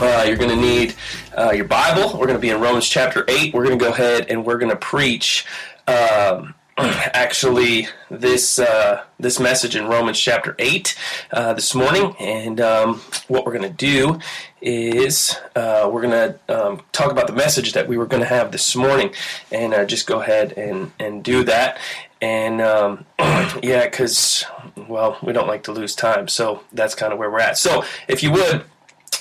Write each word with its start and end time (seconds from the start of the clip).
Uh, 0.00 0.24
you're 0.28 0.36
going 0.36 0.48
to 0.48 0.56
need 0.56 0.94
uh, 1.36 1.50
your 1.50 1.64
Bible. 1.64 2.16
We're 2.16 2.26
going 2.26 2.38
to 2.38 2.40
be 2.40 2.50
in 2.50 2.60
Romans 2.60 2.88
chapter 2.88 3.24
8. 3.26 3.52
We're 3.52 3.64
going 3.64 3.76
to 3.76 3.84
go 3.84 3.90
ahead 3.90 4.26
and 4.28 4.46
we're 4.46 4.58
going 4.58 4.70
to 4.70 4.76
preach 4.76 5.44
um, 5.88 6.54
actually 6.78 7.88
this 8.08 8.60
uh, 8.60 9.02
this 9.18 9.40
message 9.40 9.74
in 9.74 9.86
Romans 9.88 10.20
chapter 10.20 10.54
8 10.56 10.96
uh, 11.32 11.52
this 11.54 11.74
morning. 11.74 12.14
And 12.20 12.60
um, 12.60 13.00
what 13.26 13.44
we're 13.44 13.58
going 13.58 13.68
to 13.68 13.76
do 13.76 14.20
is 14.62 15.36
uh, 15.56 15.90
we're 15.92 16.02
going 16.02 16.32
to 16.46 16.66
um, 16.66 16.82
talk 16.92 17.10
about 17.10 17.26
the 17.26 17.32
message 17.32 17.72
that 17.72 17.88
we 17.88 17.98
were 17.98 18.06
going 18.06 18.22
to 18.22 18.28
have 18.28 18.52
this 18.52 18.76
morning 18.76 19.12
and 19.50 19.74
uh, 19.74 19.84
just 19.84 20.06
go 20.06 20.20
ahead 20.20 20.52
and, 20.52 20.92
and 21.00 21.24
do 21.24 21.42
that. 21.42 21.76
And 22.22 22.60
um, 22.60 23.04
yeah, 23.64 23.86
because, 23.86 24.44
well, 24.76 25.18
we 25.24 25.32
don't 25.32 25.48
like 25.48 25.64
to 25.64 25.72
lose 25.72 25.96
time. 25.96 26.28
So 26.28 26.62
that's 26.72 26.94
kind 26.94 27.12
of 27.12 27.18
where 27.18 27.32
we're 27.32 27.40
at. 27.40 27.58
So 27.58 27.84
if 28.06 28.22
you 28.22 28.30
would, 28.30 28.64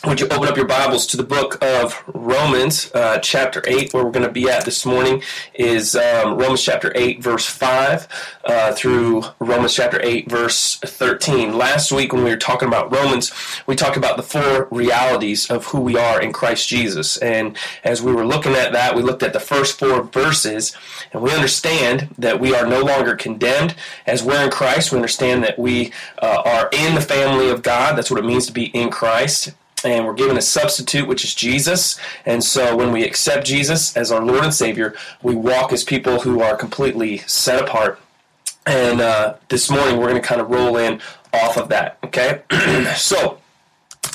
would 0.06 0.20
you 0.20 0.28
open 0.28 0.48
up 0.48 0.56
your 0.56 0.68
Bibles 0.68 1.08
to 1.08 1.18
the 1.18 1.24
book 1.24 1.58
of 1.64 2.04
Romans, 2.14 2.92
uh, 2.94 3.18
chapter 3.20 3.64
8, 3.66 3.94
where 3.94 4.06
we're 4.06 4.12
going 4.12 4.26
to 4.26 4.32
be 4.32 4.50
at 4.50 4.64
this 4.64 4.86
morning 4.86 5.24
is 5.54 5.96
um, 5.96 6.38
Romans 6.38 6.62
chapter 6.62 6.92
8, 6.94 7.22
verse 7.22 7.46
5 7.46 8.08
uh, 8.46 8.74
through 8.74 9.24
Romans 9.40 9.74
chapter 9.74 10.00
8, 10.02 10.30
verse 10.30 10.78
13. 10.78 11.58
Last 11.58 11.92
week, 11.92 12.14
when 12.14 12.24
we 12.24 12.30
were 12.30 12.38
talking 12.38 12.68
about 12.68 12.92
Romans, 12.92 13.32
we 13.66 13.76
talked 13.76 13.98
about 13.98 14.18
the 14.18 14.24
four 14.24 14.68
realities 14.72 15.50
of 15.50 15.66
who 15.68 15.82
we 15.82 15.98
are 15.98 16.22
in 16.22 16.32
Christ 16.32 16.68
Jesus. 16.68 17.18
And 17.18 17.58
as 17.84 18.02
we 18.02 18.14
were 18.14 18.26
looking 18.26 18.54
at 18.54 18.74
that, 18.74 18.96
we 18.96 19.02
looked 19.02 19.24
at 19.24 19.34
the 19.34 19.40
first 19.40 19.80
four 19.80 20.04
verses, 20.04 20.76
and 21.12 21.24
we 21.24 21.32
understand 21.32 22.14
that 22.18 22.40
we 22.40 22.54
are 22.54 22.68
no 22.68 22.82
longer 22.82 23.16
condemned 23.16 23.74
as 24.06 24.24
we're 24.24 24.44
in 24.44 24.52
Christ. 24.52 24.92
We 24.92 24.98
understand 24.98 25.44
that 25.44 25.58
we 25.58 25.92
uh, 26.22 26.44
are 26.46 26.70
in 26.72 26.96
the 26.96 27.02
family 27.02 27.50
of 27.50 27.64
God. 27.64 27.98
That's 27.98 28.12
what 28.12 28.20
it 28.20 28.26
means 28.26 28.46
to 28.46 28.54
be 28.54 28.66
in 28.66 28.90
Christ 28.90 29.54
and 29.84 30.06
we're 30.06 30.14
given 30.14 30.38
a 30.38 30.42
substitute, 30.42 31.08
which 31.08 31.24
is 31.24 31.36
Jesus. 31.36 32.00
And 32.26 32.44
so 32.44 32.76
when 32.76 32.92
we 32.92 33.04
accept 33.04 33.46
Jesus 33.46 33.96
as 33.96 34.12
our 34.12 34.24
Lord 34.24 34.44
and 34.44 34.54
Savior, 34.54 34.96
we 35.22 35.36
walk 35.36 35.72
as 35.72 35.84
people 35.84 36.22
who 36.22 36.42
are 36.42 36.56
completely 36.56 37.20
set 37.20 37.62
apart. 37.62 38.00
And 38.66 39.00
uh, 39.00 39.36
this 39.50 39.70
morning, 39.70 39.98
we're 39.98 40.10
going 40.10 40.22
to 40.22 40.28
kind 40.28 40.42
of 40.42 40.50
roll 40.50 40.78
in 40.78 41.00
off 41.34 41.58
of 41.58 41.70
that. 41.70 41.98
Okay? 42.04 42.42
so. 42.96 43.40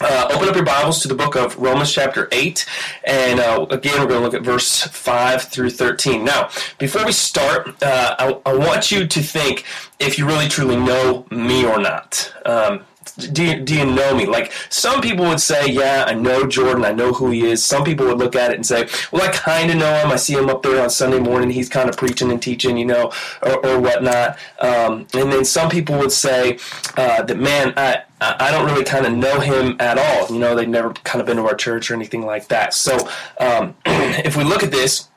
Uh, 0.00 0.27
open 0.33 0.48
up 0.48 0.56
your 0.56 0.64
Bibles 0.64 1.00
to 1.02 1.06
the 1.06 1.14
book 1.14 1.36
of 1.36 1.56
Romans, 1.58 1.92
chapter 1.92 2.27
8. 2.33 2.66
And 3.05 3.38
uh, 3.38 3.66
again, 3.70 4.00
we're 4.00 4.08
going 4.08 4.20
to 4.20 4.24
look 4.24 4.34
at 4.34 4.42
verse 4.42 4.83
5 4.83 5.42
through 5.42 5.70
13. 5.70 6.24
Now, 6.24 6.48
before 6.78 7.05
we 7.05 7.12
start, 7.12 7.80
uh, 7.83 8.16
I, 8.18 8.40
I, 8.46 8.56
want 8.56 8.90
you 8.90 9.06
to 9.06 9.22
think 9.22 9.64
if 10.00 10.18
you 10.18 10.27
really 10.27 10.48
truly 10.48 10.77
know 10.77 11.27
me 11.30 11.64
or 11.64 11.78
not. 11.78 12.34
Um, 12.44 12.84
do 13.16 13.44
you, 13.44 13.60
do 13.60 13.74
you 13.74 13.84
know 13.84 14.14
me? 14.14 14.27
Like 14.27 14.52
some 14.68 15.00
people 15.00 15.27
would 15.27 15.41
say, 15.41 15.68
yeah, 15.70 16.05
I 16.06 16.14
know 16.14 16.46
Jordan, 16.46 16.84
I 16.84 16.92
know 16.92 17.12
who 17.12 17.30
he 17.30 17.46
is. 17.46 17.64
Some 17.64 17.84
people 17.84 18.06
would 18.06 18.18
look 18.18 18.34
at 18.34 18.50
it 18.50 18.55
and 18.55 18.66
say, 18.66 18.88
well, 19.10 19.22
I 19.22 19.32
kind 19.32 19.70
of 19.70 19.77
know 19.77 19.92
him. 19.94 20.10
I 20.10 20.16
see 20.16 20.34
him 20.34 20.48
up 20.48 20.62
there 20.62 20.82
on 20.82 20.91
Sunday 20.91 21.18
morning. 21.18 21.50
He's 21.50 21.68
kind 21.68 21.88
of 21.88 21.96
preaching 21.96 22.30
and 22.30 22.40
teaching, 22.40 22.77
you 22.77 22.86
know, 22.86 23.12
or, 23.42 23.67
or 23.67 23.80
whatnot. 23.80 24.39
Um, 24.61 25.06
and 25.14 25.33
then 25.33 25.45
some 25.45 25.68
people 25.68 25.98
would 25.98 26.12
say 26.12 26.58
uh, 26.96 27.22
that, 27.22 27.39
man, 27.39 27.74
I, 27.77 28.02
I 28.20 28.51
don't 28.51 28.67
really 28.67 28.84
kind 28.84 29.06
of 29.06 29.12
know 29.12 29.40
him 29.40 29.77
at 29.80 29.98
all. 29.98 30.33
You 30.33 30.40
know, 30.40 30.55
they've 30.55 30.68
never 30.68 30.92
kind 30.92 31.20
of 31.20 31.27
been 31.27 31.36
to 31.36 31.45
our 31.45 31.55
church 31.55 31.90
or 31.90 31.95
anything 31.95 32.24
like 32.24 32.48
that. 32.48 32.74
So 32.74 32.96
um, 33.39 33.74
if 33.86 34.36
we 34.36 34.45
look 34.45 34.62
at 34.62 34.70
this, 34.70 35.08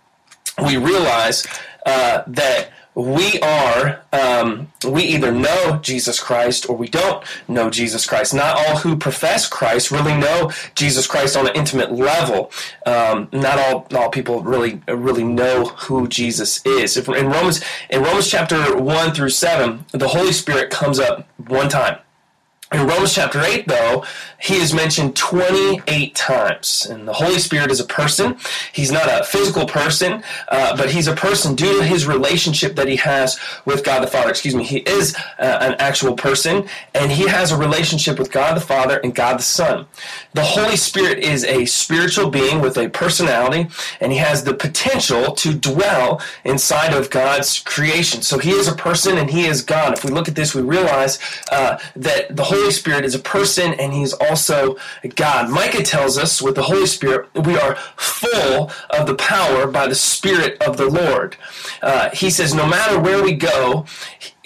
we 0.66 0.78
realize 0.78 1.46
uh, 1.86 2.24
that 2.28 2.72
we 2.96 3.40
are 3.42 4.02
um, 4.14 4.72
we 4.88 5.04
either 5.04 5.32
know 5.32 5.80
jesus 5.82 6.20
christ 6.20 6.70
or 6.70 6.76
we 6.78 6.88
don't 6.88 7.24
know 7.48 7.70
jesus 7.70 8.06
christ. 8.06 8.34
Not 8.34 8.58
all 8.58 8.78
who 8.78 8.96
profess 8.96 9.48
christ 9.48 9.92
really 9.92 10.16
know 10.16 10.52
jesus 10.74 11.06
christ 11.06 11.36
on 11.36 11.48
an 11.48 11.56
intimate 11.56 11.92
level. 11.92 12.52
Um, 12.86 13.28
not 13.32 13.60
all 13.60 13.88
all 13.96 14.10
people 14.10 14.42
really 14.42 14.82
really 14.88 15.24
know 15.24 15.66
who 15.66 16.08
jesus 16.08 16.66
is. 16.66 16.96
If 16.98 17.10
in 17.10 17.28
romans 17.28 17.64
in 17.90 18.02
romans 18.02 18.30
chapter 18.30 18.76
1 18.78 19.14
through 19.14 19.30
7 19.30 19.86
the 19.92 20.08
holy 20.08 20.32
spirit 20.32 20.70
comes 20.70 21.00
up 21.00 21.28
one 21.38 21.70
time 21.70 22.00
in 22.76 22.88
Romans 22.88 23.14
chapter 23.14 23.42
8, 23.42 23.68
though, 23.68 24.04
he 24.40 24.58
is 24.58 24.74
mentioned 24.74 25.16
28 25.16 26.14
times. 26.14 26.86
And 26.90 27.08
the 27.08 27.14
Holy 27.14 27.40
Spirit 27.40 27.72
is 27.72 27.80
a 27.80 27.86
person. 27.86 28.38
He's 28.74 28.92
not 28.92 29.08
a 29.08 29.24
physical 29.24 29.66
person, 29.66 30.24
uh, 30.50 30.76
but 30.76 30.92
he's 30.92 31.08
a 31.08 31.16
person 31.16 31.56
due 31.56 31.80
to 31.80 31.84
his 31.84 32.06
relationship 32.06 32.76
that 32.76 32.88
he 32.88 32.98
has 32.98 33.40
with 33.66 33.84
God 33.84 34.04
the 34.04 34.08
Father. 34.08 34.30
Excuse 34.30 34.54
me, 34.54 34.64
he 34.64 34.80
is 34.80 35.16
uh, 35.40 35.60
an 35.62 35.76
actual 35.80 36.16
person, 36.16 36.68
and 36.94 37.12
he 37.12 37.28
has 37.28 37.52
a 37.52 37.58
relationship 37.58 38.20
with 38.20 38.32
God 38.32 38.56
the 38.56 38.62
Father 38.62 39.00
and 39.04 39.16
God 39.16 39.40
the 39.40 39.44
Son. 39.44 39.88
The 40.34 40.44
Holy 40.44 40.76
Spirit 40.76 41.20
is 41.20 41.44
a 41.46 41.66
spiritual 41.66 42.30
being 42.30 42.62
with 42.62 42.78
a 42.78 42.90
personality, 42.90 43.68
and 44.02 44.12
he 44.12 44.18
has 44.18 44.44
the 44.44 44.54
potential 44.54 45.34
to 45.34 45.54
dwell 45.54 46.22
inside 46.44 46.94
of 46.94 47.10
God's 47.10 47.60
creation. 47.60 48.22
So 48.22 48.38
he 48.38 48.52
is 48.52 48.68
a 48.68 48.76
person 48.76 49.18
and 49.18 49.30
he 49.30 49.46
is 49.46 49.62
God. 49.62 49.94
If 49.94 50.04
we 50.04 50.12
look 50.12 50.28
at 50.28 50.36
this, 50.36 50.54
we 50.54 50.62
realize 50.62 51.20
uh, 51.52 51.78
that 51.96 52.36
the 52.36 52.44
Holy 52.44 52.65
Holy 52.66 52.74
Spirit 52.74 53.06
is 53.06 53.14
a 53.14 53.20
person 53.20 53.76
and 53.76 53.94
he's 53.94 54.12
also 54.14 54.76
God. 55.14 55.52
Micah 55.52 55.84
tells 55.84 56.18
us 56.18 56.42
with 56.42 56.56
the 56.56 56.64
Holy 56.64 56.88
Spirit, 56.88 57.30
we 57.36 57.56
are 57.60 57.76
full 57.96 58.72
of 58.90 59.06
the 59.06 59.14
power 59.14 59.68
by 59.68 59.86
the 59.86 59.94
Spirit 59.94 60.60
of 60.64 60.76
the 60.76 60.90
Lord. 60.90 61.38
Uh, 61.84 62.10
he 62.10 62.32
says, 62.32 62.56
no 62.56 62.66
matter 62.66 63.00
where 63.00 63.22
we 63.22 63.34
go, 63.34 63.86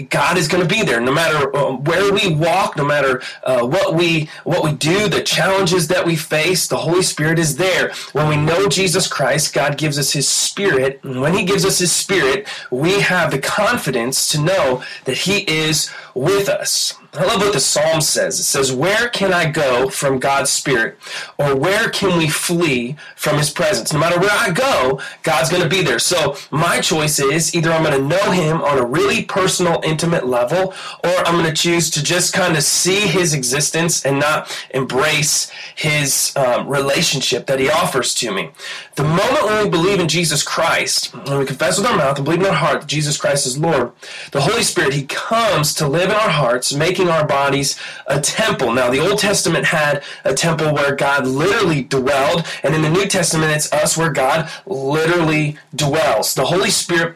God 0.09 0.37
is 0.37 0.49
going 0.49 0.61
to 0.61 0.67
be 0.67 0.83
there. 0.83 0.99
No 0.99 1.13
matter 1.13 1.55
uh, 1.55 1.77
where 1.77 2.11
we 2.11 2.35
walk, 2.35 2.75
no 2.75 2.83
matter 2.83 3.21
uh, 3.43 3.65
what 3.65 3.95
we 3.95 4.29
what 4.43 4.65
we 4.65 4.73
do, 4.73 5.07
the 5.07 5.21
challenges 5.21 5.87
that 5.87 6.05
we 6.05 6.17
face, 6.17 6.67
the 6.67 6.77
Holy 6.77 7.03
Spirit 7.03 7.39
is 7.39 7.55
there. 7.55 7.93
When 8.11 8.27
we 8.27 8.35
know 8.35 8.67
Jesus 8.67 9.07
Christ, 9.07 9.53
God 9.53 9.77
gives 9.77 9.97
us 9.97 10.11
His 10.11 10.27
Spirit. 10.27 10.99
And 11.03 11.21
when 11.21 11.33
He 11.33 11.45
gives 11.45 11.63
us 11.63 11.79
His 11.79 11.93
Spirit, 11.93 12.47
we 12.69 12.99
have 12.99 13.31
the 13.31 13.39
confidence 13.39 14.27
to 14.31 14.41
know 14.41 14.83
that 15.05 15.19
He 15.19 15.39
is 15.49 15.89
with 16.13 16.49
us. 16.49 16.98
I 17.13 17.25
love 17.25 17.41
what 17.41 17.53
the 17.53 17.59
Psalm 17.59 18.01
says. 18.01 18.39
It 18.39 18.43
says, 18.43 18.71
Where 18.71 19.09
can 19.09 19.33
I 19.33 19.49
go 19.49 19.89
from 19.89 20.19
God's 20.19 20.51
Spirit? 20.51 20.99
Or 21.39 21.55
where 21.55 21.89
can 21.89 22.19
we 22.19 22.29
flee 22.29 22.97
from 23.15 23.37
His 23.37 23.49
presence? 23.49 23.91
No 23.91 23.99
matter 23.99 24.19
where 24.19 24.29
I 24.31 24.51
go, 24.51 25.01
God's 25.23 25.49
going 25.49 25.63
to 25.63 25.69
be 25.69 25.81
there. 25.81 25.97
So 25.97 26.35
my 26.51 26.79
choice 26.81 27.19
is 27.19 27.55
either 27.55 27.71
I'm 27.71 27.83
going 27.83 27.99
to 27.99 28.07
know 28.07 28.31
Him 28.31 28.61
on 28.61 28.77
a 28.77 28.85
really 28.85 29.23
personal, 29.23 29.81
intimate 29.83 30.27
level, 30.27 30.73
or 31.03 31.17
I'm 31.25 31.33
going 31.33 31.45
to 31.45 31.61
choose 31.61 31.89
to 31.91 32.03
just 32.03 32.31
kind 32.31 32.55
of 32.55 32.61
see 32.61 33.07
His 33.07 33.33
existence 33.33 34.05
and 34.05 34.19
not 34.19 34.55
embrace 34.75 35.49
His 35.75 36.31
um, 36.35 36.67
relationship 36.67 37.47
that 37.47 37.59
He 37.59 37.71
offers 37.71 38.13
to 38.15 38.31
me. 38.31 38.51
The 38.95 39.03
moment 39.03 39.45
when 39.45 39.63
we 39.63 39.69
believe 39.69 39.99
in 39.99 40.09
Jesus 40.09 40.43
Christ, 40.43 41.15
when 41.15 41.39
we 41.39 41.45
confess 41.45 41.77
with 41.77 41.87
our 41.87 41.97
mouth 41.97 42.17
and 42.17 42.25
believe 42.25 42.41
in 42.41 42.45
our 42.45 42.53
heart 42.53 42.81
that 42.81 42.87
Jesus 42.87 43.17
Christ 43.17 43.47
is 43.47 43.57
Lord, 43.57 43.93
the 44.31 44.41
Holy 44.41 44.61
Spirit, 44.61 44.93
He 44.93 45.05
comes 45.05 45.73
to 45.75 45.87
live 45.87 46.09
in 46.09 46.15
our 46.15 46.29
hearts, 46.29 46.73
making 46.73 46.98
making 46.99 47.11
our 47.11 47.25
bodies 47.25 47.79
a 48.07 48.19
temple. 48.19 48.73
Now, 48.73 48.89
the 48.89 48.99
Old 48.99 49.19
Testament 49.19 49.65
had 49.65 50.03
a 50.25 50.33
temple 50.33 50.73
where 50.73 50.95
God 50.95 51.25
literally 51.25 51.83
dwelled, 51.83 52.45
and 52.63 52.75
in 52.75 52.81
the 52.81 52.89
New 52.89 53.05
Testament, 53.05 53.51
it's 53.51 53.71
us 53.71 53.97
where 53.97 54.11
God 54.11 54.49
literally 54.65 55.57
dwells. 55.75 56.33
The 56.33 56.45
Holy 56.45 56.69
Spirit 56.69 57.15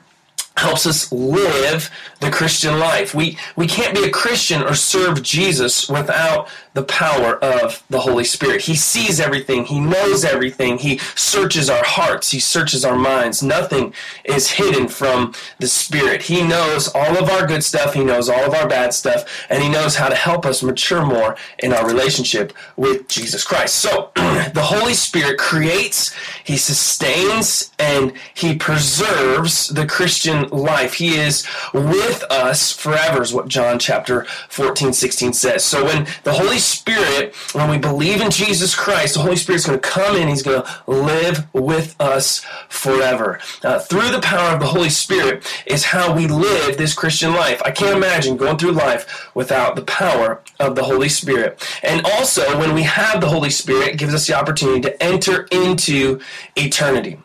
helps 0.56 0.86
us 0.86 1.12
live 1.12 1.90
the 2.22 2.30
Christian 2.30 2.80
life. 2.80 3.14
We 3.14 3.38
we 3.56 3.68
can't 3.68 3.96
be 3.96 4.04
a 4.04 4.12
Christian 4.12 4.62
or 4.62 4.76
serve 4.76 5.24
Jesus 5.24 5.90
without 5.90 6.48
the 6.74 6.84
power 6.84 7.36
of 7.44 7.84
the 7.90 8.00
Holy 8.00 8.24
Spirit. 8.24 8.62
He 8.62 8.76
sees 8.76 9.20
everything, 9.20 9.66
He 9.66 9.80
knows 9.80 10.26
everything, 10.26 10.78
He 10.78 10.98
searches 11.16 11.70
our 11.70 11.84
hearts, 11.84 12.32
He 12.32 12.40
searches 12.40 12.84
our 12.84 12.98
minds. 12.98 13.44
Nothing 13.44 13.94
is 14.24 14.52
hidden 14.52 14.88
from 14.88 15.34
the 15.60 15.68
Spirit. 15.68 16.24
He 16.24 16.44
knows 16.44 16.88
all 16.90 17.18
of 17.18 17.30
our 17.30 17.46
good 17.46 17.64
stuff, 17.64 17.94
He 17.94 18.04
knows 18.04 18.30
all 18.30 18.44
of 18.44 18.54
our 18.54 18.68
bad 18.68 18.94
stuff, 18.94 19.46
and 19.50 19.62
He 19.62 19.70
knows 19.70 19.96
how 19.96 20.10
to 20.10 20.16
help 20.16 20.46
us 20.46 20.64
mature 20.64 21.06
more 21.06 21.36
in 21.60 21.74
our 21.74 21.88
relationship 21.88 22.54
with 22.76 23.08
Jesus 23.08 23.44
Christ. 23.44 23.76
So, 23.76 24.12
the 24.16 24.64
Holy 24.64 24.94
Spirit 24.94 25.38
creates, 25.38 26.14
He 26.44 26.58
sustains, 26.58 27.72
and 27.78 28.14
He 28.34 28.56
preserves 28.56 29.68
the 29.68 29.86
Christian 29.86 30.50
life. 30.50 30.96
He 30.96 31.16
is 31.16 31.48
with 31.74 32.24
us 32.32 32.72
forever, 32.72 33.22
is 33.22 33.34
what 33.34 33.48
John 33.48 33.78
chapter 33.78 34.26
14, 34.50 34.94
16 34.94 35.34
says. 35.34 35.64
So, 35.64 35.86
when 35.86 36.08
the 36.24 36.34
Holy 36.34 36.58
Spirit, 36.64 37.36
when 37.54 37.70
we 37.70 37.78
believe 37.78 38.22
in 38.22 38.32
Jesus 38.32 38.74
Christ, 38.76 39.14
the 39.14 39.20
Holy 39.22 39.36
Spirit's 39.36 39.66
going 39.66 39.80
to 39.80 39.88
come 39.88 40.16
in. 40.16 40.28
He's 40.28 40.42
going 40.42 40.64
to 40.64 40.92
live 40.92 41.48
with 41.54 41.96
us 42.00 42.44
forever. 42.70 43.40
Uh, 43.64 43.80
through 43.80 44.10
the 44.12 44.22
power 44.22 44.54
of 44.54 44.60
the 44.60 44.66
Holy 44.68 44.90
Spirit 44.90 45.46
is 45.66 45.86
how 45.86 46.16
we 46.16 46.28
live 46.28 46.78
this 46.78 46.94
Christian 46.94 47.34
life. 47.34 47.62
I 47.64 47.72
can't 47.72 47.96
imagine 47.96 48.38
going 48.38 48.58
through 48.58 48.72
life 48.72 49.30
without 49.36 49.76
the 49.76 49.84
power 49.84 50.42
of 50.60 50.76
the 50.76 50.84
Holy 50.84 51.10
Spirit. 51.10 51.64
And 51.84 52.06
also, 52.06 52.58
when 52.58 52.74
we 52.74 52.84
have 52.84 53.22
the 53.22 53.30
Holy 53.30 53.50
Spirit, 53.50 53.90
it 53.90 53.98
gives 53.98 54.14
us 54.14 54.28
the 54.28 54.34
opportunity 54.34 54.82
to 54.82 55.04
enter 55.04 55.48
into 55.52 56.20
eternity. 56.56 57.20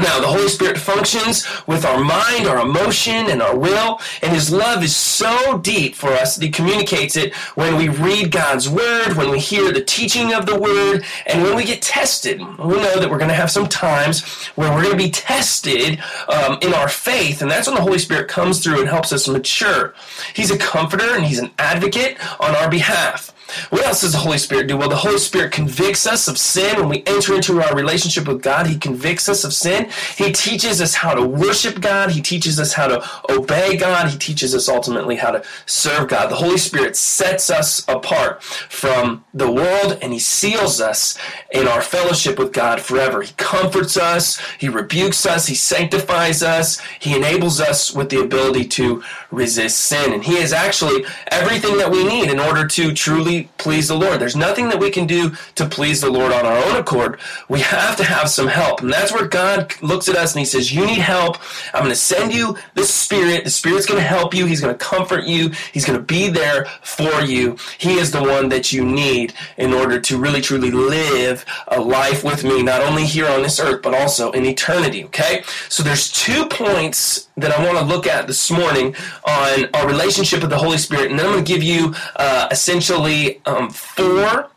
Now, 0.00 0.18
the 0.18 0.28
Holy 0.28 0.48
Spirit 0.48 0.78
functions 0.78 1.46
with 1.66 1.84
our 1.84 2.02
mind, 2.02 2.46
our 2.46 2.60
emotion, 2.60 3.28
and 3.28 3.42
our 3.42 3.56
will, 3.56 4.00
and 4.22 4.32
His 4.32 4.50
love 4.50 4.82
is 4.82 4.96
so 4.96 5.58
deep 5.58 5.94
for 5.94 6.08
us 6.08 6.36
that 6.36 6.44
He 6.44 6.50
communicates 6.50 7.16
it 7.16 7.34
when 7.54 7.76
we 7.76 7.90
read 7.90 8.32
God's 8.32 8.66
Word, 8.66 9.12
when 9.16 9.30
we 9.30 9.38
hear 9.38 9.70
the 9.72 9.82
teaching 9.84 10.32
of 10.32 10.46
the 10.46 10.58
Word, 10.58 11.04
and 11.26 11.42
when 11.42 11.54
we 11.54 11.64
get 11.64 11.82
tested. 11.82 12.40
We 12.40 12.46
know 12.76 12.98
that 12.98 13.10
we're 13.10 13.18
going 13.18 13.28
to 13.28 13.34
have 13.34 13.50
some 13.50 13.68
times 13.68 14.24
where 14.56 14.70
we're 14.70 14.84
going 14.84 14.96
to 14.96 15.04
be 15.04 15.10
tested 15.10 16.02
um, 16.28 16.58
in 16.62 16.72
our 16.72 16.88
faith, 16.88 17.42
and 17.42 17.50
that's 17.50 17.66
when 17.66 17.76
the 17.76 17.82
Holy 17.82 17.98
Spirit 17.98 18.28
comes 18.28 18.62
through 18.62 18.80
and 18.80 18.88
helps 18.88 19.12
us 19.12 19.28
mature. 19.28 19.94
He's 20.34 20.50
a 20.50 20.56
comforter 20.56 21.14
and 21.14 21.26
He's 21.26 21.38
an 21.38 21.50
advocate 21.58 22.16
on 22.40 22.56
our 22.56 22.70
behalf. 22.70 23.34
What 23.70 23.84
else 23.84 24.02
does 24.02 24.12
the 24.12 24.18
Holy 24.18 24.38
Spirit 24.38 24.66
do? 24.66 24.76
Well, 24.76 24.88
the 24.88 24.96
Holy 24.96 25.18
Spirit 25.18 25.52
convicts 25.52 26.06
us 26.06 26.28
of 26.28 26.38
sin. 26.38 26.76
When 26.76 26.88
we 26.88 27.02
enter 27.06 27.34
into 27.34 27.60
our 27.60 27.74
relationship 27.74 28.26
with 28.26 28.42
God, 28.42 28.66
He 28.66 28.78
convicts 28.78 29.28
us 29.28 29.44
of 29.44 29.52
sin. 29.52 29.90
He 30.16 30.32
teaches 30.32 30.80
us 30.80 30.94
how 30.94 31.14
to 31.14 31.22
worship 31.22 31.80
God. 31.80 32.10
He 32.10 32.20
teaches 32.20 32.58
us 32.58 32.72
how 32.72 32.86
to 32.86 33.04
obey 33.28 33.76
God. 33.76 34.10
He 34.10 34.18
teaches 34.18 34.54
us 34.54 34.68
ultimately 34.68 35.16
how 35.16 35.30
to 35.32 35.42
serve 35.66 36.08
God. 36.08 36.30
The 36.30 36.36
Holy 36.36 36.58
Spirit 36.58 36.96
sets 36.96 37.50
us 37.50 37.86
apart 37.88 38.42
from 38.42 39.24
the 39.34 39.50
world 39.50 39.98
and 40.02 40.12
He 40.12 40.18
seals 40.18 40.80
us 40.80 41.18
in 41.52 41.66
our 41.66 41.82
fellowship 41.82 42.38
with 42.38 42.52
God 42.52 42.80
forever. 42.80 43.22
He 43.22 43.32
comforts 43.36 43.96
us. 43.96 44.40
He 44.58 44.68
rebukes 44.68 45.26
us. 45.26 45.46
He 45.46 45.54
sanctifies 45.54 46.42
us. 46.42 46.80
He 47.00 47.16
enables 47.16 47.60
us 47.60 47.94
with 47.94 48.10
the 48.10 48.20
ability 48.20 48.66
to 48.66 49.02
resist 49.30 49.78
sin. 49.78 50.12
And 50.12 50.24
He 50.24 50.36
is 50.36 50.52
actually 50.52 51.04
everything 51.28 51.78
that 51.78 51.90
we 51.90 52.04
need 52.04 52.30
in 52.30 52.38
order 52.40 52.66
to 52.66 52.92
truly 52.92 53.48
please 53.58 53.88
the 53.88 53.96
Lord. 53.96 54.20
There's 54.20 54.36
nothing 54.36 54.68
that 54.68 54.78
we 54.78 54.90
can 54.90 55.06
do 55.06 55.36
to 55.54 55.66
please 55.66 56.00
the 56.00 56.10
Lord 56.10 56.32
on 56.32 56.46
our 56.46 56.56
own 56.56 56.76
accord. 56.76 57.20
We 57.48 57.60
have 57.60 57.96
to 57.96 58.04
have 58.04 58.28
some 58.28 58.48
help. 58.48 58.80
And 58.80 58.92
that's 58.92 59.12
where 59.12 59.26
God 59.26 59.74
looks 59.82 60.08
at 60.08 60.16
us 60.16 60.34
and 60.34 60.40
he 60.40 60.44
says, 60.44 60.72
you 60.72 60.84
need 60.86 60.98
help. 60.98 61.38
I'm 61.74 61.82
going 61.82 61.90
to 61.90 61.96
send 61.96 62.32
you 62.32 62.56
the 62.74 62.84
Spirit. 62.84 63.44
The 63.44 63.50
Spirit's 63.50 63.86
going 63.86 64.00
to 64.00 64.06
help 64.06 64.34
you. 64.34 64.46
He's 64.46 64.60
going 64.60 64.76
to 64.76 64.84
comfort 64.84 65.24
you. 65.24 65.50
He's 65.72 65.84
going 65.84 65.98
to 65.98 66.04
be 66.04 66.28
there 66.28 66.66
for 66.82 67.22
you. 67.22 67.56
He 67.78 67.94
is 67.94 68.10
the 68.10 68.22
one 68.22 68.48
that 68.50 68.72
you 68.72 68.84
need 68.84 69.34
in 69.56 69.72
order 69.72 70.00
to 70.00 70.18
really 70.18 70.40
truly 70.40 70.70
live 70.70 71.44
a 71.68 71.80
life 71.80 72.24
with 72.24 72.44
me, 72.44 72.62
not 72.62 72.82
only 72.82 73.04
here 73.04 73.26
on 73.26 73.42
this 73.42 73.60
earth, 73.60 73.82
but 73.82 73.94
also 73.94 74.30
in 74.32 74.44
eternity. 74.44 75.04
Okay? 75.04 75.42
So 75.68 75.82
there's 75.82 76.10
two 76.10 76.46
points 76.46 77.28
that 77.36 77.52
I 77.52 77.64
want 77.64 77.78
to 77.78 77.84
look 77.84 78.06
at 78.06 78.26
this 78.26 78.50
morning 78.50 78.94
on 79.26 79.68
our 79.74 79.86
relationship 79.86 80.40
with 80.40 80.50
the 80.50 80.58
Holy 80.58 80.78
Spirit. 80.78 81.10
And 81.10 81.18
then 81.18 81.26
I'm 81.26 81.32
going 81.32 81.44
to 81.44 81.52
give 81.52 81.62
you 81.62 81.94
uh, 82.16 82.48
essentially 82.50 83.40
um, 83.46 83.70
four 83.70 84.50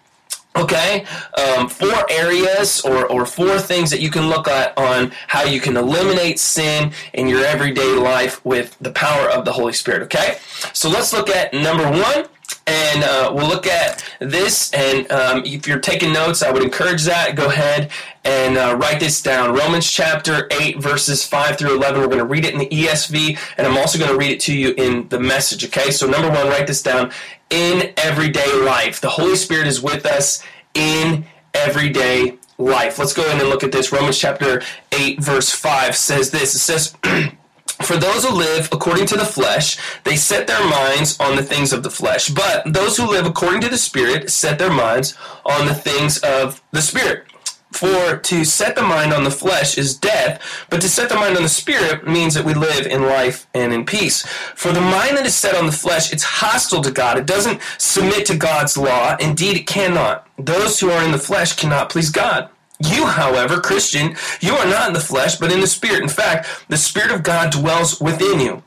okay 0.56 1.06
um, 1.36 1.68
four 1.68 2.06
areas 2.12 2.82
or, 2.82 3.08
or 3.08 3.26
four 3.26 3.60
things 3.60 3.90
that 3.90 4.00
you 4.00 4.12
can 4.12 4.30
look 4.30 4.48
at 4.48 4.78
on 4.78 5.12
how 5.28 5.44
you 5.44 5.60
can 5.60 5.76
eliminate 5.76 6.38
sin 6.40 6.92
in 7.14 7.28
your 7.28 7.44
everyday 7.44 7.96
life 7.96 8.44
with 8.46 8.78
the 8.80 8.92
power 8.92 9.30
of 9.30 9.46
the 9.46 9.52
holy 9.52 9.74
spirit 9.74 10.04
okay 10.04 10.38
so 10.72 10.90
let's 10.90 11.12
look 11.12 11.28
at 11.30 11.54
number 11.54 11.90
one 11.90 12.26
and 12.68 13.04
uh, 13.04 13.32
we'll 13.34 13.48
look 13.48 13.68
at 13.68 14.04
this. 14.20 14.72
And 14.74 15.12
um, 15.12 15.44
if 15.46 15.68
you're 15.68 15.80
taking 15.80 16.14
notes, 16.14 16.42
I 16.42 16.52
would 16.52 16.64
encourage 16.64 17.04
that. 17.04 17.36
Go 17.36 17.48
ahead 17.48 17.92
and 18.24 18.58
uh, 18.58 18.76
write 18.80 19.00
this 19.00 19.22
down. 19.22 19.54
Romans 19.54 19.90
chapter 19.90 20.48
8, 20.52 20.80
verses 20.80 21.26
5 21.26 21.58
through 21.58 21.76
11. 21.76 22.02
We're 22.02 22.08
going 22.08 22.20
to 22.20 22.26
read 22.26 22.46
it 22.46 22.54
in 22.54 22.60
the 22.60 22.70
ESV, 22.70 23.38
and 23.58 23.68
I'm 23.68 23.78
also 23.78 24.00
going 24.00 24.12
to 24.12 24.18
read 24.18 24.32
it 24.32 24.40
to 24.42 24.56
you 24.56 24.74
in 24.78 25.08
the 25.10 25.20
message, 25.20 25.66
okay? 25.66 25.92
So, 25.92 26.08
number 26.08 26.30
one, 26.30 26.48
write 26.48 26.68
this 26.68 26.82
down. 26.82 27.12
In 27.50 27.94
everyday 27.98 28.52
life, 28.62 29.02
the 29.02 29.10
Holy 29.10 29.36
Spirit 29.36 29.68
is 29.68 29.82
with 29.82 30.06
us 30.06 30.44
in 30.74 31.26
everyday 31.54 32.38
life. 32.58 32.98
Let's 32.98 33.14
go 33.14 33.26
ahead 33.26 33.40
and 33.40 33.50
look 33.50 33.64
at 33.64 33.72
this. 33.72 33.92
Romans 33.92 34.18
chapter 34.18 34.62
8, 34.92 35.22
verse 35.22 35.52
5 35.52 35.96
says 35.96 36.32
this. 36.32 36.56
It 36.56 36.60
says, 36.60 36.96
For 37.82 37.98
those 37.98 38.24
who 38.24 38.34
live 38.34 38.70
according 38.72 39.08
to 39.08 39.18
the 39.18 39.26
flesh, 39.26 39.78
they 40.04 40.16
set 40.16 40.48
their 40.48 40.64
minds 40.68 41.20
on 41.20 41.36
the 41.36 41.44
things 41.44 41.74
of 41.74 41.84
the 41.84 41.90
flesh. 41.90 42.30
But 42.30 42.72
those 42.72 42.98
who 42.98 43.10
live 43.10 43.26
according 43.26 43.62
to 43.62 43.70
the 43.70 43.78
Spirit 43.78 44.30
set 44.30 44.60
their 44.60 44.72
minds 44.72 45.16
on 45.46 45.66
the 45.66 45.74
things 45.74 46.20
of 46.20 46.62
the 46.72 46.82
Spirit. 46.82 47.26
For 47.74 48.18
to 48.18 48.46
set 48.46 48.76
the 48.76 48.84
mind 48.84 49.14
on 49.14 49.24
the 49.24 49.32
flesh 49.32 49.80
is 49.80 49.98
death, 49.98 50.40
but 50.70 50.80
to 50.82 50.88
set 50.88 51.10
the 51.10 51.16
mind 51.16 51.36
on 51.36 51.42
the 51.42 51.50
spirit 51.50 52.08
means 52.08 52.36
that 52.36 52.46
we 52.46 52.54
live 52.54 52.86
in 52.86 53.02
life 53.02 53.48
and 53.56 53.74
in 53.74 53.84
peace. 53.84 54.24
For 54.54 54.72
the 54.72 54.80
mind 54.80 55.18
that 55.18 55.26
is 55.26 55.34
set 55.34 55.56
on 55.56 55.66
the 55.66 55.72
flesh, 55.72 56.14
it's 56.14 56.24
hostile 56.24 56.84
to 56.84 56.92
God. 56.92 57.18
It 57.18 57.26
doesn't 57.26 57.60
submit 57.80 58.28
to 58.28 58.38
God's 58.38 58.78
law. 58.78 59.18
Indeed, 59.20 59.58
it 59.58 59.66
cannot. 59.68 60.28
Those 60.38 60.80
who 60.80 60.92
are 60.92 61.04
in 61.04 61.12
the 61.12 61.18
flesh 61.18 61.56
cannot 61.56 61.90
please 61.90 62.12
God. 62.12 62.50
You, 62.84 63.06
however, 63.06 63.62
Christian, 63.62 64.16
you 64.42 64.54
are 64.54 64.66
not 64.66 64.88
in 64.88 64.94
the 64.94 65.00
flesh, 65.00 65.38
but 65.38 65.52
in 65.52 65.62
the 65.62 65.68
Spirit. 65.68 66.04
In 66.04 66.10
fact, 66.10 66.48
the 66.68 66.78
Spirit 66.78 67.12
of 67.12 67.24
God 67.24 67.52
dwells 67.52 68.00
within 68.02 68.40
you. 68.40 68.64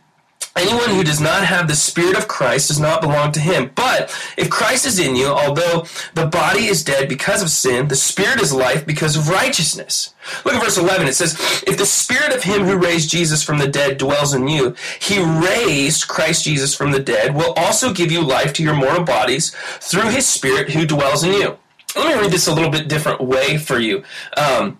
Anyone 0.56 0.88
who 0.88 1.04
does 1.04 1.20
not 1.20 1.44
have 1.44 1.68
the 1.68 1.76
Spirit 1.76 2.16
of 2.16 2.28
Christ 2.28 2.68
does 2.68 2.80
not 2.80 3.02
belong 3.02 3.30
to 3.32 3.40
him. 3.40 3.70
But 3.74 4.10
if 4.38 4.48
Christ 4.48 4.86
is 4.86 4.98
in 4.98 5.14
you, 5.14 5.26
although 5.26 5.84
the 6.14 6.26
body 6.26 6.64
is 6.64 6.82
dead 6.82 7.10
because 7.10 7.42
of 7.42 7.50
sin, 7.50 7.88
the 7.88 7.96
Spirit 7.96 8.40
is 8.40 8.54
life 8.54 8.86
because 8.86 9.16
of 9.16 9.28
righteousness. 9.28 10.14
Look 10.46 10.54
at 10.54 10.62
verse 10.62 10.78
11. 10.78 11.08
It 11.08 11.14
says, 11.14 11.38
If 11.66 11.76
the 11.76 11.84
Spirit 11.84 12.34
of 12.34 12.42
him 12.42 12.62
who 12.62 12.78
raised 12.78 13.10
Jesus 13.10 13.42
from 13.42 13.58
the 13.58 13.68
dead 13.68 13.98
dwells 13.98 14.32
in 14.32 14.48
you, 14.48 14.74
he 14.98 15.22
raised 15.22 16.08
Christ 16.08 16.44
Jesus 16.44 16.74
from 16.74 16.90
the 16.90 17.00
dead, 17.00 17.34
will 17.34 17.52
also 17.52 17.92
give 17.92 18.10
you 18.10 18.22
life 18.22 18.54
to 18.54 18.62
your 18.62 18.74
mortal 18.74 19.04
bodies 19.04 19.54
through 19.80 20.08
his 20.08 20.26
Spirit 20.26 20.70
who 20.70 20.86
dwells 20.86 21.22
in 21.22 21.34
you. 21.34 21.58
Let 21.96 22.06
me 22.06 22.20
read 22.20 22.30
this 22.30 22.46
a 22.46 22.54
little 22.54 22.70
bit 22.70 22.88
different 22.88 23.20
way 23.20 23.56
for 23.58 23.78
you. 23.78 24.04
Um, 24.36 24.78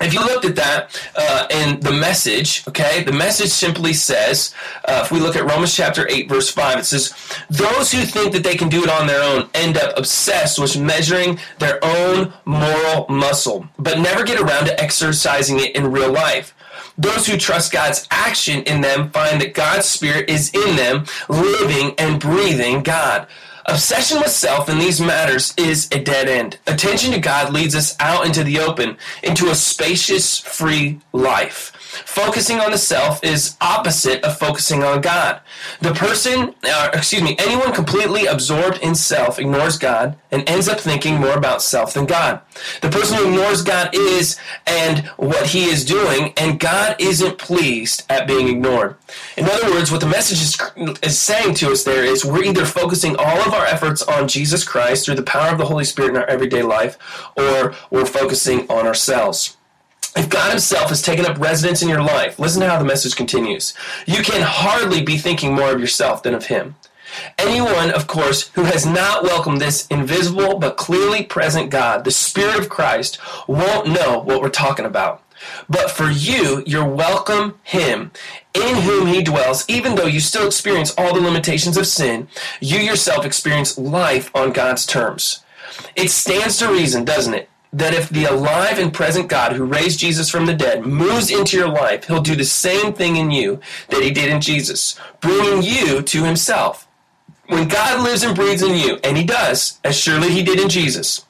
if 0.00 0.12
you 0.12 0.20
looked 0.20 0.44
at 0.44 0.56
that 0.56 1.10
uh, 1.16 1.46
in 1.50 1.80
the 1.80 1.92
message, 1.92 2.66
okay, 2.68 3.02
the 3.04 3.12
message 3.12 3.48
simply 3.48 3.92
says, 3.92 4.54
uh, 4.84 5.02
if 5.04 5.10
we 5.10 5.20
look 5.20 5.36
at 5.36 5.44
Romans 5.44 5.74
chapter 5.74 6.06
8, 6.08 6.28
verse 6.28 6.50
5, 6.50 6.78
it 6.80 6.84
says, 6.84 7.14
Those 7.50 7.92
who 7.92 8.02
think 8.02 8.32
that 8.32 8.42
they 8.42 8.54
can 8.54 8.68
do 8.68 8.82
it 8.82 8.90
on 8.90 9.06
their 9.06 9.22
own 9.22 9.48
end 9.54 9.76
up 9.76 9.96
obsessed 9.96 10.58
with 10.58 10.78
measuring 10.78 11.38
their 11.58 11.78
own 11.82 12.32
moral 12.44 13.06
muscle, 13.08 13.66
but 13.78 13.98
never 13.98 14.24
get 14.24 14.40
around 14.40 14.66
to 14.66 14.80
exercising 14.80 15.58
it 15.58 15.74
in 15.74 15.90
real 15.90 16.12
life. 16.12 16.54
Those 16.96 17.26
who 17.26 17.36
trust 17.36 17.72
God's 17.72 18.06
action 18.10 18.62
in 18.64 18.80
them 18.80 19.10
find 19.10 19.40
that 19.40 19.54
God's 19.54 19.86
Spirit 19.86 20.28
is 20.28 20.50
in 20.52 20.76
them, 20.76 21.06
living 21.28 21.94
and 21.98 22.20
breathing 22.20 22.82
God. 22.82 23.28
Obsession 23.68 24.16
with 24.20 24.30
self 24.30 24.70
in 24.70 24.78
these 24.78 24.98
matters 24.98 25.52
is 25.58 25.88
a 25.92 26.02
dead 26.02 26.26
end. 26.26 26.58
Attention 26.66 27.12
to 27.12 27.20
God 27.20 27.52
leads 27.52 27.74
us 27.74 27.94
out 28.00 28.24
into 28.24 28.42
the 28.42 28.58
open, 28.60 28.96
into 29.22 29.50
a 29.50 29.54
spacious, 29.54 30.38
free 30.40 31.00
life. 31.12 31.77
Focusing 31.88 32.60
on 32.60 32.70
the 32.70 32.78
self 32.78 33.24
is 33.24 33.56
opposite 33.62 34.22
of 34.22 34.38
focusing 34.38 34.82
on 34.82 35.00
God. 35.00 35.40
The 35.80 35.94
person, 35.94 36.54
uh, 36.62 36.90
excuse 36.92 37.22
me, 37.22 37.34
anyone 37.38 37.72
completely 37.72 38.26
absorbed 38.26 38.78
in 38.78 38.94
self 38.94 39.38
ignores 39.38 39.78
God 39.78 40.16
and 40.30 40.46
ends 40.46 40.68
up 40.68 40.80
thinking 40.80 41.14
more 41.18 41.32
about 41.32 41.62
self 41.62 41.94
than 41.94 42.04
God. 42.04 42.42
The 42.82 42.90
person 42.90 43.16
who 43.16 43.28
ignores 43.28 43.62
God 43.62 43.94
is 43.94 44.38
and 44.66 45.06
what 45.16 45.46
he 45.46 45.64
is 45.64 45.84
doing, 45.84 46.34
and 46.36 46.60
God 46.60 46.96
isn't 46.98 47.38
pleased 47.38 48.04
at 48.10 48.28
being 48.28 48.48
ignored. 48.48 48.96
In 49.38 49.46
other 49.46 49.70
words, 49.70 49.90
what 49.90 50.00
the 50.00 50.06
message 50.06 50.42
is, 50.42 50.98
is 51.02 51.18
saying 51.18 51.54
to 51.56 51.72
us 51.72 51.84
there 51.84 52.04
is 52.04 52.24
we're 52.24 52.44
either 52.44 52.66
focusing 52.66 53.16
all 53.16 53.38
of 53.40 53.54
our 53.54 53.64
efforts 53.64 54.02
on 54.02 54.28
Jesus 54.28 54.62
Christ 54.62 55.06
through 55.06 55.14
the 55.14 55.22
power 55.22 55.52
of 55.52 55.58
the 55.58 55.66
Holy 55.66 55.84
Spirit 55.84 56.10
in 56.10 56.16
our 56.18 56.26
everyday 56.26 56.62
life, 56.62 56.98
or 57.34 57.74
we're 57.90 58.04
focusing 58.04 58.68
on 58.70 58.86
ourselves. 58.86 59.57
If 60.16 60.28
God 60.28 60.50
Himself 60.50 60.88
has 60.88 61.02
taken 61.02 61.26
up 61.26 61.38
residence 61.38 61.82
in 61.82 61.88
your 61.88 62.02
life, 62.02 62.38
listen 62.38 62.60
to 62.62 62.68
how 62.68 62.78
the 62.78 62.84
message 62.84 63.16
continues. 63.16 63.74
You 64.06 64.22
can 64.22 64.42
hardly 64.42 65.02
be 65.02 65.18
thinking 65.18 65.54
more 65.54 65.72
of 65.72 65.80
yourself 65.80 66.22
than 66.22 66.34
of 66.34 66.46
Him. 66.46 66.76
Anyone, 67.38 67.90
of 67.90 68.06
course, 68.06 68.48
who 68.48 68.64
has 68.64 68.84
not 68.84 69.22
welcomed 69.22 69.60
this 69.60 69.86
invisible 69.88 70.58
but 70.58 70.76
clearly 70.76 71.22
present 71.22 71.70
God, 71.70 72.04
the 72.04 72.10
Spirit 72.10 72.58
of 72.58 72.68
Christ, 72.68 73.18
won't 73.46 73.88
know 73.88 74.20
what 74.20 74.42
we're 74.42 74.50
talking 74.50 74.84
about. 74.84 75.22
But 75.68 75.90
for 75.90 76.10
you, 76.10 76.62
you're 76.66 76.88
welcome 76.88 77.58
Him, 77.62 78.10
in 78.54 78.76
whom 78.82 79.06
He 79.06 79.22
dwells, 79.22 79.64
even 79.68 79.94
though 79.94 80.06
you 80.06 80.20
still 80.20 80.46
experience 80.46 80.94
all 80.98 81.14
the 81.14 81.20
limitations 81.20 81.76
of 81.76 81.86
sin, 81.86 82.28
you 82.60 82.78
yourself 82.78 83.24
experience 83.24 83.78
life 83.78 84.34
on 84.34 84.52
God's 84.52 84.84
terms. 84.84 85.44
It 85.94 86.10
stands 86.10 86.58
to 86.58 86.68
reason, 86.68 87.04
doesn't 87.04 87.34
it, 87.34 87.48
that 87.72 87.94
if 87.94 88.08
the 88.08 88.24
alive 88.24 88.78
and 88.78 88.92
present 88.92 89.28
God 89.28 89.52
who 89.52 89.64
raised 89.64 90.00
Jesus 90.00 90.30
from 90.30 90.46
the 90.46 90.54
dead 90.54 90.86
moves 90.86 91.30
into 91.30 91.56
your 91.56 91.68
life, 91.68 92.06
he'll 92.06 92.22
do 92.22 92.36
the 92.36 92.44
same 92.44 92.92
thing 92.92 93.16
in 93.16 93.30
you 93.30 93.60
that 93.88 94.02
he 94.02 94.10
did 94.10 94.30
in 94.30 94.40
Jesus, 94.40 94.98
bringing 95.20 95.62
you 95.62 96.02
to 96.02 96.24
himself. 96.24 96.88
When 97.48 97.66
God 97.66 98.04
lives 98.04 98.22
and 98.22 98.36
breathes 98.36 98.62
in 98.62 98.74
you, 98.74 98.98
and 99.02 99.16
He 99.16 99.24
does, 99.24 99.80
as 99.82 99.98
surely 99.98 100.30
He 100.30 100.42
did 100.42 100.60
in 100.60 100.68
Jesus, 100.68 101.24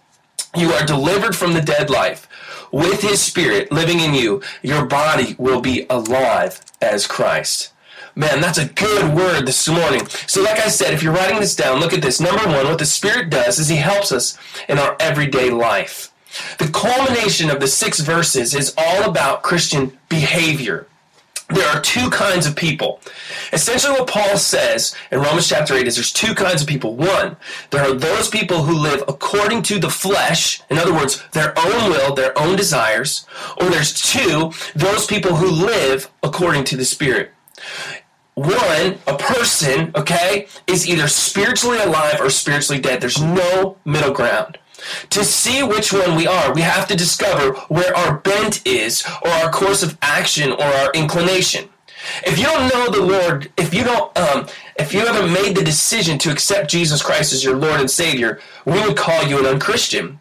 you 0.56 0.72
are 0.72 0.84
delivered 0.84 1.36
from 1.36 1.52
the 1.52 1.60
dead 1.60 1.90
life. 1.90 2.26
With 2.72 3.02
His 3.02 3.22
Spirit 3.22 3.70
living 3.70 4.00
in 4.00 4.14
you, 4.14 4.42
your 4.60 4.84
body 4.84 5.36
will 5.38 5.60
be 5.60 5.86
alive 5.88 6.60
as 6.82 7.06
Christ. 7.06 7.72
Man, 8.16 8.40
that's 8.40 8.58
a 8.58 8.66
good 8.66 9.14
word 9.14 9.46
this 9.46 9.68
morning. 9.68 10.06
So, 10.26 10.42
like 10.42 10.58
I 10.58 10.68
said, 10.68 10.92
if 10.92 11.04
you're 11.04 11.12
writing 11.12 11.38
this 11.38 11.54
down, 11.54 11.78
look 11.78 11.92
at 11.92 12.02
this. 12.02 12.20
Number 12.20 12.44
one, 12.46 12.66
what 12.66 12.80
the 12.80 12.84
Spirit 12.84 13.30
does 13.30 13.60
is 13.60 13.68
He 13.68 13.76
helps 13.76 14.10
us 14.10 14.36
in 14.68 14.76
our 14.76 14.96
everyday 14.98 15.50
life. 15.50 16.07
The 16.58 16.68
culmination 16.68 17.50
of 17.50 17.60
the 17.60 17.68
six 17.68 18.00
verses 18.00 18.54
is 18.54 18.74
all 18.76 19.08
about 19.08 19.42
Christian 19.42 19.98
behavior. 20.08 20.86
There 21.48 21.66
are 21.66 21.80
two 21.80 22.10
kinds 22.10 22.46
of 22.46 22.54
people. 22.54 23.00
Essentially, 23.54 23.94
what 23.98 24.06
Paul 24.06 24.36
says 24.36 24.94
in 25.10 25.20
Romans 25.20 25.48
chapter 25.48 25.74
8 25.74 25.86
is 25.86 25.96
there's 25.96 26.12
two 26.12 26.34
kinds 26.34 26.60
of 26.60 26.68
people. 26.68 26.94
One, 26.94 27.36
there 27.70 27.82
are 27.82 27.94
those 27.94 28.28
people 28.28 28.64
who 28.64 28.74
live 28.74 29.02
according 29.08 29.62
to 29.64 29.78
the 29.78 29.88
flesh, 29.88 30.60
in 30.68 30.76
other 30.76 30.92
words, 30.92 31.24
their 31.32 31.58
own 31.58 31.90
will, 31.90 32.14
their 32.14 32.38
own 32.38 32.54
desires. 32.54 33.26
Or 33.58 33.70
there's 33.70 33.98
two, 33.98 34.52
those 34.74 35.06
people 35.06 35.36
who 35.36 35.50
live 35.50 36.10
according 36.22 36.64
to 36.64 36.76
the 36.76 36.84
Spirit 36.84 37.32
one, 38.38 38.98
a 39.08 39.16
person, 39.18 39.90
okay, 39.96 40.46
is 40.68 40.88
either 40.88 41.08
spiritually 41.08 41.78
alive 41.78 42.20
or 42.20 42.30
spiritually 42.30 42.80
dead. 42.80 43.00
There's 43.00 43.20
no 43.20 43.76
middle 43.84 44.12
ground. 44.12 44.58
To 45.10 45.24
see 45.24 45.62
which 45.62 45.92
one 45.92 46.14
we 46.14 46.26
are, 46.26 46.54
we 46.54 46.60
have 46.62 46.86
to 46.88 46.96
discover 46.96 47.52
where 47.68 47.96
our 47.96 48.18
bent 48.18 48.66
is, 48.66 49.04
or 49.22 49.30
our 49.30 49.50
course 49.50 49.82
of 49.82 49.98
action, 50.02 50.52
or 50.52 50.62
our 50.62 50.90
inclination. 50.92 51.68
If 52.24 52.38
you 52.38 52.44
don't 52.44 52.68
know 52.68 52.90
the 52.90 53.04
Lord, 53.04 53.50
if 53.56 53.74
you 53.74 53.84
don't, 53.84 54.16
um, 54.16 54.46
if 54.76 54.94
you 54.94 55.00
haven't 55.00 55.32
made 55.32 55.56
the 55.56 55.64
decision 55.64 56.18
to 56.18 56.30
accept 56.30 56.70
Jesus 56.70 57.02
Christ 57.02 57.32
as 57.32 57.42
your 57.42 57.56
Lord 57.56 57.80
and 57.80 57.90
Savior, 57.90 58.40
we 58.64 58.80
would 58.80 58.96
call 58.96 59.24
you 59.24 59.38
an 59.38 59.46
unchristian 59.46 60.20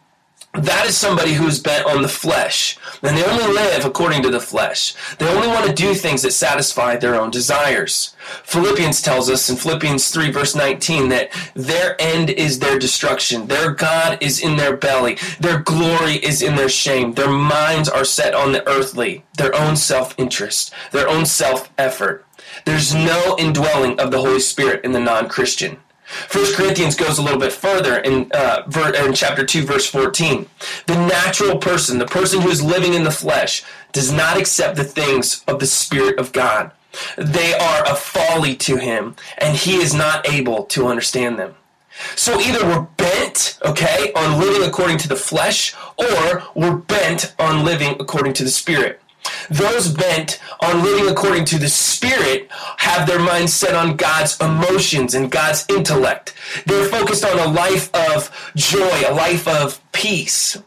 that 0.65 0.85
is 0.87 0.97
somebody 0.97 1.33
who's 1.33 1.59
bent 1.59 1.85
on 1.85 2.01
the 2.01 2.07
flesh. 2.07 2.77
And 3.01 3.17
they 3.17 3.23
only 3.23 3.53
live 3.53 3.85
according 3.85 4.23
to 4.23 4.29
the 4.29 4.39
flesh. 4.39 4.95
They 5.17 5.27
only 5.27 5.47
want 5.47 5.67
to 5.67 5.73
do 5.73 5.93
things 5.93 6.21
that 6.23 6.31
satisfy 6.31 6.95
their 6.95 7.15
own 7.15 7.31
desires. 7.31 8.15
Philippians 8.43 9.01
tells 9.01 9.29
us 9.29 9.49
in 9.49 9.55
Philippians 9.55 10.09
3, 10.09 10.31
verse 10.31 10.55
19, 10.55 11.09
that 11.09 11.31
their 11.53 11.95
end 11.99 12.29
is 12.29 12.59
their 12.59 12.79
destruction. 12.79 13.47
Their 13.47 13.71
God 13.71 14.17
is 14.21 14.41
in 14.41 14.57
their 14.57 14.75
belly. 14.75 15.17
Their 15.39 15.59
glory 15.59 16.15
is 16.15 16.41
in 16.41 16.55
their 16.55 16.69
shame. 16.69 17.13
Their 17.13 17.31
minds 17.31 17.87
are 17.89 18.05
set 18.05 18.33
on 18.33 18.51
the 18.51 18.67
earthly, 18.67 19.23
their 19.37 19.55
own 19.55 19.75
self 19.75 20.13
interest, 20.17 20.73
their 20.91 21.07
own 21.07 21.25
self 21.25 21.71
effort. 21.77 22.25
There's 22.65 22.93
no 22.93 23.35
indwelling 23.37 23.99
of 23.99 24.11
the 24.11 24.19
Holy 24.19 24.39
Spirit 24.39 24.83
in 24.83 24.91
the 24.91 24.99
non 24.99 25.29
Christian. 25.29 25.77
First 26.07 26.55
Corinthians 26.55 26.95
goes 26.95 27.17
a 27.17 27.21
little 27.21 27.39
bit 27.39 27.51
further 27.51 27.97
in, 27.97 28.31
uh, 28.33 28.63
in 29.05 29.13
chapter 29.13 29.45
2, 29.45 29.63
verse 29.63 29.85
14. 29.85 30.47
The 30.85 30.95
natural 30.95 31.57
person, 31.57 31.99
the 31.99 32.05
person 32.05 32.41
who 32.41 32.49
is 32.49 32.63
living 32.63 32.93
in 32.93 33.03
the 33.03 33.11
flesh, 33.11 33.63
does 33.91 34.11
not 34.11 34.37
accept 34.37 34.77
the 34.77 34.85
things 34.85 35.43
of 35.47 35.59
the 35.59 35.67
Spirit 35.67 36.17
of 36.17 36.31
God. 36.31 36.71
They 37.17 37.53
are 37.53 37.83
a 37.85 37.95
folly 37.95 38.55
to 38.55 38.77
him, 38.77 39.17
and 39.37 39.57
he 39.57 39.75
is 39.75 39.93
not 39.93 40.27
able 40.29 40.63
to 40.65 40.87
understand 40.87 41.37
them. 41.37 41.55
So 42.15 42.39
either 42.39 42.65
we're 42.65 42.87
bent, 42.95 43.59
okay, 43.65 44.13
on 44.15 44.39
living 44.39 44.67
according 44.67 44.99
to 44.99 45.09
the 45.09 45.15
flesh, 45.15 45.75
or 45.97 46.43
we're 46.55 46.75
bent 46.75 47.35
on 47.37 47.65
living 47.65 47.97
according 47.99 48.33
to 48.33 48.43
the 48.43 48.49
Spirit. 48.49 49.01
Those 49.49 49.93
bent 49.93 50.39
on 50.61 50.83
living 50.83 51.09
according 51.09 51.45
to 51.45 51.59
the 51.59 51.69
Spirit 51.69 52.47
have 52.77 53.07
their 53.07 53.19
minds 53.19 53.53
set 53.53 53.75
on 53.75 53.95
God's 53.95 54.39
emotions 54.39 55.13
and 55.13 55.31
God's 55.31 55.65
intellect. 55.69 56.33
They're 56.65 56.89
focused 56.89 57.25
on 57.25 57.39
a 57.39 57.51
life 57.51 57.93
of 57.93 58.51
joy, 58.55 59.03
a 59.07 59.13
life 59.13 59.47
of 59.47 59.79
peace. 59.91 60.57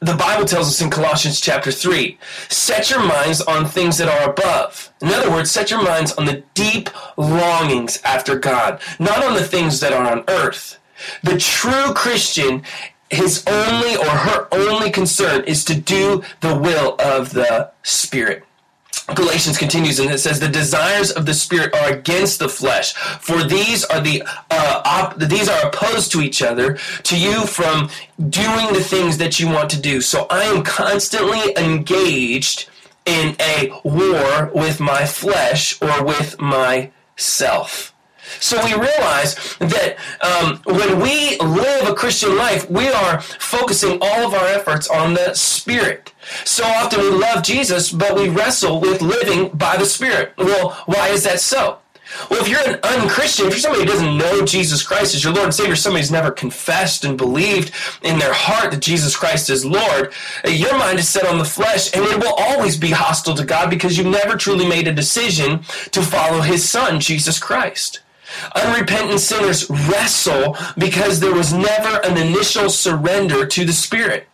The 0.00 0.14
Bible 0.14 0.44
tells 0.44 0.68
us 0.68 0.82
in 0.82 0.90
Colossians 0.90 1.40
chapter 1.40 1.72
3 1.72 2.18
set 2.48 2.90
your 2.90 3.02
minds 3.02 3.40
on 3.40 3.64
things 3.64 3.96
that 3.96 4.08
are 4.08 4.30
above. 4.30 4.92
In 5.00 5.08
other 5.08 5.30
words, 5.30 5.50
set 5.50 5.70
your 5.70 5.82
minds 5.82 6.12
on 6.12 6.26
the 6.26 6.42
deep 6.52 6.90
longings 7.16 8.00
after 8.04 8.38
God, 8.38 8.80
not 8.98 9.24
on 9.24 9.34
the 9.34 9.44
things 9.44 9.80
that 9.80 9.94
are 9.94 10.06
on 10.06 10.24
earth. 10.28 10.78
The 11.22 11.38
true 11.38 11.94
Christian 11.94 12.62
his 13.10 13.44
only 13.46 13.96
or 13.96 14.08
her 14.08 14.48
only 14.52 14.90
concern 14.90 15.44
is 15.44 15.64
to 15.64 15.74
do 15.74 16.22
the 16.40 16.56
will 16.56 16.96
of 16.98 17.32
the 17.32 17.70
Spirit. 17.82 18.44
Galatians 19.14 19.56
continues 19.56 20.00
and 20.00 20.10
it 20.10 20.18
says 20.18 20.40
the 20.40 20.48
desires 20.48 21.12
of 21.12 21.26
the 21.26 21.34
spirit 21.34 21.72
are 21.74 21.92
against 21.92 22.40
the 22.40 22.48
flesh 22.48 22.92
for 22.94 23.44
these 23.44 23.84
are 23.84 24.00
the 24.00 24.20
uh, 24.50 24.82
op- 24.84 25.16
these 25.16 25.48
are 25.48 25.68
opposed 25.68 26.10
to 26.10 26.20
each 26.20 26.42
other 26.42 26.76
to 27.04 27.16
you 27.16 27.46
from 27.46 27.88
doing 28.30 28.72
the 28.72 28.82
things 28.82 29.18
that 29.18 29.38
you 29.38 29.46
want 29.46 29.70
to 29.70 29.80
do 29.80 30.00
so 30.00 30.26
I 30.28 30.42
am 30.44 30.64
constantly 30.64 31.56
engaged 31.56 32.68
in 33.04 33.36
a 33.38 33.70
war 33.84 34.50
with 34.52 34.80
my 34.80 35.06
flesh 35.06 35.80
or 35.80 36.04
with 36.04 36.40
myself 36.40 37.94
so 38.40 38.62
we 38.64 38.72
realize 38.72 39.34
that 39.58 39.96
um, 40.20 40.60
when 40.64 41.00
we 41.00 41.38
live 41.38 41.88
a 41.88 41.94
Christian 41.94 42.36
life, 42.36 42.68
we 42.70 42.88
are 42.88 43.20
focusing 43.20 43.98
all 44.00 44.26
of 44.26 44.34
our 44.34 44.46
efforts 44.46 44.88
on 44.88 45.14
the 45.14 45.34
Spirit. 45.34 46.12
So 46.44 46.64
often 46.64 47.00
we 47.00 47.10
love 47.10 47.44
Jesus, 47.44 47.92
but 47.92 48.16
we 48.16 48.28
wrestle 48.28 48.80
with 48.80 49.00
living 49.00 49.50
by 49.50 49.76
the 49.76 49.86
Spirit. 49.86 50.32
Well, 50.36 50.70
why 50.86 51.08
is 51.08 51.24
that 51.24 51.40
so? 51.40 51.78
Well, 52.30 52.40
if 52.40 52.48
you're 52.48 52.60
an 52.60 52.78
unchristian, 52.82 53.46
if 53.46 53.52
you're 53.52 53.60
somebody 53.60 53.84
who 53.84 53.90
doesn't 53.90 54.16
know 54.16 54.44
Jesus 54.44 54.82
Christ 54.82 55.14
as 55.14 55.24
your 55.24 55.32
Lord 55.32 55.46
and 55.46 55.54
Savior, 55.54 55.74
somebody 55.74 56.02
who's 56.02 56.12
never 56.12 56.30
confessed 56.30 57.04
and 57.04 57.18
believed 57.18 57.72
in 58.02 58.18
their 58.18 58.32
heart 58.32 58.70
that 58.70 58.80
Jesus 58.80 59.16
Christ 59.16 59.50
is 59.50 59.64
Lord, 59.64 60.12
your 60.46 60.78
mind 60.78 61.00
is 61.00 61.08
set 61.08 61.26
on 61.26 61.38
the 61.38 61.44
flesh 61.44 61.92
and 61.94 62.04
it 62.04 62.18
will 62.18 62.34
always 62.34 62.76
be 62.76 62.90
hostile 62.90 63.34
to 63.34 63.44
God 63.44 63.70
because 63.70 63.98
you've 63.98 64.06
never 64.06 64.36
truly 64.36 64.68
made 64.68 64.86
a 64.86 64.92
decision 64.92 65.60
to 65.90 66.02
follow 66.02 66.40
His 66.40 66.68
Son, 66.68 67.00
Jesus 67.00 67.38
Christ. 67.40 68.00
Unrepentant 68.54 69.20
sinners 69.20 69.68
wrestle 69.70 70.56
because 70.78 71.20
there 71.20 71.34
was 71.34 71.52
never 71.52 72.00
an 72.04 72.16
initial 72.16 72.70
surrender 72.70 73.46
to 73.46 73.64
the 73.64 73.72
Spirit. 73.72 74.28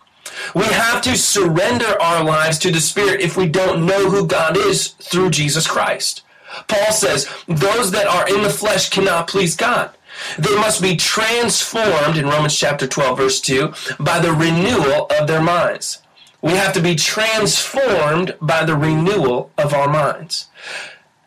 We 0.55 0.65
have 0.65 1.03
to 1.03 1.17
surrender 1.17 2.01
our 2.01 2.25
lives 2.25 2.59
to 2.61 2.71
the 2.71 2.81
Spirit 2.81 3.21
if 3.21 3.37
we 3.37 3.49
don't 3.49 3.87
know 3.87 4.11
who 4.11 4.27
God 4.27 4.57
is 4.57 4.89
through 4.89 5.31
Jesus 5.31 5.67
Christ. 5.67 6.23
Paul 6.69 6.93
says, 6.93 7.29
those 7.47 7.91
that 7.93 8.07
are 8.07 8.29
in 8.29 8.43
the 8.43 8.51
flesh 8.51 8.91
cannot 8.91 9.29
please 9.29 9.57
God. 9.57 9.91
They 10.39 10.55
must 10.57 10.83
be 10.83 10.97
transformed, 10.97 12.19
in 12.19 12.27
Romans 12.27 12.57
chapter 12.57 12.87
12, 12.87 13.19
verse 13.19 13.41
2, 13.41 13.73
by 13.99 14.19
the 14.19 14.33
renewal 14.33 15.07
of 15.07 15.27
their 15.27 15.43
minds. 15.43 16.03
We 16.43 16.53
have 16.53 16.75
to 16.75 16.83
be 16.83 16.95
transformed 16.95 18.37
by 18.41 18.65
the 18.65 18.77
renewal 18.77 19.51
of 19.57 19.73
our 19.73 19.89
minds 19.89 20.49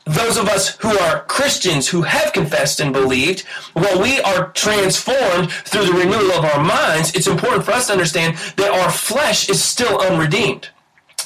those 0.05 0.37
of 0.37 0.47
us 0.47 0.75
who 0.77 0.97
are 0.99 1.23
Christians 1.23 1.87
who 1.87 2.03
have 2.03 2.31
confessed 2.31 2.79
and 2.79 2.93
believed, 2.93 3.41
while 3.73 4.01
we 4.01 4.21
are 4.21 4.51
transformed 4.51 5.51
through 5.51 5.85
the 5.85 5.93
renewal 5.93 6.31
of 6.31 6.45
our 6.45 6.63
minds, 6.63 7.13
it's 7.15 7.27
important 7.27 7.65
for 7.65 7.71
us 7.71 7.87
to 7.87 7.93
understand 7.93 8.37
that 8.55 8.71
our 8.71 8.91
flesh 8.91 9.49
is 9.49 9.63
still 9.63 9.99
unredeemed. 9.99 10.69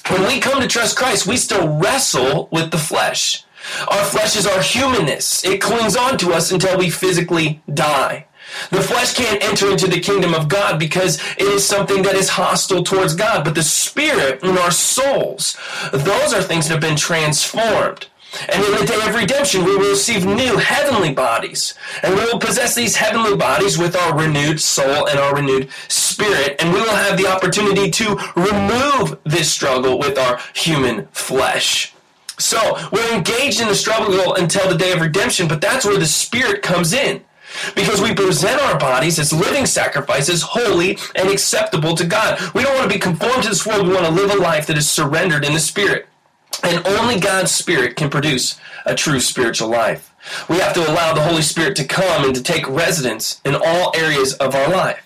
When 0.10 0.26
we 0.26 0.40
come 0.40 0.62
to 0.62 0.68
trust 0.68 0.98
Christ, 0.98 1.28
we 1.28 1.38
still 1.38 1.78
wrestle 1.78 2.48
with 2.52 2.72
the 2.72 2.78
flesh. 2.78 3.44
Our 3.90 4.06
flesh 4.06 4.36
is 4.38 4.48
our 4.48 4.62
humanness. 4.62 5.44
It 5.44 5.62
clings 5.62 5.96
on 5.96 6.18
to 6.20 6.32
us 6.32 6.52
until 6.52 6.78
we 6.78 6.90
physically 6.90 7.62
die. 7.72 8.26
The 8.72 8.82
flesh 8.82 9.14
can't 9.14 9.44
enter 9.44 9.70
into 9.70 9.88
the 9.88 10.00
kingdom 10.00 10.34
of 10.34 10.48
God 10.48 10.80
because 10.80 11.22
it 11.34 11.44
is 11.44 11.66
something 11.66 12.02
that 12.04 12.16
is 12.16 12.30
hostile 12.30 12.84
towards 12.84 13.14
God. 13.14 13.44
But 13.44 13.56
the 13.56 13.62
spirit 13.62 14.44
in 14.44 14.58
our 14.58 14.72
souls, 14.72 15.58
those 15.92 16.34
are 16.34 16.42
things 16.42 16.68
that 16.68 16.76
have 16.76 16.82
been 16.82 16.96
transformed. 16.96 18.08
And 18.48 18.64
in 18.64 18.72
the 18.80 18.86
day 18.86 19.08
of 19.08 19.16
redemption, 19.16 19.66
we 19.66 19.76
will 19.76 19.90
receive 19.90 20.26
new 20.26 20.58
heavenly 20.58 21.14
bodies. 21.14 21.74
And 22.04 22.16
we 22.16 22.22
will 22.26 22.40
possess 22.40 22.76
these 22.76 22.96
heavenly 22.96 23.36
bodies 23.36 23.78
with 23.78 23.96
our 23.96 24.18
renewed 24.18 24.60
soul 24.60 25.08
and 25.08 25.20
our 25.20 25.36
renewed 25.36 25.70
spirit. 25.88 26.56
And 26.60 26.74
we 26.74 26.80
will 26.80 26.96
have 26.96 27.18
the 27.18 27.28
opportunity 27.28 27.90
to 27.92 28.16
remove 28.36 29.20
this 29.24 29.52
struggle 29.52 29.98
with 29.98 30.18
our 30.18 30.40
human 30.54 31.08
flesh. 31.08 31.94
So 32.38 32.78
we're 32.92 33.14
engaged 33.14 33.62
in 33.62 33.68
the 33.68 33.76
struggle 33.76 34.36
until 34.36 34.70
the 34.70 34.78
day 34.78 34.94
of 34.94 35.02
redemption, 35.02 35.48
but 35.48 35.60
that's 35.60 35.86
where 35.86 36.00
the 36.00 36.06
spirit 36.06 36.62
comes 36.62 36.94
in. 36.94 37.22
Because 37.76 38.00
we 38.00 38.14
present 38.14 38.62
our 38.62 38.78
bodies 38.78 39.18
as 39.18 39.34
living 39.34 39.66
sacrifices, 39.66 40.44
holy 40.44 40.98
and 41.16 41.30
acceptable 41.30 41.96
to 41.96 42.06
God. 42.06 42.40
We 42.54 42.62
don't 42.62 42.76
want 42.76 42.90
to 42.90 42.96
be 42.96 43.00
conformed 43.00 43.44
to 43.44 43.50
this 43.50 43.66
world. 43.66 43.88
We 43.88 43.94
want 43.94 44.06
to 44.06 44.12
live 44.12 44.32
a 44.32 44.36
life 44.36 44.68
that 44.68 44.78
is 44.78 44.90
surrendered 44.90 45.44
in 45.44 45.54
the 45.54 45.60
Spirit. 45.60 46.08
And 46.64 46.86
only 46.88 47.20
God's 47.20 47.52
Spirit 47.52 47.96
can 47.96 48.10
produce 48.10 48.60
a 48.86 48.96
true 48.96 49.20
spiritual 49.20 49.70
life. 49.70 50.14
We 50.50 50.58
have 50.58 50.74
to 50.74 50.90
allow 50.90 51.14
the 51.14 51.22
Holy 51.22 51.42
Spirit 51.42 51.76
to 51.78 51.86
come 51.86 52.26
and 52.26 52.36
to 52.36 52.44
take 52.44 52.68
residence 52.68 53.42
in 53.46 53.56
all 53.56 53.92
areas 53.96 54.34
of 54.36 54.56
our 54.56 54.70
life. 54.70 55.06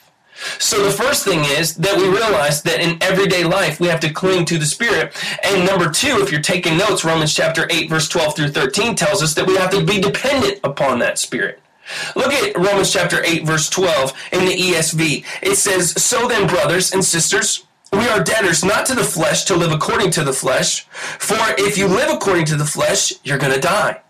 So 0.60 0.84
the 0.84 0.92
first 0.92 1.24
thing 1.24 1.40
is 1.46 1.76
that 1.76 1.96
we 1.96 2.08
realize 2.10 2.64
that 2.64 2.82
in 2.82 3.02
everyday 3.02 3.44
life 3.44 3.80
we 3.80 3.88
have 3.88 4.00
to 4.02 4.12
cling 4.12 4.46
to 4.46 4.58
the 4.58 4.66
Spirit. 4.66 5.14
And 5.44 5.66
number 5.66 5.90
two, 5.90 6.22
if 6.22 6.32
you're 6.32 6.42
taking 6.42 6.78
notes, 6.78 7.06
Romans 7.06 7.34
chapter 7.34 7.68
8, 7.70 7.90
verse 7.90 8.10
12 8.10 8.36
through 8.36 8.50
13 8.50 8.96
tells 8.96 9.22
us 9.22 9.34
that 9.36 9.48
we 9.48 9.56
have 9.56 9.70
to 9.72 9.86
be 9.86 10.02
dependent 10.02 10.60
upon 10.64 11.00
that 11.00 11.20
Spirit. 11.20 11.60
Look 12.16 12.34
at 12.34 12.58
Romans 12.58 12.92
chapter 12.92 13.24
8, 13.24 13.46
verse 13.46 13.70
12 13.70 14.14
in 14.32 14.46
the 14.46 14.56
ESV. 14.56 15.26
It 15.42 15.56
says, 15.56 15.92
So 16.02 16.28
then, 16.28 16.48
brothers 16.48 16.94
and 16.94 17.04
sisters, 17.04 17.66
we 17.94 18.08
are 18.10 18.24
debtors 18.24 18.64
not 18.64 18.86
to 18.88 18.96
the 18.96 19.04
flesh 19.04 19.44
to 19.46 19.56
live 19.56 19.72
according 19.72 20.12
to 20.12 20.24
the 20.24 20.34
flesh. 20.34 20.86
For 21.20 21.38
if 21.58 21.78
you 21.78 21.88
live 21.88 22.10
according 22.12 22.46
to 22.46 22.56
the 22.56 22.66
flesh, 22.66 23.14
you're 23.24 23.38
going 23.38 23.54
to 23.54 23.60
die. 23.60 24.02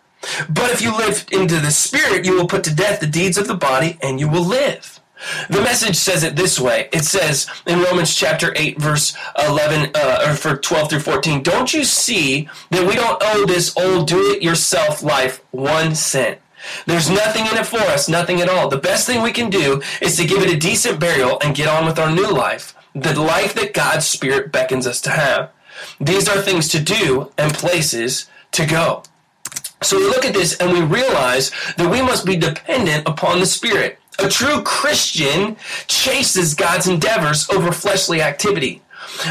But 0.50 0.72
if 0.72 0.82
you 0.82 0.96
live 0.96 1.26
into 1.32 1.60
the 1.60 1.72
spirit, 1.72 2.26
you 2.26 2.36
will 2.36 2.48
put 2.48 2.64
to 2.64 2.74
death 2.74 3.00
the 3.00 3.08
deeds 3.08 3.38
of 3.38 3.48
the 3.48 3.56
body 3.56 3.98
and 4.02 4.20
you 4.20 4.30
will 4.30 4.46
live. 4.46 5.00
The 5.50 5.62
message 5.62 5.96
says 5.96 6.24
it 6.24 6.36
this 6.36 6.60
way. 6.60 6.90
It 6.92 7.06
says 7.06 7.48
in 7.66 7.82
Romans 7.82 8.14
chapter 8.16 8.54
8 8.56 8.80
verse 8.80 9.16
11 9.48 9.92
uh, 9.96 10.28
or 10.28 10.36
for 10.36 10.58
12 10.58 10.90
through 10.90 11.00
14, 11.00 11.44
don't 11.44 11.74
you 11.74 11.84
see 11.84 12.50
that 12.72 12.88
we 12.88 12.96
don't 12.96 13.22
owe 13.24 13.46
this 13.46 13.76
old 13.78 14.08
do-it-yourself 14.08 15.02
life 15.02 15.44
one 15.52 15.96
cent? 15.96 16.40
There's 16.86 17.10
nothing 17.10 17.46
in 17.46 17.58
it 17.58 17.66
for 17.66 17.80
us, 17.80 18.08
nothing 18.08 18.42
at 18.42 18.50
all. 18.50 18.70
The 18.70 18.78
best 18.78 19.06
thing 19.06 19.22
we 19.22 19.32
can 19.32 19.50
do 19.50 19.82
is 20.02 20.16
to 20.18 20.26
give 20.26 20.42
it 20.42 20.54
a 20.54 20.58
decent 20.58 21.00
burial 21.00 21.38
and 21.44 21.56
get 21.56 21.68
on 21.68 21.86
with 21.86 22.00
our 22.00 22.12
new 22.12 22.30
life, 22.30 22.74
the 22.94 23.20
life 23.20 23.54
that 23.56 23.74
God's 23.74 24.08
Spirit 24.08 24.52
beckons 24.52 24.88
us 24.88 25.02
to 25.02 25.10
have. 25.10 25.52
These 26.00 26.30
are 26.30 26.42
things 26.42 26.70
to 26.70 26.80
do 26.80 27.32
and 27.38 27.54
places 27.54 28.30
to 28.52 28.66
go. 28.66 29.04
So 29.82 29.98
we 29.98 30.06
look 30.06 30.26
at 30.26 30.34
this 30.34 30.58
and 30.58 30.72
we 30.72 30.82
realize 30.82 31.52
that 31.78 31.92
we 31.92 32.02
must 32.02 32.26
be 32.26 32.38
dependent 32.38 33.08
upon 33.08 33.40
the 33.40 33.46
Spirit. 33.46 34.00
A 34.20 34.30
true 34.30 34.62
Christian 34.62 35.58
chases 35.88 36.54
God's 36.54 36.88
endeavors 36.88 37.50
over 37.50 37.72
fleshly 37.72 38.22
activity. 38.22 38.82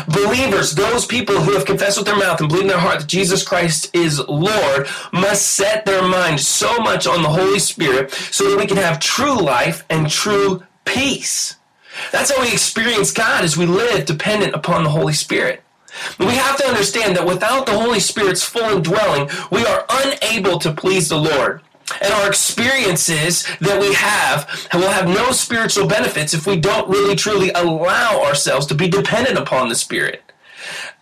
Believers, 0.09 0.75
those 0.75 1.07
people 1.07 1.41
who 1.41 1.53
have 1.53 1.65
confessed 1.65 1.97
with 1.97 2.07
their 2.07 2.19
mouth 2.19 2.41
and 2.41 2.49
believe 2.49 2.65
in 2.65 2.69
their 2.69 2.79
heart 2.79 3.01
that 3.01 3.09
Jesus 3.09 3.43
Christ 3.43 3.95
is 3.95 4.19
Lord, 4.29 4.87
must 5.13 5.53
set 5.53 5.87
their 5.87 6.03
mind 6.03 6.41
so 6.41 6.79
much 6.79 7.07
on 7.07 7.23
the 7.23 7.29
Holy 7.29 7.59
Spirit 7.59 8.13
so 8.13 8.51
that 8.51 8.59
we 8.59 8.67
can 8.67 8.77
have 8.77 9.01
true 9.01 9.41
life 9.41 9.85
and 9.89 10.11
true 10.11 10.63
peace. 10.85 11.57
That's 12.11 12.31
how 12.31 12.43
we 12.43 12.53
experience 12.53 13.13
God 13.13 13.45
as 13.45 13.57
we 13.57 13.67
live 13.67 14.07
dependent 14.07 14.55
upon 14.55 14.85
the 14.85 14.91
Holy 14.91 15.13
Spirit. 15.13 15.63
We 16.19 16.27
have 16.27 16.57
to 16.57 16.67
understand 16.67 17.17
that 17.17 17.27
without 17.27 17.67
the 17.67 17.79
Holy 17.79 18.01
Spirit's 18.01 18.43
full 18.43 18.77
indwelling, 18.77 19.29
we 19.51 19.65
are 19.67 19.85
unable 19.91 20.59
to 20.59 20.73
please 20.73 21.09
the 21.09 21.19
Lord. 21.19 21.61
And 22.01 22.13
our 22.15 22.29
experiences 22.29 23.47
that 23.61 23.81
we 23.81 23.93
have 23.95 24.49
will 24.73 24.89
have 24.89 25.07
no 25.07 25.33
spiritual 25.33 25.87
benefits 25.87 26.33
if 26.33 26.47
we 26.47 26.57
don't 26.57 26.89
really 26.89 27.15
truly 27.15 27.51
allow 27.51 28.23
ourselves 28.23 28.67
to 28.67 28.75
be 28.75 28.89
dependent 28.89 29.39
upon 29.39 29.69
the 29.69 29.75
Spirit. 29.75 30.23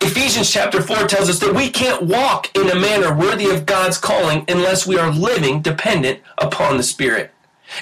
Ephesians 0.01 0.51
chapter 0.51 0.81
4 0.81 1.07
tells 1.07 1.29
us 1.29 1.39
that 1.39 1.53
we 1.53 1.69
can't 1.69 2.03
walk 2.03 2.53
in 2.57 2.69
a 2.69 2.75
manner 2.75 3.15
worthy 3.15 3.49
of 3.49 3.65
God's 3.65 3.97
calling 3.97 4.43
unless 4.47 4.87
we 4.87 4.97
are 4.97 5.11
living 5.11 5.61
dependent 5.61 6.19
upon 6.37 6.77
the 6.77 6.83
Spirit. 6.83 7.31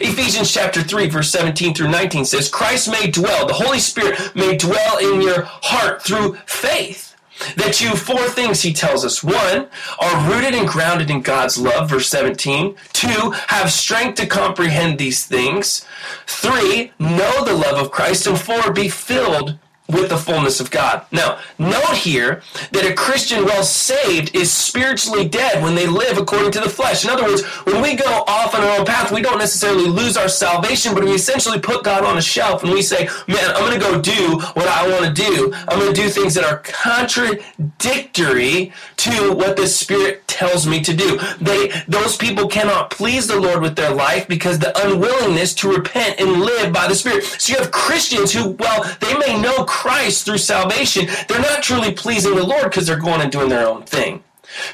Ephesians 0.02 0.52
chapter 0.52 0.82
3 0.82 1.08
verse 1.10 1.32
17 1.32 1.74
through 1.74 1.90
19 1.90 2.26
says, 2.26 2.50
Christ 2.50 2.90
may 2.90 3.10
dwell, 3.10 3.48
the 3.48 3.54
Holy 3.54 3.80
Spirit 3.80 4.36
may 4.36 4.56
dwell 4.58 4.98
in 4.98 5.22
your 5.22 5.44
heart 5.46 6.02
through 6.02 6.36
faith. 6.46 7.16
That 7.56 7.80
you, 7.80 7.96
four 7.96 8.28
things 8.28 8.62
he 8.62 8.74
tells 8.74 9.06
us. 9.06 9.24
One, 9.24 9.68
are 10.00 10.30
rooted 10.30 10.54
and 10.54 10.68
grounded 10.68 11.10
in 11.10 11.22
God's 11.22 11.58
love, 11.58 11.90
verse 11.90 12.10
17. 12.10 12.76
Two, 12.92 13.32
have 13.48 13.72
strength 13.72 14.16
to 14.18 14.28
comprehend 14.28 14.98
these 14.98 15.26
things. 15.26 15.86
Three, 16.28 16.92
know 17.00 17.46
the 17.46 17.54
love 17.54 17.78
of 17.78 17.92
Christ. 17.92 18.28
And 18.28 18.38
four, 18.38 18.74
be 18.74 18.90
filled 18.90 19.58
with 19.90 20.10
the 20.10 20.18
fullness 20.18 20.60
of 20.60 20.72
God. 20.72 21.06
Now, 21.12 21.40
note 21.58 21.96
here 21.96 22.44
that 22.72 22.86
a 22.86 22.94
Christian 22.94 23.46
well 23.46 23.64
saved 23.64 24.36
is 24.36 24.52
spiritually 24.52 25.28
dead 25.28 25.64
when 25.64 25.76
they 25.76 25.88
live 25.88 26.18
according 26.18 26.52
to 26.52 26.60
the 26.60 26.70
flesh. 26.70 27.04
In 27.04 27.10
other 27.10 27.24
words, 27.24 27.44
when 27.66 27.82
we 27.82 27.96
go 27.96 28.24
off 28.28 28.54
on 28.54 28.62
our 28.62 28.80
own 28.80 28.86
path, 28.86 29.12
we 29.12 29.22
don't 29.22 29.40
necessarily 29.40 29.88
lose 29.88 30.16
our 30.16 30.30
salvation, 30.30 30.94
but 30.94 31.04
we 31.04 31.14
essentially 31.14 31.60
put 31.60 31.84
God 31.84 32.06
on 32.06 32.18
a 32.18 32.22
shelf 32.22 32.64
and 32.64 32.72
we 32.72 32.84
say, 32.84 33.10
man, 33.28 33.50
I'm 33.56 33.66
going 33.66 33.80
to 33.80 33.80
go 33.80 34.00
do 34.00 34.38
what 34.54 34.68
I 34.68 34.88
want 34.88 35.06
to 35.06 35.14
do. 35.14 35.52
I'm 35.68 35.80
going 35.80 35.94
to 35.94 36.02
do 36.02 36.10
things 36.10 36.36
that 36.36 36.46
are 36.46 36.60
contradictory 36.60 38.72
to 38.98 39.34
what 39.34 39.58
the 39.58 39.68
Spirit 39.68 40.28
tells 40.28 40.68
me 40.68 40.82
to 40.82 40.96
do. 40.96 41.20
They, 41.42 41.70
those 41.88 42.16
people 42.16 42.48
cannot 42.48 42.92
please 42.92 43.28
the 43.28 43.40
Lord 43.40 43.62
with 43.62 43.76
their 43.76 43.94
life 43.94 44.28
because 44.28 44.60
the 44.60 44.78
unwillingness 44.88 45.56
to 45.56 45.72
repent 45.72 46.20
and 46.20 46.42
live 46.42 46.72
by 46.72 46.88
the 46.88 46.96
Spirit. 46.96 47.24
So 47.24 47.54
you 47.54 47.60
have 47.60 47.72
Christians 47.72 48.32
who, 48.32 48.52
well, 48.52 48.84
they 49.00 49.18
may 49.18 49.42
know 49.42 49.64
Christ 49.66 49.79
through 50.24 50.38
salvation, 50.38 51.08
they're 51.28 51.42
not 51.42 51.64
truly 51.64 51.94
pleasing 51.94 52.36
the 52.36 52.44
Lord 52.44 52.66
because 52.66 52.88
they're 52.88 53.00
going 53.00 53.22
and 53.22 53.32
doing 53.32 53.50
their 53.50 53.68
own 53.68 53.84
thing. 53.84 54.24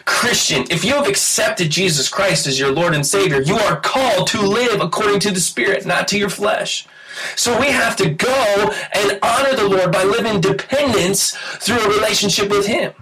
Christian, 0.06 0.66
if 0.70 0.86
you 0.86 0.94
have 0.94 1.08
accepted 1.08 1.70
Jesus 1.70 2.08
Christ 2.08 2.48
as 2.48 2.60
your 2.60 2.72
Lord 2.72 2.94
and 2.94 3.06
Savior, 3.06 3.42
you 3.42 3.56
are 3.56 3.80
called 3.80 4.28
to 4.28 4.42
live 4.42 4.82
according 4.82 5.20
to 5.22 5.32
the 5.32 5.40
Spirit, 5.40 5.86
not 5.86 6.08
to 6.10 6.18
your 6.18 6.30
flesh. 6.30 6.88
So 7.36 7.60
we 7.60 7.68
have 7.68 7.96
to 7.98 8.10
go 8.10 8.74
and 8.94 9.20
honor 9.22 9.56
the 9.56 9.68
Lord 9.68 9.92
by 9.92 10.04
living 10.04 10.42
dependence 10.42 11.32
through 11.60 11.80
a 11.80 11.90
relationship 11.90 12.50
with 12.50 12.66
Him 12.66 12.94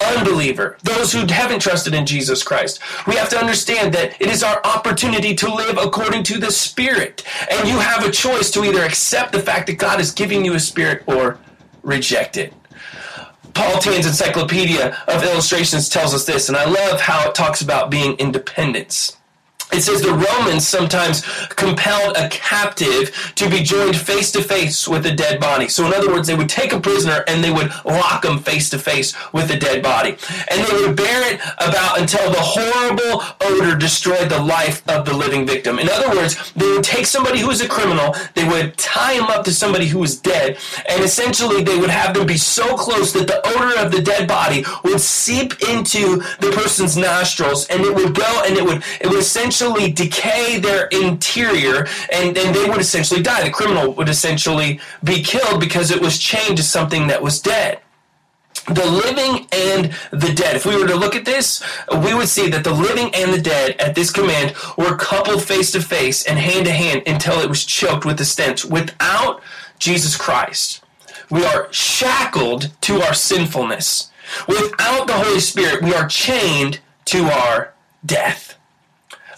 unbeliever, 0.00 0.76
those 0.82 1.12
who 1.12 1.26
haven't 1.26 1.60
trusted 1.60 1.94
in 1.94 2.06
Jesus 2.06 2.42
Christ. 2.42 2.80
We 3.06 3.14
have 3.16 3.28
to 3.30 3.38
understand 3.38 3.94
that 3.94 4.20
it 4.20 4.28
is 4.28 4.42
our 4.42 4.60
opportunity 4.64 5.34
to 5.36 5.54
live 5.54 5.78
according 5.78 6.22
to 6.24 6.38
the 6.38 6.50
Spirit. 6.50 7.24
And 7.50 7.68
you 7.68 7.78
have 7.78 8.04
a 8.04 8.10
choice 8.10 8.50
to 8.52 8.64
either 8.64 8.82
accept 8.82 9.32
the 9.32 9.40
fact 9.40 9.66
that 9.68 9.78
God 9.78 10.00
is 10.00 10.12
giving 10.12 10.44
you 10.44 10.54
a 10.54 10.60
Spirit 10.60 11.02
or 11.06 11.38
reject 11.82 12.36
it. 12.36 12.52
Paul 13.54 13.80
Tan's 13.80 14.06
Encyclopedia 14.06 14.98
of 15.08 15.22
Illustrations 15.22 15.88
tells 15.88 16.12
us 16.12 16.26
this, 16.26 16.48
and 16.48 16.58
I 16.58 16.66
love 16.66 17.00
how 17.00 17.26
it 17.26 17.34
talks 17.34 17.62
about 17.62 17.90
being 17.90 18.14
independence. 18.18 19.16
It 19.72 19.82
says 19.82 20.00
the 20.00 20.12
Romans 20.12 20.66
sometimes 20.66 21.22
compelled 21.48 22.16
a 22.16 22.28
captive 22.28 23.32
to 23.34 23.50
be 23.50 23.62
joined 23.62 23.96
face 23.96 24.30
to 24.32 24.42
face 24.42 24.86
with 24.86 25.04
a 25.06 25.14
dead 25.14 25.40
body. 25.40 25.68
So, 25.68 25.84
in 25.84 25.92
other 25.92 26.08
words, 26.08 26.28
they 26.28 26.36
would 26.36 26.48
take 26.48 26.72
a 26.72 26.80
prisoner 26.80 27.24
and 27.26 27.42
they 27.42 27.50
would 27.50 27.72
lock 27.84 28.24
him 28.24 28.38
face 28.38 28.70
to 28.70 28.78
face 28.78 29.14
with 29.32 29.50
a 29.50 29.58
dead 29.58 29.82
body. 29.82 30.16
And 30.48 30.64
they 30.64 30.86
would 30.86 30.96
bear 30.96 31.32
it 31.32 31.40
about 31.58 32.00
until 32.00 32.30
the 32.30 32.40
horrible 32.40 33.22
odor 33.40 33.76
destroyed 33.76 34.30
the 34.30 34.40
life 34.40 34.88
of 34.88 35.04
the 35.04 35.12
living 35.12 35.46
victim. 35.46 35.78
In 35.78 35.88
other 35.90 36.10
words, 36.10 36.52
they 36.52 36.70
would 36.70 36.84
take 36.84 37.04
somebody 37.04 37.40
who 37.40 37.48
was 37.48 37.60
a 37.60 37.68
criminal, 37.68 38.14
they 38.34 38.46
would 38.46 38.76
tie 38.78 39.14
him 39.14 39.24
up 39.24 39.44
to 39.44 39.52
somebody 39.52 39.86
who 39.86 39.98
was 39.98 40.16
dead, 40.16 40.58
and 40.88 41.02
essentially 41.02 41.62
they 41.62 41.78
would 41.78 41.90
have 41.90 42.14
them 42.14 42.26
be 42.26 42.36
so 42.36 42.76
close 42.76 43.12
that 43.12 43.26
the 43.26 43.46
odor 43.48 43.78
of 43.84 43.90
the 43.90 44.00
dead 44.00 44.28
body 44.28 44.64
would 44.84 45.00
seep 45.00 45.60
into 45.68 46.18
the 46.40 46.52
person's 46.54 46.96
nostrils 46.96 47.66
and 47.66 47.82
it 47.82 47.94
would 47.94 48.14
go 48.14 48.42
and 48.46 48.56
it 48.56 48.64
would, 48.64 48.82
it 49.00 49.08
would 49.08 49.18
essentially 49.18 49.55
essentially 49.56 49.90
decay 49.90 50.58
their 50.58 50.86
interior 50.88 51.86
and, 52.12 52.36
and 52.36 52.54
they 52.54 52.68
would 52.68 52.80
essentially 52.80 53.22
die. 53.22 53.44
The 53.44 53.50
criminal 53.50 53.92
would 53.94 54.08
essentially 54.08 54.80
be 55.02 55.22
killed 55.22 55.60
because 55.60 55.90
it 55.90 56.00
was 56.00 56.18
chained 56.18 56.58
to 56.58 56.62
something 56.62 57.06
that 57.08 57.22
was 57.22 57.40
dead 57.40 57.80
the 58.68 58.84
living 58.84 59.46
and 59.52 59.92
the 60.10 60.32
dead. 60.34 60.56
If 60.56 60.66
we 60.66 60.76
were 60.76 60.88
to 60.88 60.96
look 60.96 61.14
at 61.14 61.24
this, 61.24 61.62
we 62.02 62.14
would 62.14 62.28
see 62.28 62.50
that 62.50 62.64
the 62.64 62.74
living 62.74 63.14
and 63.14 63.32
the 63.32 63.40
dead 63.40 63.76
at 63.78 63.94
this 63.94 64.10
command 64.10 64.56
were 64.76 64.96
coupled 64.96 65.44
face 65.44 65.70
to 65.72 65.80
face 65.80 66.26
and 66.26 66.36
hand 66.36 66.66
to 66.66 66.72
hand 66.72 67.04
until 67.06 67.38
it 67.38 67.48
was 67.48 67.64
choked 67.64 68.04
with 68.04 68.18
the 68.18 68.24
stench. 68.24 68.64
Without 68.64 69.40
Jesus 69.78 70.16
Christ, 70.16 70.82
we 71.30 71.44
are 71.44 71.72
shackled 71.72 72.72
to 72.80 73.02
our 73.02 73.14
sinfulness. 73.14 74.10
Without 74.48 75.06
the 75.06 75.12
Holy 75.12 75.38
Spirit, 75.38 75.84
we 75.84 75.94
are 75.94 76.08
chained 76.08 76.80
to 77.04 77.26
our 77.26 77.72
death 78.04 78.55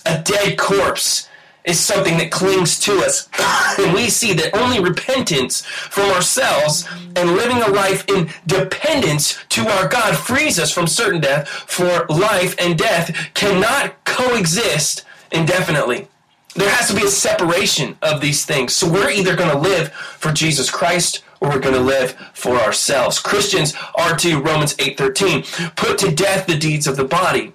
a 0.08 0.22
dead 0.22 0.58
corpse 0.58 1.28
is 1.64 1.78
something 1.78 2.16
that 2.16 2.30
clings 2.30 2.78
to 2.80 2.98
us. 3.00 3.28
and 3.78 3.92
we 3.92 4.08
see 4.08 4.32
that 4.32 4.56
only 4.56 4.80
repentance 4.80 5.64
from 5.64 6.10
ourselves 6.10 6.88
and 7.14 7.36
living 7.36 7.62
a 7.62 7.68
life 7.68 8.08
in 8.08 8.30
dependence 8.46 9.38
to 9.50 9.68
our 9.68 9.86
God 9.86 10.16
frees 10.16 10.58
us 10.58 10.72
from 10.72 10.86
certain 10.86 11.20
death, 11.20 11.46
for 11.48 12.06
life 12.08 12.54
and 12.58 12.78
death 12.78 13.14
cannot 13.34 14.02
coexist 14.04 15.04
indefinitely. 15.30 16.08
There 16.54 16.70
has 16.70 16.88
to 16.88 16.96
be 16.96 17.04
a 17.04 17.10
separation 17.10 17.98
of 18.00 18.20
these 18.20 18.44
things. 18.46 18.74
So 18.74 18.90
we're 18.90 19.10
either 19.10 19.36
going 19.36 19.52
to 19.52 19.58
live 19.58 19.92
for 19.92 20.32
Jesus 20.32 20.70
Christ 20.70 21.22
or 21.40 21.50
we're 21.50 21.60
going 21.60 21.74
to 21.74 21.80
live 21.80 22.12
for 22.32 22.56
ourselves. 22.56 23.20
Christians 23.20 23.74
are 23.94 24.16
to 24.16 24.40
Romans 24.40 24.74
8:13, 24.76 25.76
put 25.76 25.98
to 25.98 26.10
death 26.10 26.46
the 26.46 26.56
deeds 26.56 26.86
of 26.86 26.96
the 26.96 27.04
body 27.04 27.52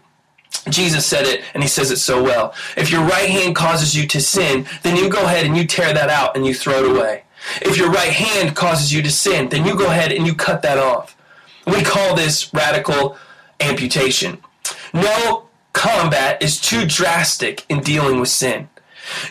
Jesus 0.69 1.05
said 1.05 1.25
it, 1.25 1.43
and 1.53 1.61
he 1.61 1.69
says 1.69 1.91
it 1.91 1.97
so 1.97 2.23
well. 2.23 2.53
If 2.77 2.91
your 2.91 3.01
right 3.01 3.29
hand 3.29 3.55
causes 3.55 3.95
you 3.95 4.07
to 4.07 4.21
sin, 4.21 4.65
then 4.83 4.95
you 4.95 5.09
go 5.09 5.23
ahead 5.25 5.45
and 5.45 5.57
you 5.57 5.67
tear 5.67 5.93
that 5.93 6.09
out 6.09 6.35
and 6.35 6.45
you 6.45 6.53
throw 6.53 6.83
it 6.83 6.89
away. 6.89 7.23
If 7.61 7.77
your 7.77 7.89
right 7.89 8.13
hand 8.13 8.55
causes 8.55 8.93
you 8.93 9.01
to 9.01 9.11
sin, 9.11 9.49
then 9.49 9.65
you 9.65 9.77
go 9.77 9.87
ahead 9.87 10.11
and 10.11 10.25
you 10.25 10.33
cut 10.33 10.61
that 10.61 10.77
off. 10.77 11.15
We 11.67 11.83
call 11.83 12.15
this 12.15 12.53
radical 12.53 13.17
amputation. 13.59 14.39
No 14.93 15.47
combat 15.73 16.41
is 16.41 16.61
too 16.61 16.85
drastic 16.85 17.65
in 17.69 17.81
dealing 17.81 18.19
with 18.19 18.29
sin. 18.29 18.69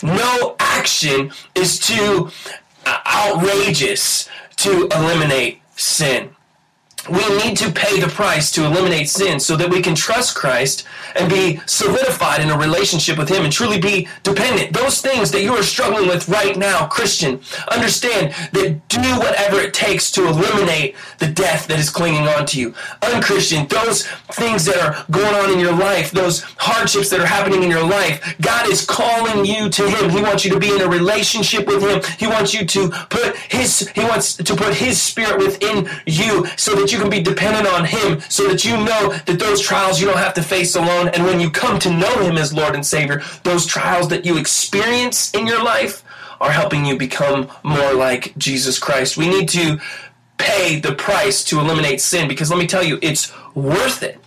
No 0.03 0.57
action 0.59 1.33
is 1.55 1.79
too 1.79 2.31
uh, 2.85 2.99
outrageous 3.07 4.29
to 4.57 4.89
eliminate 4.89 5.63
sin. 5.77 6.35
We 7.11 7.37
need 7.37 7.57
to 7.57 7.71
pay 7.73 7.99
the 7.99 8.07
price 8.07 8.51
to 8.53 8.65
eliminate 8.65 9.09
sin 9.09 9.41
so 9.41 9.57
that 9.57 9.71
we 9.71 9.83
can 9.83 9.95
trust 9.95 10.37
Christ 10.37 10.87
and 11.17 11.29
be 11.29 11.61
solidified 11.67 12.41
in 12.41 12.51
a 12.51 12.57
relationship 12.57 13.19
with 13.19 13.29
Him 13.29 13.43
and 13.43 13.53
truly 13.53 13.81
be 13.81 14.09
dependent. 14.23 14.73
Those 14.73 15.01
things 15.01 15.31
that 15.33 15.43
you 15.43 15.53
are 15.55 15.63
struggling 15.63 16.09
with 16.09 16.29
right 16.29 16.57
now, 16.57 16.87
Christian, 16.87 17.41
understand 17.71 18.33
that 18.53 18.81
do 18.89 19.01
whatever 19.19 19.59
it 19.59 19.75
takes 19.75 20.11
to 20.13 20.27
eliminate 20.29 20.95
the 21.19 21.27
death 21.27 21.67
that 21.67 21.79
is 21.79 21.91
clinging 21.91 22.29
on 22.29 22.47
to 22.47 22.61
you. 22.61 22.75
Unchristian, 23.03 23.67
those 23.67 24.07
things 24.33 24.65
that 24.67 24.79
are 24.81 25.05
going 25.11 25.35
on 25.35 25.51
in 25.51 25.59
your 25.59 25.75
life, 25.75 26.13
those 26.13 26.43
hardships 26.57 27.11
that 27.11 27.21
are 27.21 27.27
happening 27.27 27.65
in 27.65 27.71
your 27.71 27.85
life, 27.85 28.37
God 28.41 28.69
is 28.69 28.85
calling 28.85 29.45
you 29.45 29.69
to 29.71 29.89
Him. 29.91 30.11
He 30.11 30.23
wants 30.23 30.45
you 30.45 30.53
to 30.53 30.61
be 30.61 30.73
in 30.73 30.81
a 30.81 30.89
relationship 30.89 31.67
with 31.67 31.83
Him. 31.83 32.01
He 32.19 32.27
wants 32.29 32.55
you 32.55 32.65
to 32.65 32.91
put 33.11 33.37
His, 33.37 33.91
He 33.95 34.05
wants 34.05 34.37
to 34.37 34.55
put 34.55 34.75
His 34.75 35.03
Spirit 35.03 35.39
within 35.39 35.89
you 36.07 36.47
so 36.57 36.77
that 36.77 36.92
you 36.93 36.99
can 36.99 37.11
be 37.11 37.21
dependent 37.23 37.67
on 37.67 37.85
Him, 37.85 38.21
so 38.29 38.49
that 38.49 38.65
you 38.65 38.77
know 38.77 39.13
that 39.27 39.39
those 39.39 39.61
trials 39.61 40.01
you 40.01 40.07
don't 40.07 40.19
have 40.19 40.35
to 40.35 40.43
face 40.43 40.77
alone. 40.77 41.09
And 41.09 41.25
when 41.25 41.41
you 41.41 41.51
come 41.51 41.79
to 41.81 41.91
know 41.91 42.15
Him 42.23 42.37
as 42.37 42.53
Lord 42.53 42.75
and 42.75 42.85
Savior, 42.85 43.23
those 43.43 43.67
trials 43.67 44.09
that 44.09 44.25
you 44.25 44.37
experience 44.37 45.33
in 45.33 45.47
your 45.47 45.63
life 45.63 46.05
are 46.41 46.51
helping 46.51 46.85
you 46.85 46.99
become 46.99 47.49
more 47.63 47.95
like 47.95 48.37
Jesus 48.37 48.79
Christ. 48.79 49.17
We 49.17 49.29
need 49.29 49.49
to 49.51 49.79
pay 50.39 50.81
the 50.81 50.95
price 50.95 51.45
to 51.45 51.61
eliminate 51.61 52.01
sin 52.01 52.27
because 52.29 52.51
let 52.51 52.59
me 52.59 52.67
tell 52.67 52.83
you, 52.83 52.99
it's 53.01 53.33
worth 53.55 54.03
it. 54.03 54.19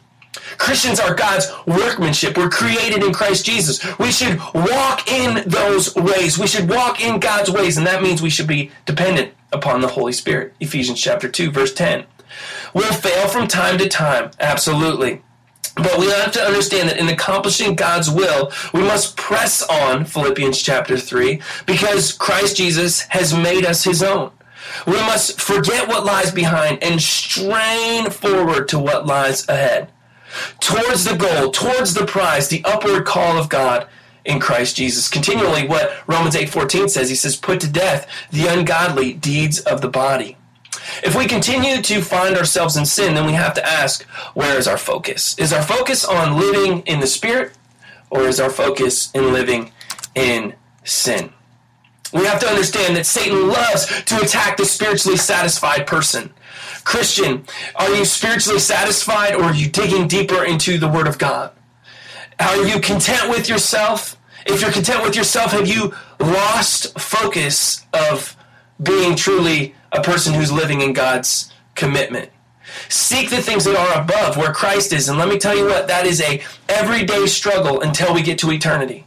Christians 0.58 1.00
are 1.00 1.14
God's 1.14 1.52
workmanship. 1.66 2.38
We're 2.38 2.50
created 2.50 3.04
in 3.04 3.14
Christ 3.14 3.46
Jesus. 3.46 3.84
We 4.00 4.12
should 4.12 4.40
walk 4.54 5.12
in 5.12 5.44
those 5.50 5.94
ways. 5.96 6.38
We 6.38 6.48
should 6.48 6.70
walk 6.70 7.02
in 7.02 7.20
God's 7.20 7.52
ways, 7.52 7.78
and 7.78 7.86
that 7.88 8.02
means 8.02 8.22
we 8.22 8.30
should 8.30 8.48
be 8.48 8.72
dependent 8.86 9.34
upon 9.52 9.82
the 9.82 9.88
Holy 9.88 10.14
Spirit. 10.14 10.54
Ephesians 10.60 11.02
chapter 11.02 11.28
2, 11.28 11.52
verse 11.52 11.74
10. 11.74 12.06
We'll 12.76 12.92
fail 12.94 13.30
from 13.30 13.48
time 13.48 13.78
to 13.78 13.88
time, 13.88 14.32
absolutely. 14.38 15.22
But 15.76 15.98
we 15.98 16.08
have 16.08 16.34
to 16.34 16.42
understand 16.42 16.90
that 16.90 16.98
in 16.98 17.08
accomplishing 17.08 17.74
God's 17.76 18.10
will, 18.10 18.52
we 18.74 18.82
must 18.82 19.16
press 19.16 19.64
on, 19.64 20.04
Philippians 20.04 20.62
chapter 20.62 20.98
3, 20.98 21.42
because 21.66 22.12
Christ 22.12 22.58
Jesus 22.58 23.02
has 23.10 23.34
made 23.34 23.66
us 23.66 23.86
his 23.86 24.04
own. 24.04 24.32
We 24.86 24.94
must 24.94 25.40
forget 25.40 25.88
what 25.88 26.04
lies 26.04 26.32
behind 26.32 26.84
and 26.84 27.02
strain 27.02 28.10
forward 28.10 28.68
to 28.70 28.78
what 28.78 29.08
lies 29.08 29.48
ahead. 29.48 29.90
Towards 30.60 31.06
the 31.06 31.16
goal, 31.16 31.52
towards 31.52 31.94
the 31.94 32.06
prize, 32.06 32.50
the 32.50 32.64
upward 32.66 33.06
call 33.06 33.38
of 33.38 33.48
God 33.48 33.88
in 34.26 34.42
Christ 34.42 34.76
Jesus. 34.76 35.08
Continually 35.08 35.66
what 35.66 35.94
Romans 36.08 36.36
8:14 36.36 36.90
says, 36.90 37.08
he 37.08 37.16
says, 37.16 37.38
"Put 37.38 37.62
to 37.62 37.68
death 37.68 38.06
the 38.32 38.48
ungodly 38.48 39.14
deeds 39.14 39.60
of 39.60 39.80
the 39.80 39.88
body." 39.88 40.36
If 41.04 41.16
we 41.16 41.26
continue 41.26 41.82
to 41.82 42.02
find 42.02 42.38
ourselves 42.38 42.78
in 42.78 42.86
sin, 42.86 43.16
then 43.16 43.26
we 43.26 43.34
have 43.34 43.54
to 43.56 43.68
ask, 43.68 44.04
where 44.34 44.58
is 44.58 44.68
our 44.68 44.78
focus? 44.78 45.38
Is 45.38 45.54
our 45.54 45.62
focus 45.62 46.06
on 46.06 46.40
living 46.40 46.82
in 46.82 47.00
the 47.00 47.08
Spirit, 47.08 47.54
or 48.10 48.22
is 48.24 48.40
our 48.40 48.50
focus 48.50 49.12
in 49.14 49.34
living 49.34 49.72
in 50.16 50.56
sin? 50.84 51.32
We 52.14 52.26
have 52.26 52.40
to 52.40 52.48
understand 52.48 52.96
that 52.96 53.06
Satan 53.06 53.48
loves 53.48 53.88
to 54.04 54.22
attack 54.22 54.58
the 54.58 54.66
spiritually 54.66 55.18
satisfied 55.18 55.86
person. 55.88 56.32
Christian, 56.84 57.46
are 57.76 57.90
you 57.94 58.06
spiritually 58.06 58.60
satisfied, 58.60 59.36
or 59.36 59.44
are 59.44 59.56
you 59.56 59.68
digging 59.68 60.08
deeper 60.08 60.44
into 60.44 60.78
the 60.78 60.88
Word 60.88 61.08
of 61.08 61.18
God? 61.18 61.52
Are 62.40 62.66
you 62.66 62.80
content 62.80 63.30
with 63.30 63.50
yourself? 63.50 64.18
If 64.46 64.62
you're 64.62 64.72
content 64.72 65.04
with 65.04 65.16
yourself, 65.16 65.52
have 65.52 65.68
you 65.68 65.94
lost 66.20 66.98
focus 67.00 67.86
of 67.94 68.38
being 68.82 69.16
truly 69.16 69.74
a 69.96 70.02
person 70.02 70.34
who's 70.34 70.52
living 70.52 70.82
in 70.82 70.94
God's 70.94 71.52
commitment. 71.76 72.30
Seek 72.90 73.30
the 73.30 73.42
things 73.42 73.64
that 73.66 73.76
are 73.76 74.02
above 74.02 74.38
where 74.38 74.54
Christ 74.54 74.94
is. 74.94 75.08
And 75.08 75.18
let 75.18 75.30
me 75.30 75.38
tell 75.38 75.56
you 75.56 75.66
what, 75.66 75.88
that 75.88 76.06
is 76.06 76.22
a 76.22 76.44
everyday 76.68 77.26
struggle 77.28 77.82
until 77.82 78.14
we 78.14 78.22
get 78.22 78.40
to 78.40 78.52
eternity. 78.52 79.06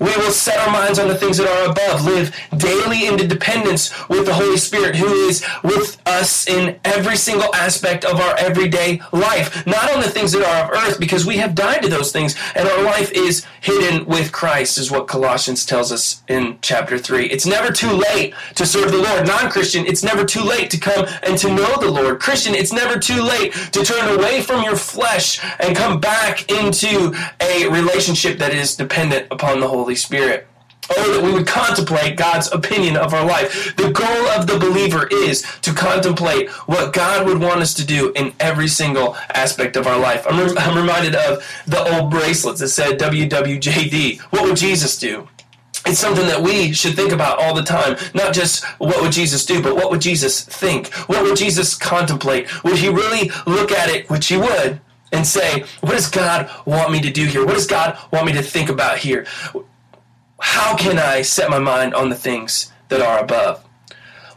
We 0.00 0.16
will 0.16 0.30
set 0.30 0.58
our 0.58 0.72
minds 0.72 0.98
on 0.98 1.08
the 1.08 1.14
things 1.14 1.36
that 1.38 1.48
are 1.48 1.70
above, 1.70 2.04
live 2.04 2.34
daily 2.56 3.06
into 3.06 3.26
dependence 3.26 3.92
with 4.08 4.26
the 4.26 4.34
Holy 4.34 4.56
Spirit 4.56 4.96
who 4.96 5.12
is 5.28 5.44
with 5.62 6.00
us 6.06 6.46
in 6.48 6.78
every 6.84 7.16
single 7.16 7.54
aspect 7.54 8.04
of 8.04 8.20
our 8.20 8.36
everyday 8.36 9.00
life. 9.12 9.66
Not 9.66 9.90
on 9.92 10.00
the 10.00 10.10
things 10.10 10.32
that 10.32 10.44
are 10.44 10.64
of 10.64 10.70
earth, 10.70 11.00
because 11.00 11.26
we 11.26 11.36
have 11.38 11.54
died 11.54 11.82
to 11.82 11.88
those 11.88 12.12
things, 12.12 12.34
and 12.54 12.68
our 12.68 12.82
life 12.82 13.10
is 13.12 13.44
hidden 13.60 14.06
with 14.06 14.32
Christ, 14.32 14.78
is 14.78 14.90
what 14.90 15.08
Colossians 15.08 15.64
tells 15.64 15.92
us 15.92 16.22
in 16.28 16.58
chapter 16.62 16.98
3. 16.98 17.26
It's 17.26 17.46
never 17.46 17.72
too 17.72 17.90
late 17.90 18.34
to 18.54 18.66
serve 18.66 18.92
the 18.92 18.98
Lord. 18.98 19.26
Non 19.26 19.50
Christian, 19.50 19.86
it's 19.86 20.02
never 20.02 20.24
too 20.24 20.42
late 20.42 20.70
to 20.70 20.78
come 20.78 21.06
and 21.22 21.36
to 21.38 21.52
know 21.52 21.76
the 21.80 21.90
Lord. 21.90 22.20
Christian, 22.20 22.54
it's 22.54 22.72
never 22.72 22.98
too 22.98 23.22
late 23.22 23.52
to 23.72 23.84
turn 23.84 24.18
away 24.18 24.40
from 24.42 24.62
your 24.62 24.76
flesh 24.76 25.40
and 25.60 25.76
come 25.76 26.00
back 26.00 26.50
into 26.50 27.14
a 27.40 27.68
relationship 27.68 28.38
that 28.38 28.52
is 28.52 28.76
dependent 28.76 29.26
upon 29.30 29.60
the 29.60 29.63
Holy 29.68 29.94
Spirit. 29.94 30.46
Oh, 30.90 31.14
that 31.14 31.24
we 31.24 31.32
would 31.32 31.46
contemplate 31.46 32.16
God's 32.16 32.52
opinion 32.52 32.96
of 32.96 33.14
our 33.14 33.24
life. 33.24 33.74
The 33.76 33.90
goal 33.90 34.26
of 34.28 34.46
the 34.46 34.58
believer 34.58 35.08
is 35.10 35.42
to 35.62 35.72
contemplate 35.72 36.50
what 36.66 36.92
God 36.92 37.26
would 37.26 37.40
want 37.40 37.62
us 37.62 37.72
to 37.74 37.86
do 37.86 38.12
in 38.12 38.34
every 38.38 38.68
single 38.68 39.16
aspect 39.32 39.76
of 39.76 39.86
our 39.86 39.98
life. 39.98 40.26
I'm, 40.28 40.38
re- 40.38 40.54
I'm 40.58 40.76
reminded 40.76 41.14
of 41.14 41.42
the 41.66 41.82
old 41.82 42.10
bracelets 42.10 42.60
that 42.60 42.68
said 42.68 42.98
WWJD. 42.98 44.20
What 44.20 44.42
would 44.44 44.56
Jesus 44.56 44.98
do? 44.98 45.26
It's 45.86 45.98
something 45.98 46.26
that 46.26 46.42
we 46.42 46.72
should 46.72 46.96
think 46.96 47.12
about 47.12 47.38
all 47.38 47.54
the 47.54 47.62
time. 47.62 47.96
Not 48.14 48.32
just 48.32 48.64
what 48.78 49.02
would 49.02 49.12
Jesus 49.12 49.44
do, 49.44 49.62
but 49.62 49.76
what 49.76 49.90
would 49.90 50.00
Jesus 50.00 50.42
think? 50.42 50.92
What 51.08 51.22
would 51.22 51.36
Jesus 51.36 51.74
contemplate? 51.74 52.64
Would 52.64 52.78
he 52.78 52.88
really 52.88 53.30
look 53.46 53.70
at 53.70 53.90
it, 53.90 54.08
which 54.08 54.28
he 54.28 54.36
would, 54.36 54.80
and 55.14 55.26
say, 55.26 55.64
What 55.80 55.92
does 55.92 56.10
God 56.10 56.50
want 56.66 56.92
me 56.92 57.00
to 57.00 57.10
do 57.10 57.24
here? 57.24 57.44
What 57.44 57.54
does 57.54 57.66
God 57.66 57.98
want 58.12 58.26
me 58.26 58.32
to 58.32 58.42
think 58.42 58.68
about 58.68 58.98
here? 58.98 59.26
how 60.44 60.76
can 60.76 60.98
I 60.98 61.22
set 61.22 61.48
my 61.48 61.58
mind 61.58 61.94
on 61.94 62.10
the 62.10 62.14
things 62.14 62.70
that 62.88 63.00
are 63.00 63.18
above? 63.18 63.64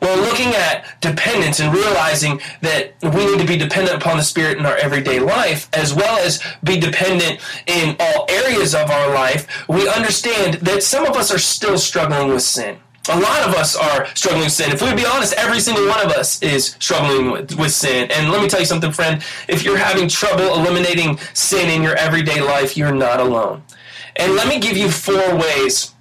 Well, 0.02 0.18
looking 0.22 0.54
at 0.56 1.02
dependence 1.02 1.60
and 1.60 1.74
realizing 1.74 2.40
that 2.62 2.94
we 3.04 3.26
need 3.26 3.40
to 3.40 3.48
be 3.48 3.58
dependent 3.58 4.02
upon 4.02 4.18
the 4.18 4.24
Spirit 4.24 4.58
in 4.58 4.66
our 4.66 4.78
everyday 4.78 5.20
life, 5.20 5.68
as 5.74 5.94
well 5.94 6.20
as 6.20 6.42
be 6.64 6.80
dependent 6.80 7.42
in 7.66 7.98
all 8.00 8.26
areas 8.30 8.74
of 8.74 8.90
our 8.90 9.14
life, 9.14 9.68
we 9.68 9.90
understand 9.90 10.56
that 10.56 10.84
some 10.84 11.06
of 11.06 11.18
us 11.18 11.32
are 11.32 11.40
still 11.40 11.78
struggling 11.78 12.30
with 12.30 12.44
sin. 12.44 12.78
A 13.10 13.20
lot 13.20 13.48
of 13.48 13.56
us 13.56 13.76
are 13.76 14.06
struggling 14.16 14.44
with 14.44 14.54
sin. 14.54 14.72
If 14.72 14.82
we 14.82 14.94
be 14.94 15.06
honest, 15.06 15.34
every 15.34 15.60
single 15.60 15.88
one 15.88 16.06
of 16.06 16.12
us 16.12 16.42
is 16.42 16.76
struggling 16.80 17.32
with, 17.32 17.58
with 17.58 17.72
sin. 17.72 18.12
And 18.12 18.32
let 18.32 18.42
me 18.42 18.50
tell 18.50 18.60
you 18.60 18.66
something, 18.66 18.92
friend. 18.92 19.24
If 19.48 19.64
you're 19.64 19.78
having 19.78 20.08
trouble 20.10 20.54
eliminating 20.56 21.18
sin 21.34 21.70
in 21.70 21.82
your 21.82 21.96
everyday 21.96 22.42
life, 22.42 22.76
you're 22.76 22.94
not 22.94 23.20
alone. 23.20 23.64
And 24.18 24.36
let 24.36 24.48
me 24.48 24.60
give 24.60 24.76
you 24.76 24.90
four 24.90 25.36
ways 25.36 25.94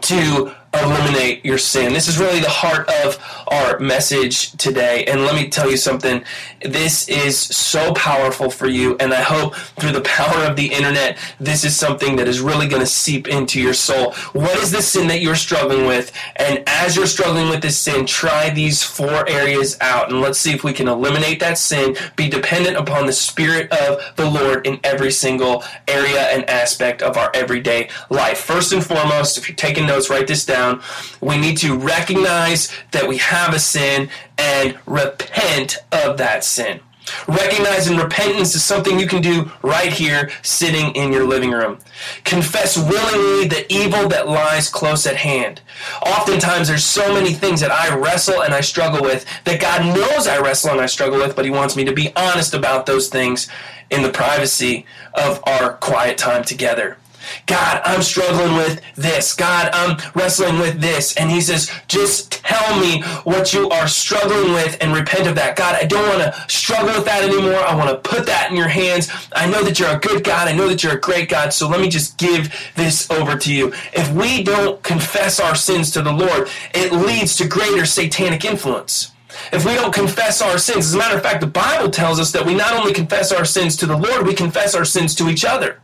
to 0.00 0.54
eliminate 0.74 1.44
your 1.44 1.58
sin. 1.58 1.92
This 1.92 2.08
is 2.08 2.18
really 2.18 2.40
the 2.40 2.48
heart 2.48 2.88
of 3.04 3.18
our 3.48 3.78
message 3.78 4.52
today. 4.52 5.04
And 5.06 5.22
let 5.22 5.34
me 5.34 5.48
tell 5.48 5.70
you 5.70 5.76
something. 5.76 6.22
This 6.60 7.08
is 7.08 7.38
so 7.38 7.94
powerful 7.94 8.50
for 8.50 8.66
you. 8.66 8.96
And 8.98 9.14
I 9.14 9.22
hope 9.22 9.54
through 9.54 9.92
the 9.92 10.02
power 10.02 10.44
of 10.44 10.56
the 10.56 10.66
internet, 10.66 11.18
this 11.40 11.64
is 11.64 11.74
something 11.74 12.16
that 12.16 12.28
is 12.28 12.40
really 12.40 12.68
going 12.68 12.80
to 12.80 12.86
seep 12.86 13.28
into 13.28 13.60
your 13.60 13.72
soul. 13.72 14.12
What 14.32 14.56
is 14.58 14.70
the 14.70 14.82
sin 14.82 15.08
that 15.08 15.20
you're 15.20 15.36
struggling 15.36 15.86
with? 15.86 16.12
And 16.36 16.62
as 16.66 16.96
you're 16.96 17.06
struggling 17.06 17.48
with 17.48 17.62
this 17.62 17.78
sin, 17.78 18.04
try 18.04 18.50
these 18.50 18.82
four 18.82 19.28
areas 19.28 19.78
out. 19.80 20.10
And 20.10 20.20
let's 20.20 20.38
see 20.38 20.52
if 20.52 20.64
we 20.64 20.72
can 20.74 20.88
eliminate 20.88 21.40
that 21.40 21.56
sin, 21.56 21.96
be 22.16 22.28
dependent 22.28 22.76
upon 22.76 23.06
the 23.06 23.12
Spirit 23.12 23.72
of 23.72 24.02
the 24.16 24.28
Lord 24.28 24.66
in 24.66 24.80
every 24.84 25.10
single 25.10 25.64
area 25.86 26.22
and 26.28 26.48
aspect 26.50 27.00
of 27.00 27.16
our 27.16 27.30
everyday 27.34 27.88
life. 28.10 28.38
First 28.38 28.72
and 28.72 28.84
foremost, 28.84 29.38
if 29.38 29.48
you're 29.48 29.56
taking 29.56 29.86
notes, 29.86 30.10
write 30.10 30.26
this 30.26 30.44
down 30.44 30.57
down. 30.58 30.82
We 31.20 31.38
need 31.38 31.56
to 31.58 31.76
recognize 31.76 32.72
that 32.90 33.08
we 33.08 33.18
have 33.18 33.54
a 33.54 33.58
sin 33.58 34.08
and 34.36 34.76
repent 34.86 35.78
of 35.92 36.18
that 36.18 36.44
sin. 36.44 36.80
Recognizing 37.26 37.96
repentance 37.96 38.54
is 38.54 38.62
something 38.62 38.98
you 38.98 39.06
can 39.06 39.22
do 39.22 39.50
right 39.62 39.90
here, 39.90 40.30
sitting 40.42 40.94
in 40.94 41.10
your 41.10 41.24
living 41.24 41.52
room. 41.52 41.78
Confess 42.24 42.76
willingly 42.76 43.48
the 43.48 43.64
evil 43.72 44.08
that 44.08 44.28
lies 44.28 44.68
close 44.68 45.06
at 45.06 45.16
hand. 45.16 45.62
Oftentimes, 46.04 46.68
there's 46.68 46.84
so 46.84 47.14
many 47.14 47.32
things 47.32 47.60
that 47.60 47.70
I 47.70 47.96
wrestle 47.96 48.42
and 48.42 48.52
I 48.52 48.60
struggle 48.60 49.00
with 49.00 49.24
that 49.44 49.58
God 49.60 49.96
knows 49.96 50.26
I 50.26 50.38
wrestle 50.40 50.72
and 50.72 50.82
I 50.82 50.86
struggle 50.86 51.18
with, 51.18 51.34
but 51.34 51.46
He 51.46 51.50
wants 51.50 51.76
me 51.76 51.84
to 51.84 51.92
be 51.92 52.12
honest 52.14 52.52
about 52.52 52.84
those 52.84 53.08
things 53.08 53.48
in 53.90 54.02
the 54.02 54.10
privacy 54.10 54.84
of 55.14 55.42
our 55.46 55.74
quiet 55.74 56.18
time 56.18 56.44
together. 56.44 56.98
God, 57.46 57.80
I'm 57.84 58.02
struggling 58.02 58.56
with 58.56 58.80
this. 58.94 59.34
God, 59.34 59.70
I'm 59.72 59.98
wrestling 60.14 60.58
with 60.58 60.80
this. 60.80 61.16
And 61.16 61.30
he 61.30 61.40
says, 61.40 61.70
just 61.86 62.32
tell 62.32 62.78
me 62.80 63.02
what 63.24 63.52
you 63.52 63.68
are 63.70 63.88
struggling 63.88 64.52
with 64.52 64.76
and 64.80 64.92
repent 64.94 65.26
of 65.26 65.34
that. 65.36 65.56
God, 65.56 65.74
I 65.74 65.84
don't 65.84 66.08
want 66.08 66.22
to 66.22 66.44
struggle 66.48 66.94
with 66.94 67.04
that 67.06 67.22
anymore. 67.22 67.60
I 67.60 67.74
want 67.74 67.90
to 67.90 67.96
put 68.08 68.26
that 68.26 68.50
in 68.50 68.56
your 68.56 68.68
hands. 68.68 69.10
I 69.32 69.48
know 69.48 69.62
that 69.64 69.78
you're 69.78 69.96
a 69.96 69.98
good 69.98 70.24
God. 70.24 70.48
I 70.48 70.52
know 70.52 70.68
that 70.68 70.82
you're 70.82 70.94
a 70.94 71.00
great 71.00 71.28
God. 71.28 71.52
So 71.52 71.68
let 71.68 71.80
me 71.80 71.88
just 71.88 72.18
give 72.18 72.54
this 72.74 73.10
over 73.10 73.36
to 73.36 73.52
you. 73.52 73.72
If 73.92 74.10
we 74.12 74.42
don't 74.42 74.82
confess 74.82 75.40
our 75.40 75.54
sins 75.54 75.90
to 75.92 76.02
the 76.02 76.12
Lord, 76.12 76.48
it 76.74 76.92
leads 76.92 77.36
to 77.36 77.48
greater 77.48 77.86
satanic 77.86 78.44
influence. 78.44 79.12
if 79.52 79.64
we 79.64 79.74
don't 79.74 79.92
confess 79.92 80.40
our 80.42 80.58
sins, 80.58 80.86
as 80.86 80.94
a 80.94 80.98
matter 80.98 81.16
of 81.16 81.22
fact, 81.22 81.40
the 81.40 81.46
Bible 81.46 81.90
tells 81.90 82.18
us 82.18 82.32
that 82.32 82.44
we 82.44 82.54
not 82.54 82.72
only 82.74 82.92
confess 82.92 83.32
our 83.32 83.44
sins 83.44 83.76
to 83.76 83.86
the 83.86 83.96
Lord, 83.96 84.26
we 84.26 84.34
confess 84.34 84.74
our 84.74 84.84
sins 84.84 85.14
to 85.16 85.28
each 85.28 85.44
other. 85.44 85.80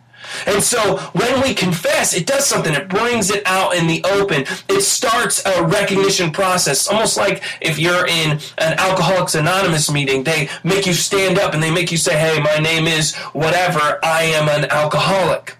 And 0.47 0.62
so 0.62 0.99
when 1.12 1.42
we 1.42 1.55
confess, 1.55 2.14
it 2.14 2.27
does 2.27 2.47
something. 2.47 2.75
It 2.75 2.88
brings 2.88 3.31
it 3.31 3.42
out 3.47 3.75
in 3.75 3.87
the 3.87 4.03
open. 4.05 4.44
It 4.68 4.83
starts 4.83 5.44
a 5.47 5.64
recognition 5.64 6.31
process. 6.31 6.88
Almost 6.88 7.16
like 7.16 7.42
if 7.61 7.79
you're 7.79 8.07
in 8.07 8.38
an 8.59 8.79
Alcoholics 8.79 9.35
Anonymous 9.35 9.90
meeting, 9.90 10.25
they 10.25 10.49
make 10.62 10.87
you 10.87 10.94
stand 10.94 11.38
up 11.38 11.55
and 11.55 11.62
they 11.62 11.70
make 11.70 11.90
you 11.90 11.99
say, 11.99 12.18
hey, 12.18 12.40
my 12.40 12.59
name 12.59 12.87
is 12.87 13.14
whatever. 13.33 13.99
I 14.03 14.25
am 14.25 14.49
an 14.49 14.70
alcoholic. 14.70 15.57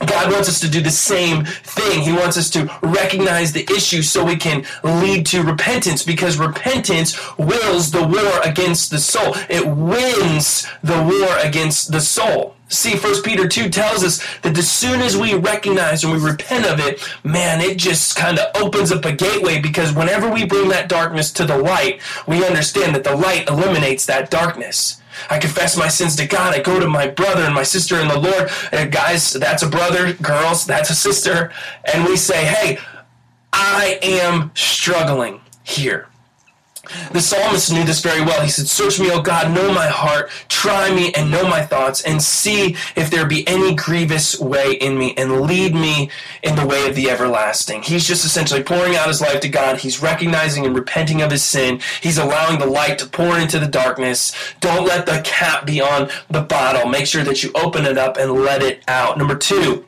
God 0.00 0.30
wants 0.30 0.48
us 0.48 0.60
to 0.60 0.68
do 0.68 0.80
the 0.80 0.90
same 0.90 1.44
thing. 1.44 2.02
He 2.02 2.12
wants 2.12 2.36
us 2.36 2.50
to 2.50 2.70
recognize 2.82 3.52
the 3.52 3.64
issue 3.74 4.02
so 4.02 4.24
we 4.24 4.36
can 4.36 4.64
lead 4.84 5.24
to 5.26 5.42
repentance 5.42 6.02
because 6.02 6.36
repentance 6.36 7.16
wills 7.38 7.90
the 7.90 8.06
war 8.06 8.40
against 8.44 8.90
the 8.90 8.98
soul. 8.98 9.34
It 9.48 9.66
wins 9.66 10.66
the 10.82 11.02
war 11.02 11.38
against 11.38 11.92
the 11.92 12.00
soul. 12.00 12.56
See, 12.68 12.96
First 12.96 13.24
Peter 13.24 13.46
2 13.46 13.70
tells 13.70 14.02
us 14.02 14.22
that 14.42 14.58
as 14.58 14.70
soon 14.70 15.00
as 15.00 15.16
we 15.16 15.34
recognize 15.34 16.02
and 16.02 16.12
we 16.12 16.18
repent 16.18 16.66
of 16.66 16.80
it, 16.80 17.00
man, 17.22 17.60
it 17.60 17.78
just 17.78 18.16
kind 18.16 18.38
of 18.38 18.60
opens 18.60 18.90
up 18.90 19.04
a 19.04 19.12
gateway 19.12 19.60
because 19.60 19.94
whenever 19.94 20.28
we 20.28 20.44
bring 20.44 20.68
that 20.70 20.88
darkness 20.88 21.30
to 21.34 21.44
the 21.44 21.56
light, 21.56 22.00
we 22.26 22.44
understand 22.44 22.94
that 22.96 23.04
the 23.04 23.16
light 23.16 23.48
eliminates 23.48 24.06
that 24.06 24.30
darkness. 24.30 25.00
I 25.30 25.38
confess 25.38 25.76
my 25.76 25.88
sins 25.88 26.16
to 26.16 26.26
God. 26.26 26.54
I 26.54 26.60
go 26.60 26.78
to 26.80 26.88
my 26.88 27.08
brother 27.08 27.42
and 27.42 27.54
my 27.54 27.62
sister 27.62 28.00
in 28.00 28.08
the 28.08 28.18
Lord. 28.18 28.50
And 28.72 28.92
guys, 28.92 29.32
that's 29.32 29.62
a 29.62 29.68
brother. 29.68 30.12
Girls, 30.14 30.66
that's 30.66 30.90
a 30.90 30.94
sister. 30.94 31.52
And 31.92 32.04
we 32.04 32.16
say, 32.16 32.44
hey, 32.44 32.78
I 33.52 33.98
am 34.02 34.50
struggling 34.54 35.40
here. 35.64 36.08
The 37.12 37.20
psalmist 37.20 37.72
knew 37.72 37.84
this 37.84 38.00
very 38.00 38.20
well. 38.20 38.42
He 38.42 38.50
said, 38.50 38.68
Search 38.68 39.00
me, 39.00 39.10
O 39.10 39.20
God, 39.20 39.52
know 39.52 39.72
my 39.72 39.88
heart, 39.88 40.30
try 40.48 40.94
me 40.94 41.12
and 41.14 41.30
know 41.30 41.48
my 41.48 41.62
thoughts, 41.62 42.02
and 42.02 42.22
see 42.22 42.76
if 42.94 43.10
there 43.10 43.26
be 43.26 43.46
any 43.48 43.74
grievous 43.74 44.38
way 44.38 44.72
in 44.72 44.98
me, 44.98 45.14
and 45.16 45.42
lead 45.42 45.74
me 45.74 46.10
in 46.42 46.56
the 46.56 46.66
way 46.66 46.88
of 46.88 46.94
the 46.94 47.10
everlasting. 47.10 47.82
He's 47.82 48.06
just 48.06 48.24
essentially 48.24 48.62
pouring 48.62 48.96
out 48.96 49.08
his 49.08 49.20
life 49.20 49.40
to 49.40 49.48
God. 49.48 49.78
He's 49.78 50.02
recognizing 50.02 50.64
and 50.64 50.74
repenting 50.74 51.22
of 51.22 51.30
his 51.30 51.42
sin. 51.42 51.80
He's 52.00 52.18
allowing 52.18 52.58
the 52.58 52.66
light 52.66 52.98
to 52.98 53.06
pour 53.06 53.38
into 53.38 53.58
the 53.58 53.66
darkness. 53.66 54.32
Don't 54.60 54.86
let 54.86 55.06
the 55.06 55.22
cap 55.24 55.66
be 55.66 55.80
on 55.80 56.08
the 56.30 56.42
bottle. 56.42 56.88
Make 56.88 57.06
sure 57.06 57.24
that 57.24 57.42
you 57.42 57.50
open 57.54 57.84
it 57.84 57.98
up 57.98 58.16
and 58.16 58.32
let 58.32 58.62
it 58.62 58.82
out. 58.88 59.18
Number 59.18 59.36
two, 59.36 59.84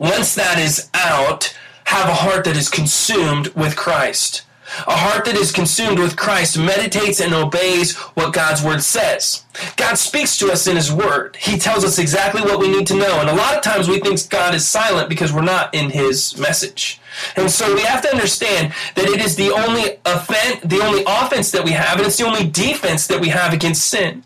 once 0.00 0.34
that 0.34 0.58
is 0.58 0.90
out, 0.94 1.56
have 1.84 2.08
a 2.08 2.14
heart 2.14 2.44
that 2.44 2.56
is 2.56 2.68
consumed 2.68 3.48
with 3.48 3.76
Christ. 3.76 4.42
A 4.86 4.96
heart 4.96 5.24
that 5.24 5.36
is 5.36 5.52
consumed 5.52 5.98
with 5.98 6.16
Christ 6.16 6.58
meditates 6.58 7.20
and 7.20 7.32
obeys 7.32 7.96
what 8.14 8.32
God's 8.32 8.62
word 8.62 8.82
says. 8.82 9.44
God 9.76 9.96
speaks 9.96 10.36
to 10.38 10.50
us 10.50 10.66
in 10.66 10.76
his 10.76 10.92
word. 10.92 11.36
He 11.36 11.56
tells 11.56 11.84
us 11.84 11.98
exactly 11.98 12.42
what 12.42 12.58
we 12.58 12.68
need 12.68 12.86
to 12.88 12.96
know. 12.96 13.20
And 13.20 13.30
a 13.30 13.34
lot 13.34 13.56
of 13.56 13.62
times 13.62 13.88
we 13.88 14.00
think 14.00 14.28
God 14.28 14.54
is 14.54 14.68
silent 14.68 15.08
because 15.08 15.32
we're 15.32 15.42
not 15.42 15.74
in 15.74 15.90
his 15.90 16.36
message. 16.36 17.00
And 17.36 17.50
so 17.50 17.74
we 17.74 17.82
have 17.82 18.02
to 18.02 18.10
understand 18.10 18.74
that 18.94 19.06
it 19.08 19.20
is 19.20 19.36
the 19.36 19.50
only 19.50 19.98
offense, 20.04 20.60
the 20.64 20.82
only 20.82 21.02
offense 21.06 21.50
that 21.52 21.64
we 21.64 21.70
have, 21.72 21.98
and 21.98 22.06
it's 22.06 22.18
the 22.18 22.26
only 22.26 22.48
defense 22.48 23.06
that 23.06 23.20
we 23.20 23.28
have 23.28 23.52
against 23.52 23.86
sin. 23.86 24.24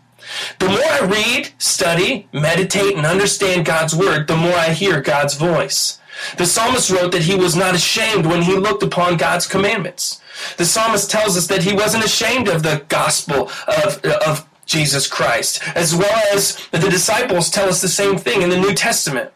The 0.59 0.67
more 0.67 0.79
I 0.79 1.01
read, 1.01 1.51
study, 1.57 2.27
meditate, 2.31 2.95
and 2.95 3.05
understand 3.05 3.65
God's 3.65 3.95
word, 3.95 4.27
the 4.27 4.37
more 4.37 4.53
I 4.53 4.69
hear 4.69 5.01
God's 5.01 5.35
voice. 5.35 5.99
The 6.37 6.45
psalmist 6.45 6.89
wrote 6.89 7.11
that 7.11 7.23
he 7.23 7.35
was 7.35 7.55
not 7.55 7.75
ashamed 7.75 8.25
when 8.25 8.41
he 8.41 8.55
looked 8.55 8.83
upon 8.83 9.17
God's 9.17 9.47
commandments. 9.47 10.21
The 10.57 10.65
psalmist 10.65 11.09
tells 11.09 11.37
us 11.37 11.47
that 11.47 11.63
he 11.63 11.73
wasn't 11.73 12.05
ashamed 12.05 12.47
of 12.47 12.63
the 12.63 12.83
gospel 12.89 13.49
of, 13.67 14.03
of 14.05 14.47
Jesus 14.65 15.07
Christ, 15.07 15.61
as 15.75 15.95
well 15.95 16.23
as 16.33 16.55
the 16.71 16.89
disciples 16.89 17.49
tell 17.49 17.67
us 17.67 17.81
the 17.81 17.87
same 17.87 18.17
thing 18.17 18.41
in 18.41 18.49
the 18.49 18.57
New 18.59 18.73
Testament. 18.73 19.31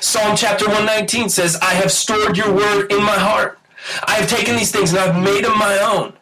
Psalm 0.00 0.36
chapter 0.36 0.66
119 0.66 1.28
says, 1.28 1.56
I 1.56 1.74
have 1.74 1.92
stored 1.92 2.36
your 2.36 2.52
word 2.52 2.90
in 2.90 3.02
my 3.02 3.18
heart. 3.18 3.58
I 4.04 4.14
have 4.14 4.28
taken 4.28 4.56
these 4.56 4.70
things 4.70 4.92
and 4.92 5.00
I've 5.00 5.22
made 5.22 5.44
them 5.44 5.58
my 5.58 5.78
own. 5.78 6.12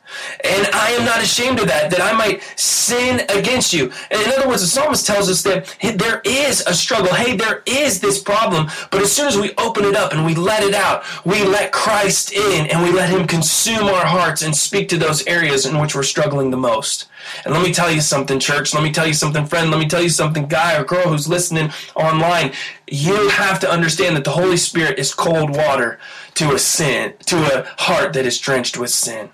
And 0.45 0.69
I 0.73 0.91
am 0.91 1.05
not 1.05 1.23
ashamed 1.23 1.59
of 1.61 1.67
that, 1.69 1.91
that 1.91 2.01
I 2.01 2.13
might 2.13 2.43
sin 2.57 3.23
against 3.31 3.73
you. 3.73 3.91
And 4.11 4.21
in 4.21 4.33
other 4.33 4.49
words, 4.49 4.61
the 4.61 4.69
psalmist 4.69 5.07
tells 5.07 5.29
us 5.29 5.43
that 5.43 5.77
there 5.97 6.21
is 6.25 6.61
a 6.67 6.75
struggle. 6.75 7.13
Hey, 7.15 7.37
there 7.37 7.63
is 7.67 8.01
this 8.01 8.21
problem. 8.21 8.69
But 8.91 9.01
as 9.01 9.13
soon 9.13 9.27
as 9.27 9.37
we 9.37 9.55
open 9.57 9.85
it 9.85 9.97
up 9.97 10.13
and 10.13 10.25
we 10.25 10.35
let 10.35 10.63
it 10.63 10.75
out, 10.75 11.05
we 11.25 11.43
let 11.45 11.73
Christ 11.73 12.33
in 12.33 12.67
and 12.67 12.83
we 12.83 12.93
let 12.93 13.09
him 13.09 13.27
consume 13.27 13.85
our 13.85 14.07
hearts 14.07 14.43
and 14.43 14.55
speak 14.55 14.89
to 14.91 14.99
those 14.99 15.27
areas 15.27 15.67
in 15.67 15.81
which 15.81 15.95
we're 15.95 16.03
struggling 16.03 16.51
the 16.51 16.57
most. 16.57 17.09
And 17.45 17.55
let 17.55 17.63
me 17.63 17.73
tell 17.73 17.91
you 17.91 18.03
something, 18.03 18.39
church. 18.39 18.75
Let 18.75 18.83
me 18.83 18.93
tell 18.93 19.07
you 19.07 19.15
something, 19.15 19.47
friend. 19.47 19.71
Let 19.71 19.81
me 19.81 19.89
tell 19.89 20.03
you 20.03 20.11
something, 20.11 20.47
guy 20.47 20.79
or 20.79 20.85
girl 20.85 21.09
who's 21.09 21.27
listening 21.27 21.71
online. 21.95 22.53
You 22.87 23.31
have 23.31 23.59
to 23.61 23.71
understand 23.71 24.17
that 24.17 24.25
the 24.25 24.31
Holy 24.31 24.59
Spirit 24.59 24.99
is 24.99 25.15
cold 25.15 25.57
water 25.57 25.99
to 26.35 26.53
a 26.53 26.59
sin, 26.59 27.15
to 27.27 27.37
a 27.37 27.67
heart 27.83 28.13
that 28.13 28.27
is 28.27 28.39
drenched 28.39 28.77
with 28.77 28.91
sin. 28.91 29.31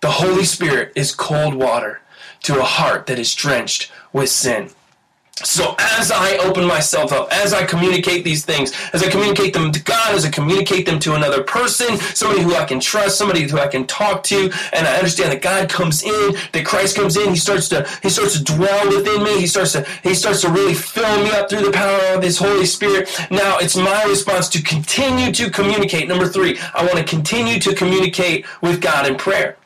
The 0.00 0.10
Holy 0.10 0.44
Spirit 0.44 0.92
is 0.94 1.14
cold 1.14 1.54
water 1.54 2.00
to 2.42 2.60
a 2.60 2.64
heart 2.64 3.06
that 3.06 3.18
is 3.18 3.34
drenched 3.34 3.90
with 4.12 4.28
sin. 4.28 4.70
So 5.42 5.74
as 5.80 6.12
I 6.12 6.36
open 6.36 6.64
myself 6.64 7.12
up, 7.12 7.28
as 7.32 7.52
I 7.52 7.66
communicate 7.66 8.22
these 8.22 8.44
things, 8.44 8.72
as 8.92 9.02
I 9.02 9.10
communicate 9.10 9.52
them 9.52 9.72
to 9.72 9.82
God, 9.82 10.14
as 10.14 10.24
I 10.24 10.30
communicate 10.30 10.86
them 10.86 11.00
to 11.00 11.14
another 11.16 11.42
person, 11.42 11.98
somebody 11.98 12.40
who 12.40 12.54
I 12.54 12.64
can 12.64 12.78
trust, 12.78 13.18
somebody 13.18 13.42
who 13.42 13.58
I 13.58 13.66
can 13.66 13.84
talk 13.88 14.22
to, 14.24 14.52
and 14.72 14.86
I 14.86 14.96
understand 14.96 15.32
that 15.32 15.42
God 15.42 15.68
comes 15.68 16.04
in, 16.04 16.36
that 16.52 16.64
Christ 16.64 16.94
comes 16.94 17.16
in, 17.16 17.30
He 17.30 17.36
starts 17.36 17.68
to 17.70 17.84
He 18.00 18.10
starts 18.10 18.38
to 18.38 18.44
dwell 18.44 18.86
within 18.96 19.24
me, 19.24 19.40
He 19.40 19.48
starts 19.48 19.72
to 19.72 19.84
He 20.04 20.14
starts 20.14 20.40
to 20.42 20.50
really 20.50 20.74
fill 20.74 21.24
me 21.24 21.30
up 21.32 21.50
through 21.50 21.64
the 21.64 21.72
power 21.72 22.14
of 22.14 22.22
His 22.22 22.38
Holy 22.38 22.66
Spirit. 22.66 23.10
Now 23.32 23.58
it's 23.58 23.76
my 23.76 24.04
response 24.04 24.48
to 24.50 24.62
continue 24.62 25.32
to 25.32 25.50
communicate. 25.50 26.06
Number 26.06 26.28
three, 26.28 26.60
I 26.74 26.86
want 26.86 26.98
to 26.98 27.04
continue 27.04 27.58
to 27.58 27.74
communicate 27.74 28.46
with 28.62 28.80
God 28.80 29.04
in 29.04 29.16
prayer. 29.16 29.56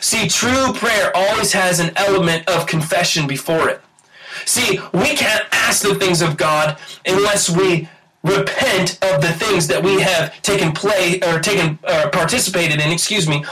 See, 0.00 0.28
true 0.28 0.72
prayer 0.72 1.14
always 1.14 1.52
has 1.52 1.78
an 1.78 1.92
element 1.96 2.48
of 2.48 2.66
confession 2.66 3.26
before 3.26 3.68
it. 3.68 3.82
See, 4.44 4.80
we 4.92 5.14
can't 5.14 5.44
ask 5.52 5.82
the 5.82 5.94
things 5.94 6.22
of 6.22 6.36
God 6.36 6.78
unless 7.06 7.48
we 7.48 7.88
repent 8.22 8.98
of 9.02 9.22
the 9.22 9.32
things 9.32 9.66
that 9.68 9.82
we 9.82 10.00
have 10.00 10.40
taken 10.42 10.72
play 10.72 11.20
or 11.22 11.40
taken 11.40 11.78
or 11.82 12.10
participated 12.10 12.80
in, 12.80 12.90
excuse 12.90 13.28
me, 13.28 13.44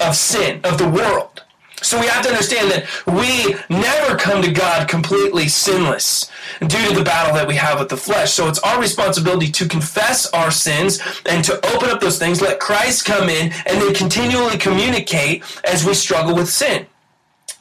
of 0.00 0.14
sin 0.14 0.60
of 0.64 0.78
the 0.78 0.88
world. 0.88 1.42
So 1.82 2.00
we 2.00 2.06
have 2.06 2.24
to 2.24 2.30
understand 2.30 2.70
that 2.70 2.86
we 3.06 3.56
never 3.68 4.16
come 4.16 4.40
to 4.40 4.50
God 4.50 4.88
completely 4.88 5.48
sinless 5.48 6.30
due 6.60 6.88
to 6.88 6.94
the 6.94 7.04
battle 7.04 7.34
that 7.34 7.46
we 7.46 7.56
have 7.56 7.78
with 7.78 7.90
the 7.90 7.96
flesh. 7.96 8.32
So 8.32 8.48
it's 8.48 8.58
our 8.60 8.80
responsibility 8.80 9.50
to 9.52 9.68
confess 9.68 10.30
our 10.32 10.50
sins 10.50 11.00
and 11.26 11.44
to 11.44 11.56
open 11.74 11.90
up 11.90 12.00
those 12.00 12.18
things, 12.18 12.40
let 12.40 12.58
Christ 12.58 13.04
come 13.04 13.28
in, 13.28 13.52
and 13.66 13.82
then 13.82 13.92
continually 13.92 14.56
communicate 14.56 15.44
as 15.64 15.84
we 15.84 15.92
struggle 15.92 16.34
with 16.34 16.48
sin. 16.48 16.86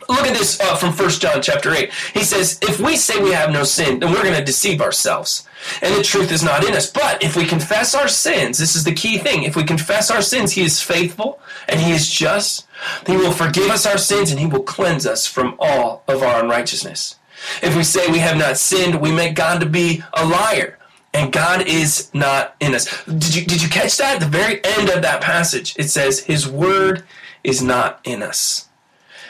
Look 0.10 0.26
at 0.28 0.38
this 0.38 0.60
uh, 0.60 0.76
from 0.76 0.94
1 0.94 1.10
John 1.12 1.42
chapter 1.42 1.74
8. 1.74 1.92
He 2.14 2.24
says, 2.24 2.60
If 2.62 2.80
we 2.80 2.96
say 2.98 3.22
we 3.22 3.32
have 3.32 3.52
no 3.52 3.64
sin, 3.64 4.00
then 4.00 4.12
we're 4.12 4.24
going 4.24 4.36
to 4.36 4.44
deceive 4.44 4.82
ourselves. 4.82 5.48
And 5.82 5.96
the 5.96 6.04
truth 6.04 6.32
is 6.32 6.44
not 6.44 6.64
in 6.66 6.74
us. 6.74 6.90
But 6.90 7.24
if 7.24 7.36
we 7.36 7.46
confess 7.46 7.96
our 7.96 8.08
sins, 8.08 8.58
this 8.58 8.76
is 8.76 8.84
the 8.84 8.94
key 8.94 9.18
thing. 9.18 9.44
If 9.44 9.56
we 9.56 9.64
confess 9.64 10.12
our 10.12 10.22
sins, 10.22 10.54
He 10.54 10.64
is 10.64 10.82
faithful 10.82 11.40
and 11.68 11.80
He 11.80 11.92
is 11.92 12.10
just. 12.10 12.68
He 13.08 13.16
will 13.16 13.32
forgive 13.32 13.70
us 13.70 13.86
our 13.86 13.98
sins 13.98 14.32
and 14.32 14.40
He 14.40 14.46
will 14.46 14.64
cleanse 14.64 15.06
us 15.06 15.26
from 15.26 15.56
all 15.60 16.04
of 16.08 16.22
our 16.22 16.44
unrighteousness. 16.44 17.16
If 17.62 17.76
we 17.76 17.84
say 17.84 18.08
we 18.08 18.20
have 18.20 18.38
not 18.38 18.58
sinned, 18.58 19.02
we 19.02 19.12
make 19.12 19.36
God 19.36 19.60
to 19.60 19.66
be 19.66 20.04
a 20.14 20.26
liar. 20.26 20.78
And 21.14 21.32
God 21.32 21.68
is 21.68 22.10
not 22.14 22.56
in 22.60 22.74
us. 22.74 23.04
Did 23.06 23.36
you, 23.36 23.46
did 23.46 23.62
you 23.62 23.70
catch 23.70 23.98
that? 23.98 24.16
At 24.16 24.20
the 24.20 24.38
very 24.38 24.64
end 24.64 24.90
of 24.90 25.04
that 25.04 25.22
passage, 25.22 25.76
it 25.78 25.90
says, 25.90 26.22
His 26.22 26.48
word 26.48 27.04
is 27.44 27.62
not 27.62 28.00
in 28.04 28.24
us. 28.24 28.68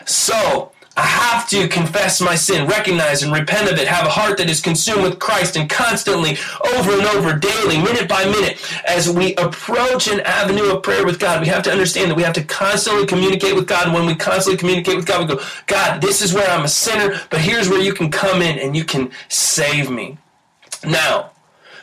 So, 0.05 0.71
I 0.95 1.05
have 1.05 1.49
to 1.49 1.67
confess 1.67 2.21
my 2.21 2.35
sin, 2.35 2.67
recognize 2.67 3.23
and 3.23 3.33
repent 3.33 3.71
of 3.71 3.79
it, 3.79 3.87
have 3.87 4.05
a 4.05 4.11
heart 4.11 4.37
that 4.37 4.47
is 4.47 4.61
consumed 4.61 5.01
with 5.01 5.17
Christ, 5.17 5.55
and 5.55 5.67
constantly, 5.67 6.37
over 6.75 6.91
and 6.91 7.01
over, 7.07 7.33
daily, 7.33 7.81
minute 7.81 8.07
by 8.07 8.25
minute, 8.25 8.61
as 8.85 9.09
we 9.09 9.33
approach 9.35 10.07
an 10.07 10.19
avenue 10.19 10.69
of 10.71 10.83
prayer 10.83 11.03
with 11.03 11.19
God, 11.19 11.41
we 11.41 11.47
have 11.47 11.63
to 11.63 11.71
understand 11.71 12.11
that 12.11 12.15
we 12.15 12.21
have 12.21 12.33
to 12.33 12.43
constantly 12.43 13.07
communicate 13.07 13.55
with 13.55 13.67
God. 13.67 13.87
And 13.87 13.95
when 13.95 14.05
we 14.05 14.13
constantly 14.13 14.59
communicate 14.59 14.95
with 14.95 15.07
God, 15.07 15.27
we 15.27 15.35
go, 15.35 15.41
God, 15.65 15.99
this 15.99 16.21
is 16.21 16.31
where 16.31 16.47
I'm 16.47 16.65
a 16.65 16.69
sinner, 16.69 17.19
but 17.31 17.41
here's 17.41 17.69
where 17.69 17.81
you 17.81 17.93
can 17.93 18.11
come 18.11 18.43
in 18.43 18.59
and 18.59 18.75
you 18.75 18.85
can 18.85 19.09
save 19.29 19.89
me. 19.89 20.19
Now, 20.85 21.31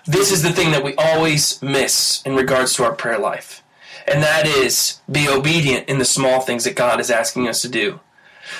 this 0.07 0.31
is 0.31 0.43
the 0.43 0.53
thing 0.53 0.71
that 0.71 0.85
we 0.85 0.95
always 0.95 1.61
miss 1.61 2.23
in 2.23 2.37
regards 2.37 2.75
to 2.75 2.85
our 2.85 2.95
prayer 2.95 3.19
life, 3.19 3.65
and 4.07 4.23
that 4.23 4.47
is 4.47 5.01
be 5.11 5.29
obedient 5.29 5.89
in 5.89 5.99
the 5.99 6.05
small 6.05 6.41
things 6.41 6.63
that 6.63 6.77
God 6.77 7.01
is 7.01 7.11
asking 7.11 7.49
us 7.49 7.61
to 7.63 7.69
do. 7.69 7.99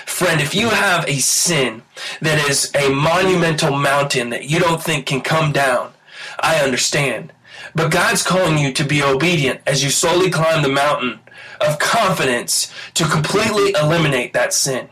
Friend, 0.07 0.41
if 0.41 0.55
you 0.55 0.71
have 0.71 1.09
a 1.09 1.19
sin 1.19 1.83
that 2.21 2.49
is 2.49 2.71
a 2.75 2.91
monumental 2.91 3.77
mountain 3.77 4.31
that 4.31 4.49
you 4.49 4.59
don't 4.59 4.83
think 4.83 5.07
can 5.07 5.21
come 5.21 5.53
down, 5.53 5.93
I 6.41 6.61
understand. 6.61 7.33
But 7.75 7.91
God's 7.91 8.23
calling 8.23 8.59
you 8.59 8.73
to 8.73 8.85
be 8.85 9.03
obedient 9.03 9.61
as 9.67 9.85
you 9.85 9.91
slowly 9.91 10.31
climb 10.31 10.63
the 10.63 10.69
mountain 10.69 11.21
of 11.61 11.79
confidence 11.79 12.73
to 12.95 13.05
completely 13.05 13.75
eliminate 13.81 14.33
that 14.33 14.53
sin. 14.53 14.89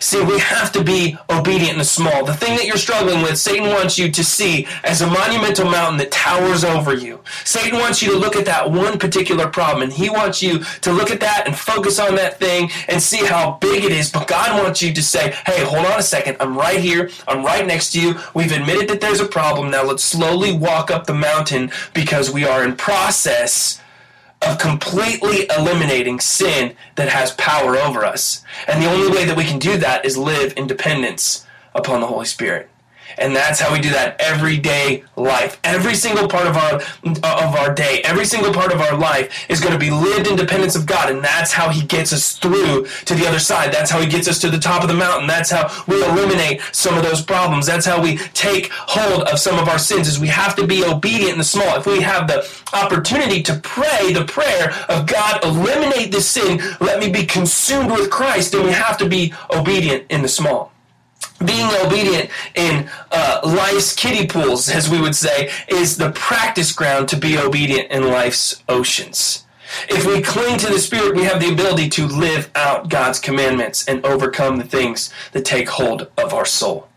See, 0.00 0.22
we 0.22 0.38
have 0.38 0.72
to 0.72 0.82
be 0.82 1.16
obedient 1.30 1.78
the 1.78 1.84
small. 1.84 2.24
The 2.24 2.34
thing 2.34 2.56
that 2.56 2.66
you're 2.66 2.76
struggling 2.76 3.22
with, 3.22 3.38
Satan 3.38 3.68
wants 3.68 3.98
you 3.98 4.10
to 4.10 4.24
see 4.24 4.66
as 4.84 5.02
a 5.02 5.06
monumental 5.06 5.70
mountain 5.70 5.98
that 5.98 6.10
towers 6.10 6.64
over 6.64 6.94
you. 6.94 7.20
Satan 7.44 7.78
wants 7.78 8.02
you 8.02 8.12
to 8.12 8.18
look 8.18 8.36
at 8.36 8.44
that 8.46 8.70
one 8.70 8.98
particular 8.98 9.48
problem, 9.48 9.82
and 9.82 9.92
he 9.92 10.10
wants 10.10 10.42
you 10.42 10.60
to 10.82 10.92
look 10.92 11.10
at 11.10 11.20
that 11.20 11.44
and 11.46 11.56
focus 11.56 11.98
on 11.98 12.14
that 12.16 12.38
thing 12.38 12.70
and 12.88 13.00
see 13.00 13.24
how 13.24 13.58
big 13.60 13.84
it 13.84 13.92
is. 13.92 14.10
But 14.10 14.28
God 14.28 14.62
wants 14.62 14.82
you 14.82 14.92
to 14.92 15.02
say, 15.02 15.32
hey, 15.46 15.64
hold 15.64 15.86
on 15.86 15.98
a 15.98 16.02
second. 16.02 16.36
I'm 16.40 16.56
right 16.56 16.80
here. 16.80 17.10
I'm 17.26 17.44
right 17.44 17.66
next 17.66 17.92
to 17.92 18.00
you. 18.00 18.14
We've 18.34 18.52
admitted 18.52 18.88
that 18.88 19.00
there's 19.00 19.20
a 19.20 19.26
problem. 19.26 19.70
Now 19.70 19.84
let's 19.84 20.04
slowly 20.04 20.56
walk 20.56 20.90
up 20.90 21.06
the 21.06 21.14
mountain 21.14 21.70
because 21.94 22.30
we 22.30 22.44
are 22.44 22.64
in 22.64 22.76
process 22.76 23.80
of 24.42 24.58
completely 24.58 25.46
eliminating 25.56 26.20
sin 26.20 26.76
that 26.96 27.08
has 27.08 27.32
power 27.32 27.76
over 27.76 28.04
us. 28.04 28.44
And 28.68 28.82
the 28.82 28.90
only 28.90 29.10
way 29.10 29.24
that 29.24 29.36
we 29.36 29.44
can 29.44 29.58
do 29.58 29.76
that 29.78 30.04
is 30.04 30.16
live 30.16 30.52
in 30.56 30.66
dependence 30.66 31.46
upon 31.74 32.00
the 32.00 32.06
Holy 32.06 32.26
Spirit. 32.26 32.70
And 33.18 33.34
that's 33.34 33.60
how 33.60 33.72
we 33.72 33.80
do 33.80 33.90
that 33.90 34.20
everyday 34.20 35.04
life. 35.16 35.58
Every 35.64 35.94
single 35.94 36.28
part 36.28 36.46
of 36.46 36.56
our 36.56 36.74
of 37.04 37.54
our 37.54 37.74
day, 37.74 38.02
every 38.04 38.24
single 38.24 38.52
part 38.52 38.72
of 38.72 38.80
our 38.80 38.96
life 38.96 39.46
is 39.48 39.60
going 39.60 39.72
to 39.72 39.78
be 39.78 39.90
lived 39.90 40.26
in 40.26 40.36
dependence 40.36 40.76
of 40.76 40.86
God, 40.86 41.10
and 41.10 41.24
that's 41.24 41.52
how 41.52 41.70
He 41.70 41.86
gets 41.86 42.12
us 42.12 42.36
through 42.36 42.86
to 43.06 43.14
the 43.14 43.26
other 43.26 43.38
side. 43.38 43.72
That's 43.72 43.90
how 43.90 44.00
He 44.00 44.06
gets 44.06 44.28
us 44.28 44.40
to 44.40 44.50
the 44.50 44.58
top 44.58 44.82
of 44.82 44.88
the 44.88 44.94
mountain. 44.94 45.26
That's 45.26 45.50
how 45.50 45.70
we 45.86 46.02
eliminate 46.04 46.60
some 46.72 46.96
of 46.96 47.02
those 47.02 47.22
problems. 47.22 47.66
That's 47.66 47.86
how 47.86 48.02
we 48.02 48.18
take 48.34 48.70
hold 48.72 49.22
of 49.24 49.38
some 49.38 49.58
of 49.58 49.68
our 49.68 49.78
sins. 49.78 50.08
Is 50.08 50.18
we 50.18 50.28
have 50.28 50.54
to 50.56 50.66
be 50.66 50.84
obedient 50.84 51.32
in 51.32 51.38
the 51.38 51.44
small. 51.44 51.76
If 51.76 51.86
we 51.86 52.00
have 52.00 52.28
the 52.28 52.48
opportunity 52.72 53.42
to 53.44 53.54
pray 53.62 54.12
the 54.12 54.24
prayer 54.24 54.72
of 54.88 55.06
God, 55.06 55.44
eliminate 55.44 56.12
this 56.12 56.28
sin, 56.28 56.60
let 56.80 57.00
me 57.00 57.10
be 57.10 57.24
consumed 57.24 57.90
with 57.90 58.10
Christ, 58.10 58.52
then 58.52 58.64
we 58.64 58.72
have 58.72 58.98
to 58.98 59.08
be 59.08 59.32
obedient 59.50 60.06
in 60.10 60.22
the 60.22 60.28
small 60.28 60.72
being 61.44 61.68
obedient 61.84 62.30
in 62.54 62.88
uh, 63.12 63.40
life's 63.44 63.94
kiddie 63.94 64.26
pools, 64.26 64.68
as 64.68 64.88
we 64.88 65.00
would 65.00 65.14
say, 65.14 65.50
is 65.68 65.96
the 65.96 66.10
practice 66.12 66.72
ground 66.72 67.08
to 67.08 67.16
be 67.16 67.38
obedient 67.38 67.90
in 67.90 68.08
life's 68.08 68.62
oceans. 68.68 69.44
If 69.88 70.06
we 70.06 70.22
cling 70.22 70.58
to 70.58 70.68
the 70.68 70.78
Spirit, 70.78 71.16
we 71.16 71.24
have 71.24 71.40
the 71.40 71.52
ability 71.52 71.88
to 71.90 72.06
live 72.06 72.50
out 72.54 72.88
God's 72.88 73.18
commandments 73.18 73.86
and 73.86 74.04
overcome 74.06 74.56
the 74.56 74.64
things 74.64 75.12
that 75.32 75.44
take 75.44 75.68
hold 75.68 76.08
of 76.16 76.32
our 76.32 76.46
soul, 76.46 76.88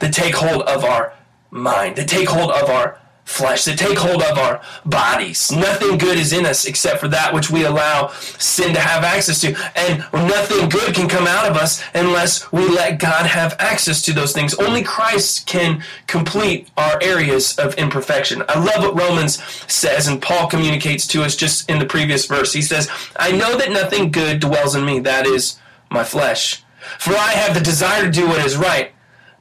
that 0.00 0.12
take 0.12 0.34
hold 0.34 0.62
of 0.62 0.84
our 0.84 1.14
mind, 1.50 1.96
that 1.96 2.08
take 2.08 2.28
hold 2.28 2.50
of 2.50 2.68
our 2.68 2.98
flesh, 3.26 3.64
that 3.64 3.78
take 3.78 3.98
hold 3.98 4.22
of 4.22 4.38
our 4.38 4.62
bodies. 4.86 5.52
Nothing 5.52 5.98
good 5.98 6.16
is 6.16 6.32
in 6.32 6.46
us 6.46 6.64
except 6.64 7.00
for 7.00 7.08
that 7.08 7.34
which 7.34 7.50
we 7.50 7.64
allow 7.64 8.08
sin 8.38 8.72
to 8.72 8.80
have 8.80 9.04
access 9.04 9.40
to. 9.40 9.48
And 9.76 9.98
nothing 10.12 10.68
good 10.68 10.94
can 10.94 11.08
come 11.08 11.26
out 11.26 11.50
of 11.50 11.56
us 11.56 11.82
unless 11.92 12.50
we 12.52 12.66
let 12.68 12.98
God 12.98 13.26
have 13.26 13.56
access 13.58 14.00
to 14.02 14.12
those 14.12 14.32
things. 14.32 14.54
Only 14.54 14.82
Christ 14.82 15.46
can 15.46 15.82
complete 16.06 16.70
our 16.76 16.98
areas 17.02 17.58
of 17.58 17.74
imperfection. 17.74 18.42
I 18.48 18.58
love 18.58 18.82
what 18.82 18.98
Romans 18.98 19.42
says, 19.70 20.06
and 20.06 20.22
Paul 20.22 20.46
communicates 20.46 21.06
to 21.08 21.22
us 21.22 21.36
just 21.36 21.68
in 21.68 21.80
the 21.80 21.86
previous 21.86 22.26
verse. 22.26 22.52
He 22.52 22.62
says, 22.62 22.88
I 23.16 23.32
know 23.32 23.58
that 23.58 23.72
nothing 23.72 24.12
good 24.12 24.40
dwells 24.40 24.74
in 24.74 24.86
me, 24.86 25.00
that 25.00 25.26
is 25.26 25.58
my 25.90 26.04
flesh. 26.04 26.62
For 26.98 27.12
I 27.12 27.32
have 27.32 27.54
the 27.54 27.60
desire 27.60 28.04
to 28.04 28.10
do 28.10 28.28
what 28.28 28.44
is 28.46 28.56
right, 28.56 28.92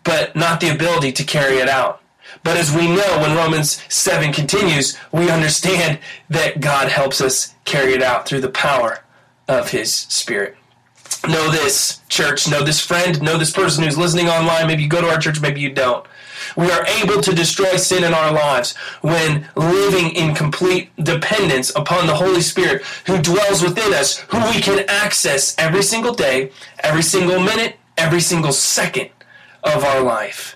but 0.04 0.36
not 0.36 0.60
the 0.60 0.70
ability 0.70 1.12
to 1.14 1.24
carry 1.24 1.58
it 1.58 1.70
out. 1.70 2.02
But 2.46 2.58
as 2.58 2.72
we 2.72 2.88
know, 2.88 3.20
when 3.20 3.36
Romans 3.36 3.82
7 3.90 4.32
continues, 4.32 4.96
we 5.12 5.32
understand 5.32 5.98
that 6.30 6.62
God 6.62 6.90
helps 6.90 7.20
us 7.20 7.56
carry 7.66 7.94
it 7.94 8.04
out 8.04 8.28
through 8.28 8.42
the 8.42 8.50
power 8.50 9.04
of 9.48 9.72
His 9.72 9.92
Spirit. 9.92 10.56
Know 11.28 11.50
this, 11.50 12.02
church. 12.08 12.48
Know 12.48 12.64
this 12.64 12.80
friend. 12.80 13.20
Know 13.20 13.40
this 13.40 13.50
person 13.50 13.84
who's 13.84 13.98
listening 13.98 14.30
online. 14.30 14.68
Maybe 14.68 14.84
you 14.84 14.90
go 14.90 15.02
to 15.02 15.10
our 15.10 15.18
church, 15.18 15.42
maybe 15.42 15.60
you 15.60 15.72
don't. 15.72 16.06
We 16.56 16.70
are 16.70 16.86
able 16.86 17.20
to 17.24 17.34
destroy 17.34 17.78
sin 17.78 18.04
in 18.04 18.14
our 18.14 18.32
lives 18.32 18.76
when 19.02 19.50
living 19.56 20.12
in 20.12 20.36
complete 20.36 20.96
dependence 20.98 21.72
upon 21.76 22.06
the 22.06 22.14
Holy 22.14 22.42
Spirit 22.42 22.84
who 23.08 23.24
dwells 23.24 23.64
within 23.64 23.92
us, 23.92 24.20
who 24.20 24.38
we 24.52 24.62
can 24.62 24.86
access 24.88 25.56
every 25.58 25.82
single 25.82 26.14
day, 26.14 26.52
every 26.82 27.02
single 27.02 27.40
minute, 27.40 27.78
every 27.98 28.22
single 28.22 28.54
second 28.54 29.10
of 29.64 29.84
our 29.84 30.04
life. 30.04 30.56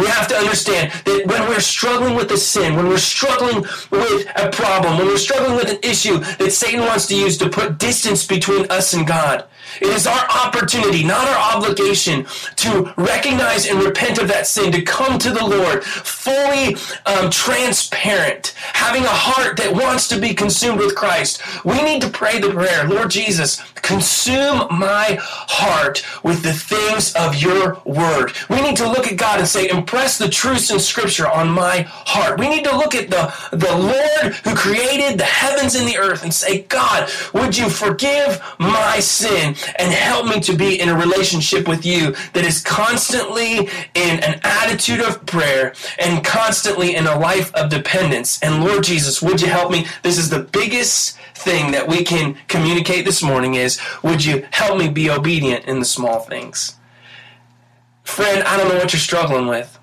We 0.00 0.06
have 0.06 0.28
to 0.28 0.36
understand 0.36 0.92
that 1.04 1.26
when 1.26 1.42
we're 1.48 1.60
struggling 1.60 2.14
with 2.14 2.30
a 2.32 2.38
sin, 2.38 2.74
when 2.74 2.88
we're 2.88 2.98
struggling 2.98 3.62
with 3.90 4.26
a 4.34 4.50
problem, 4.50 4.96
when 4.96 5.06
we're 5.06 5.18
struggling 5.18 5.56
with 5.56 5.70
an 5.70 5.78
issue 5.82 6.18
that 6.18 6.52
Satan 6.52 6.80
wants 6.80 7.06
to 7.08 7.16
use 7.16 7.36
to 7.38 7.50
put 7.50 7.78
distance 7.78 8.26
between 8.26 8.64
us 8.70 8.94
and 8.94 9.06
God, 9.06 9.44
it 9.80 9.88
is 9.88 10.06
our 10.06 10.26
opportunity, 10.46 11.04
not 11.04 11.28
our 11.28 11.56
obligation, 11.56 12.26
to 12.56 12.92
recognize 12.96 13.66
and 13.66 13.82
repent 13.82 14.18
of 14.18 14.28
that 14.28 14.46
sin, 14.46 14.72
to 14.72 14.82
come 14.82 15.18
to 15.18 15.30
the 15.30 15.44
Lord 15.44 15.84
fully 15.84 16.76
um, 17.06 17.30
transparent, 17.30 18.54
having 18.72 19.04
a 19.04 19.08
heart 19.08 19.56
that 19.58 19.72
wants 19.72 20.08
to 20.08 20.18
be 20.18 20.34
consumed 20.34 20.78
with 20.78 20.96
Christ. 20.96 21.42
We 21.64 21.80
need 21.82 22.02
to 22.02 22.08
pray 22.10 22.40
the 22.40 22.50
prayer 22.50 22.88
Lord 22.88 23.10
Jesus, 23.10 23.60
consume 23.76 24.66
my 24.70 25.18
heart 25.20 26.04
with 26.24 26.42
the 26.42 26.52
things 26.52 27.14
of 27.14 27.36
your 27.36 27.80
word. 27.84 28.32
We 28.48 28.60
need 28.60 28.76
to 28.78 28.88
look 28.88 29.06
at 29.06 29.16
God 29.16 29.38
and 29.38 29.48
say, 29.48 29.68
impress 29.90 30.18
the 30.18 30.28
truths 30.28 30.70
in 30.70 30.78
Scripture 30.78 31.28
on 31.28 31.50
my 31.50 31.80
heart. 31.82 32.38
We 32.38 32.48
need 32.48 32.62
to 32.62 32.76
look 32.76 32.94
at 32.94 33.10
the, 33.10 33.34
the 33.50 33.76
Lord 33.76 34.34
who 34.44 34.54
created 34.54 35.18
the 35.18 35.24
heavens 35.24 35.74
and 35.74 35.88
the 35.88 35.98
earth 35.98 36.22
and 36.22 36.32
say, 36.32 36.62
God, 36.62 37.10
would 37.34 37.58
you 37.58 37.68
forgive 37.68 38.40
my 38.60 39.00
sin 39.00 39.56
and 39.80 39.92
help 39.92 40.26
me 40.26 40.38
to 40.42 40.56
be 40.56 40.80
in 40.80 40.90
a 40.90 40.96
relationship 40.96 41.66
with 41.66 41.84
you 41.84 42.12
that 42.34 42.44
is 42.44 42.62
constantly 42.62 43.68
in 43.94 44.20
an 44.20 44.38
attitude 44.44 45.00
of 45.00 45.26
prayer 45.26 45.74
and 45.98 46.24
constantly 46.24 46.94
in 46.94 47.08
a 47.08 47.18
life 47.18 47.52
of 47.56 47.68
dependence. 47.68 48.40
And 48.44 48.62
Lord 48.62 48.84
Jesus, 48.84 49.20
would 49.20 49.42
you 49.42 49.48
help 49.48 49.72
me? 49.72 49.86
This 50.04 50.18
is 50.18 50.30
the 50.30 50.38
biggest 50.38 51.18
thing 51.34 51.72
that 51.72 51.88
we 51.88 52.04
can 52.04 52.36
communicate 52.46 53.04
this 53.04 53.24
morning 53.24 53.56
is 53.56 53.80
would 54.04 54.24
you 54.24 54.46
help 54.52 54.78
me 54.78 54.88
be 54.88 55.10
obedient 55.10 55.64
in 55.64 55.80
the 55.80 55.84
small 55.84 56.20
things? 56.20 56.76
Friend, 58.04 58.44
I 58.44 58.56
don't 58.56 58.68
know 58.68 58.78
what 58.78 58.92
you're 58.92 59.00
struggling 59.00 59.48
with, 59.48 59.79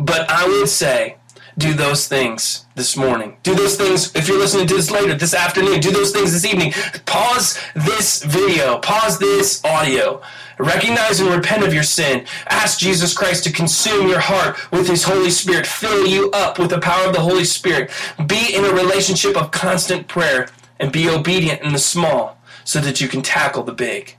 but 0.00 0.28
I 0.30 0.46
would 0.46 0.68
say 0.68 1.16
do 1.58 1.74
those 1.74 2.08
things 2.08 2.64
this 2.74 2.96
morning. 2.96 3.36
Do 3.42 3.54
those 3.54 3.76
things 3.76 4.14
if 4.14 4.28
you're 4.28 4.38
listening 4.38 4.66
to 4.68 4.74
this 4.74 4.90
later, 4.90 5.14
this 5.14 5.34
afternoon. 5.34 5.80
Do 5.80 5.90
those 5.90 6.12
things 6.12 6.32
this 6.32 6.44
evening. 6.44 6.72
Pause 7.04 7.58
this 7.74 8.22
video, 8.22 8.78
pause 8.78 9.18
this 9.18 9.62
audio. 9.64 10.22
Recognize 10.58 11.20
and 11.20 11.30
repent 11.30 11.64
of 11.64 11.72
your 11.72 11.82
sin. 11.82 12.26
Ask 12.48 12.78
Jesus 12.78 13.14
Christ 13.14 13.44
to 13.44 13.52
consume 13.52 14.08
your 14.08 14.20
heart 14.20 14.70
with 14.70 14.88
His 14.88 15.04
Holy 15.04 15.30
Spirit, 15.30 15.66
fill 15.66 16.06
you 16.06 16.30
up 16.32 16.58
with 16.58 16.70
the 16.70 16.80
power 16.80 17.06
of 17.06 17.14
the 17.14 17.20
Holy 17.20 17.44
Spirit. 17.44 17.90
Be 18.26 18.54
in 18.54 18.64
a 18.64 18.72
relationship 18.72 19.36
of 19.36 19.50
constant 19.50 20.06
prayer 20.06 20.48
and 20.78 20.92
be 20.92 21.08
obedient 21.08 21.62
in 21.62 21.72
the 21.72 21.78
small 21.78 22.38
so 22.64 22.78
that 22.80 23.00
you 23.00 23.08
can 23.08 23.22
tackle 23.22 23.62
the 23.62 23.72
big. 23.72 24.16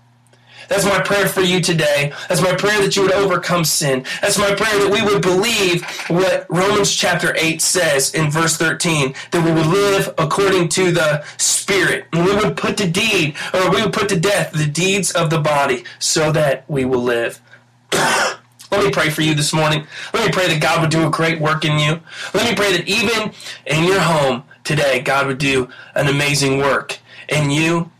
That's 0.72 0.86
my 0.86 1.02
prayer 1.02 1.28
for 1.28 1.42
you 1.42 1.60
today. 1.60 2.14
That's 2.30 2.42
my 2.42 2.56
prayer 2.56 2.82
that 2.82 2.96
you 2.96 3.02
would 3.02 3.12
overcome 3.12 3.66
sin. 3.66 4.06
That's 4.22 4.38
my 4.38 4.56
prayer 4.56 4.80
that 4.80 4.90
we 4.90 5.02
would 5.02 5.22
believe 5.22 5.84
what 6.08 6.46
Romans 6.50 6.96
chapter 6.96 7.36
8 7.38 7.62
says 7.62 8.14
in 8.14 8.32
verse 8.32 8.56
13, 8.56 9.14
that 9.32 9.44
we 9.44 9.52
would 9.52 9.66
live 9.66 10.14
according 10.18 10.70
to 10.70 10.94
the 10.94 11.26
Spirit. 11.36 12.06
And 12.14 12.24
we 12.24 12.34
would 12.34 12.56
put 12.56 12.78
to 12.78 12.90
deed, 12.90 13.36
or 13.54 13.70
we 13.70 13.82
would 13.82 13.92
put 13.92 14.08
to 14.10 14.20
death 14.20 14.54
the 14.54 14.66
deeds 14.66 15.12
of 15.12 15.30
the 15.30 15.42
body 15.42 15.84
so 16.00 16.32
that 16.32 16.64
we 16.70 16.86
will 16.86 17.04
live. 17.04 17.42
Let 17.92 18.86
me 18.86 18.92
pray 18.92 19.10
for 19.10 19.24
you 19.24 19.36
this 19.36 19.52
morning. 19.52 19.86
Let 20.14 20.26
me 20.26 20.32
pray 20.32 20.48
that 20.48 20.62
God 20.62 20.80
would 20.80 20.90
do 20.90 21.06
a 21.06 21.12
great 21.12 21.42
work 21.42 21.66
in 21.66 21.80
you. 21.80 22.00
Let 22.34 22.50
me 22.50 22.56
pray 22.56 22.78
that 22.78 22.88
even 22.88 23.34
in 23.66 23.84
your 23.84 24.00
home 24.00 24.46
today, 24.64 25.02
God 25.02 25.28
would 25.28 25.38
do 25.38 25.68
an 25.96 26.08
amazing 26.08 26.60
work 26.60 26.98
in 27.28 27.52
you, 27.52 27.92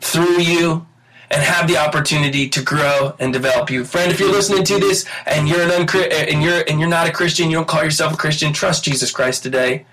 through 0.00 0.38
you, 0.38 0.86
and 1.30 1.42
have 1.42 1.68
the 1.68 1.76
opportunity 1.76 2.48
to 2.48 2.62
grow 2.62 3.14
and 3.18 3.32
develop 3.32 3.70
you. 3.70 3.84
Friend, 3.84 4.10
if 4.10 4.18
you're 4.18 4.32
listening 4.32 4.64
to 4.64 4.78
this 4.78 5.06
and 5.26 5.48
you're 5.48 5.62
an 5.62 5.70
uncri- 5.70 6.10
and 6.10 6.42
you're 6.42 6.64
and 6.68 6.80
you're 6.80 6.88
not 6.88 7.08
a 7.08 7.12
Christian, 7.12 7.50
you 7.50 7.56
don't 7.56 7.68
call 7.68 7.84
yourself 7.84 8.14
a 8.14 8.16
Christian, 8.16 8.52
trust 8.52 8.84
Jesus 8.84 9.10
Christ 9.10 9.42
today. 9.42 9.86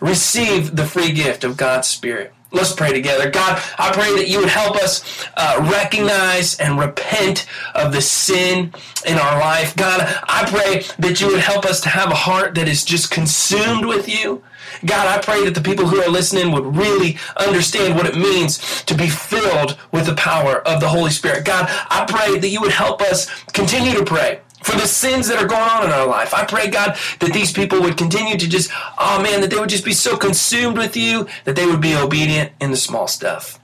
Receive 0.00 0.76
the 0.76 0.84
free 0.84 1.12
gift 1.12 1.44
of 1.44 1.56
God's 1.56 1.88
Spirit. 1.88 2.32
Let's 2.50 2.72
pray 2.72 2.92
together. 2.92 3.30
God, 3.30 3.62
I 3.78 3.92
pray 3.92 4.14
that 4.16 4.28
you 4.28 4.38
would 4.40 4.48
help 4.48 4.76
us 4.76 5.26
uh, 5.36 5.68
recognize 5.70 6.58
and 6.58 6.78
repent 6.78 7.46
of 7.74 7.92
the 7.92 8.00
sin 8.00 8.72
in 9.06 9.18
our 9.18 9.38
life. 9.38 9.76
God, 9.76 10.00
I 10.22 10.46
pray 10.48 10.84
that 10.98 11.20
you 11.20 11.26
would 11.26 11.40
help 11.40 11.66
us 11.66 11.80
to 11.82 11.90
have 11.90 12.10
a 12.10 12.14
heart 12.14 12.54
that 12.54 12.66
is 12.66 12.86
just 12.86 13.10
consumed 13.10 13.84
with 13.84 14.08
you. 14.08 14.42
God, 14.84 15.06
I 15.06 15.20
pray 15.20 15.44
that 15.44 15.54
the 15.54 15.60
people 15.60 15.86
who 15.86 16.00
are 16.00 16.10
listening 16.10 16.52
would 16.52 16.76
really 16.76 17.18
understand 17.36 17.96
what 17.96 18.06
it 18.06 18.16
means 18.16 18.82
to 18.84 18.94
be 18.94 19.08
filled 19.08 19.78
with 19.92 20.06
the 20.06 20.14
power 20.14 20.66
of 20.66 20.80
the 20.80 20.88
Holy 20.88 21.10
Spirit. 21.10 21.44
God, 21.44 21.66
I 21.90 22.04
pray 22.08 22.38
that 22.38 22.48
you 22.48 22.60
would 22.60 22.72
help 22.72 23.02
us 23.02 23.28
continue 23.52 23.94
to 23.94 24.04
pray 24.04 24.40
for 24.62 24.72
the 24.72 24.86
sins 24.86 25.28
that 25.28 25.42
are 25.42 25.46
going 25.46 25.62
on 25.62 25.84
in 25.84 25.90
our 25.90 26.06
life. 26.06 26.34
I 26.34 26.44
pray, 26.44 26.68
God, 26.68 26.96
that 27.20 27.32
these 27.32 27.52
people 27.52 27.80
would 27.80 27.96
continue 27.96 28.36
to 28.36 28.48
just, 28.48 28.70
oh 28.98 29.20
man, 29.22 29.40
that 29.40 29.50
they 29.50 29.58
would 29.58 29.68
just 29.68 29.84
be 29.84 29.92
so 29.92 30.16
consumed 30.16 30.76
with 30.76 30.96
you 30.96 31.26
that 31.44 31.56
they 31.56 31.66
would 31.66 31.80
be 31.80 31.94
obedient 31.94 32.52
in 32.60 32.70
the 32.70 32.76
small 32.76 33.06
stuff. 33.06 33.60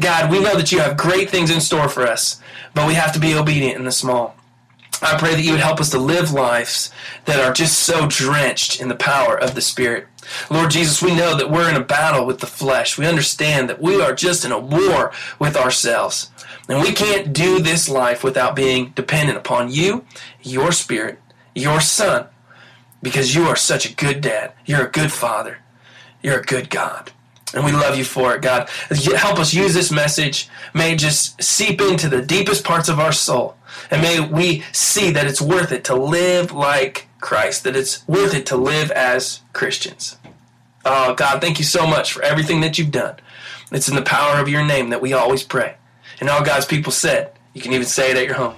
God, 0.00 0.30
we 0.30 0.40
know 0.40 0.56
that 0.56 0.72
you 0.72 0.80
have 0.80 0.96
great 0.96 1.28
things 1.28 1.50
in 1.50 1.60
store 1.60 1.88
for 1.88 2.06
us, 2.06 2.40
but 2.74 2.86
we 2.86 2.94
have 2.94 3.12
to 3.12 3.20
be 3.20 3.34
obedient 3.34 3.76
in 3.76 3.84
the 3.84 3.92
small. 3.92 4.34
I 5.00 5.16
pray 5.16 5.34
that 5.34 5.42
you 5.42 5.52
would 5.52 5.60
help 5.60 5.78
us 5.78 5.90
to 5.90 5.98
live 5.98 6.32
lives 6.32 6.90
that 7.26 7.38
are 7.38 7.52
just 7.52 7.80
so 7.80 8.06
drenched 8.08 8.80
in 8.80 8.88
the 8.88 8.96
power 8.96 9.38
of 9.38 9.54
the 9.54 9.60
Spirit. 9.60 10.08
Lord 10.50 10.70
Jesus, 10.70 11.02
we 11.02 11.14
know 11.14 11.36
that 11.36 11.50
we're 11.50 11.68
in 11.68 11.76
a 11.76 11.84
battle 11.84 12.26
with 12.26 12.40
the 12.40 12.46
flesh. 12.46 12.98
We 12.98 13.06
understand 13.06 13.68
that 13.68 13.80
we 13.80 14.00
are 14.00 14.14
just 14.14 14.44
in 14.44 14.52
a 14.52 14.58
war 14.58 15.12
with 15.38 15.56
ourselves. 15.56 16.30
And 16.68 16.82
we 16.82 16.92
can't 16.92 17.32
do 17.32 17.60
this 17.60 17.88
life 17.88 18.22
without 18.22 18.54
being 18.54 18.90
dependent 18.90 19.38
upon 19.38 19.70
you, 19.70 20.04
your 20.42 20.72
Spirit, 20.72 21.18
your 21.54 21.80
Son, 21.80 22.26
because 23.02 23.34
you 23.34 23.44
are 23.44 23.56
such 23.56 23.90
a 23.90 23.94
good 23.94 24.20
dad. 24.20 24.52
You're 24.66 24.86
a 24.86 24.90
good 24.90 25.12
father. 25.12 25.58
You're 26.22 26.40
a 26.40 26.44
good 26.44 26.68
God. 26.68 27.12
And 27.54 27.64
we 27.64 27.72
love 27.72 27.96
you 27.96 28.04
for 28.04 28.34
it, 28.34 28.42
God. 28.42 28.68
Help 29.16 29.38
us 29.38 29.54
use 29.54 29.72
this 29.72 29.90
message. 29.90 30.50
May 30.74 30.92
it 30.92 30.98
just 30.98 31.42
seep 31.42 31.80
into 31.80 32.08
the 32.08 32.20
deepest 32.20 32.64
parts 32.64 32.90
of 32.90 33.00
our 33.00 33.12
soul. 33.12 33.56
And 33.90 34.02
may 34.02 34.20
we 34.20 34.64
see 34.72 35.10
that 35.12 35.26
it's 35.26 35.40
worth 35.40 35.72
it 35.72 35.84
to 35.84 35.94
live 35.94 36.52
like 36.52 37.07
Christ, 37.20 37.64
that 37.64 37.76
it's 37.76 38.06
worth 38.06 38.34
it 38.34 38.46
to 38.46 38.56
live 38.56 38.90
as 38.90 39.40
Christians. 39.52 40.16
Oh, 40.84 41.14
God, 41.14 41.40
thank 41.40 41.58
you 41.58 41.64
so 41.64 41.86
much 41.86 42.12
for 42.12 42.22
everything 42.22 42.60
that 42.60 42.78
you've 42.78 42.90
done. 42.90 43.16
It's 43.70 43.88
in 43.88 43.96
the 43.96 44.02
power 44.02 44.40
of 44.40 44.48
your 44.48 44.64
name 44.64 44.90
that 44.90 45.02
we 45.02 45.12
always 45.12 45.42
pray. 45.42 45.76
And 46.20 46.30
all 46.30 46.42
God's 46.42 46.66
people 46.66 46.92
said, 46.92 47.32
you 47.52 47.60
can 47.60 47.72
even 47.72 47.86
say 47.86 48.10
it 48.10 48.16
at 48.16 48.24
your 48.24 48.34
home. 48.34 48.56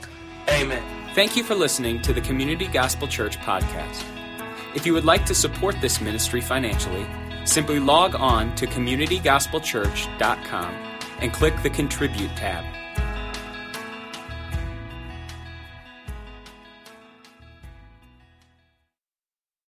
Amen. 0.48 0.82
Thank 1.14 1.36
you 1.36 1.42
for 1.42 1.54
listening 1.54 2.00
to 2.02 2.12
the 2.12 2.20
Community 2.20 2.68
Gospel 2.68 3.08
Church 3.08 3.38
podcast. 3.38 4.04
If 4.74 4.86
you 4.86 4.92
would 4.92 5.04
like 5.04 5.26
to 5.26 5.34
support 5.34 5.80
this 5.80 6.00
ministry 6.00 6.40
financially, 6.40 7.06
simply 7.44 7.80
log 7.80 8.14
on 8.14 8.54
to 8.54 8.66
communitygospelchurch.com 8.66 10.74
and 11.20 11.32
click 11.32 11.60
the 11.62 11.70
Contribute 11.70 12.36
tab. 12.36 12.64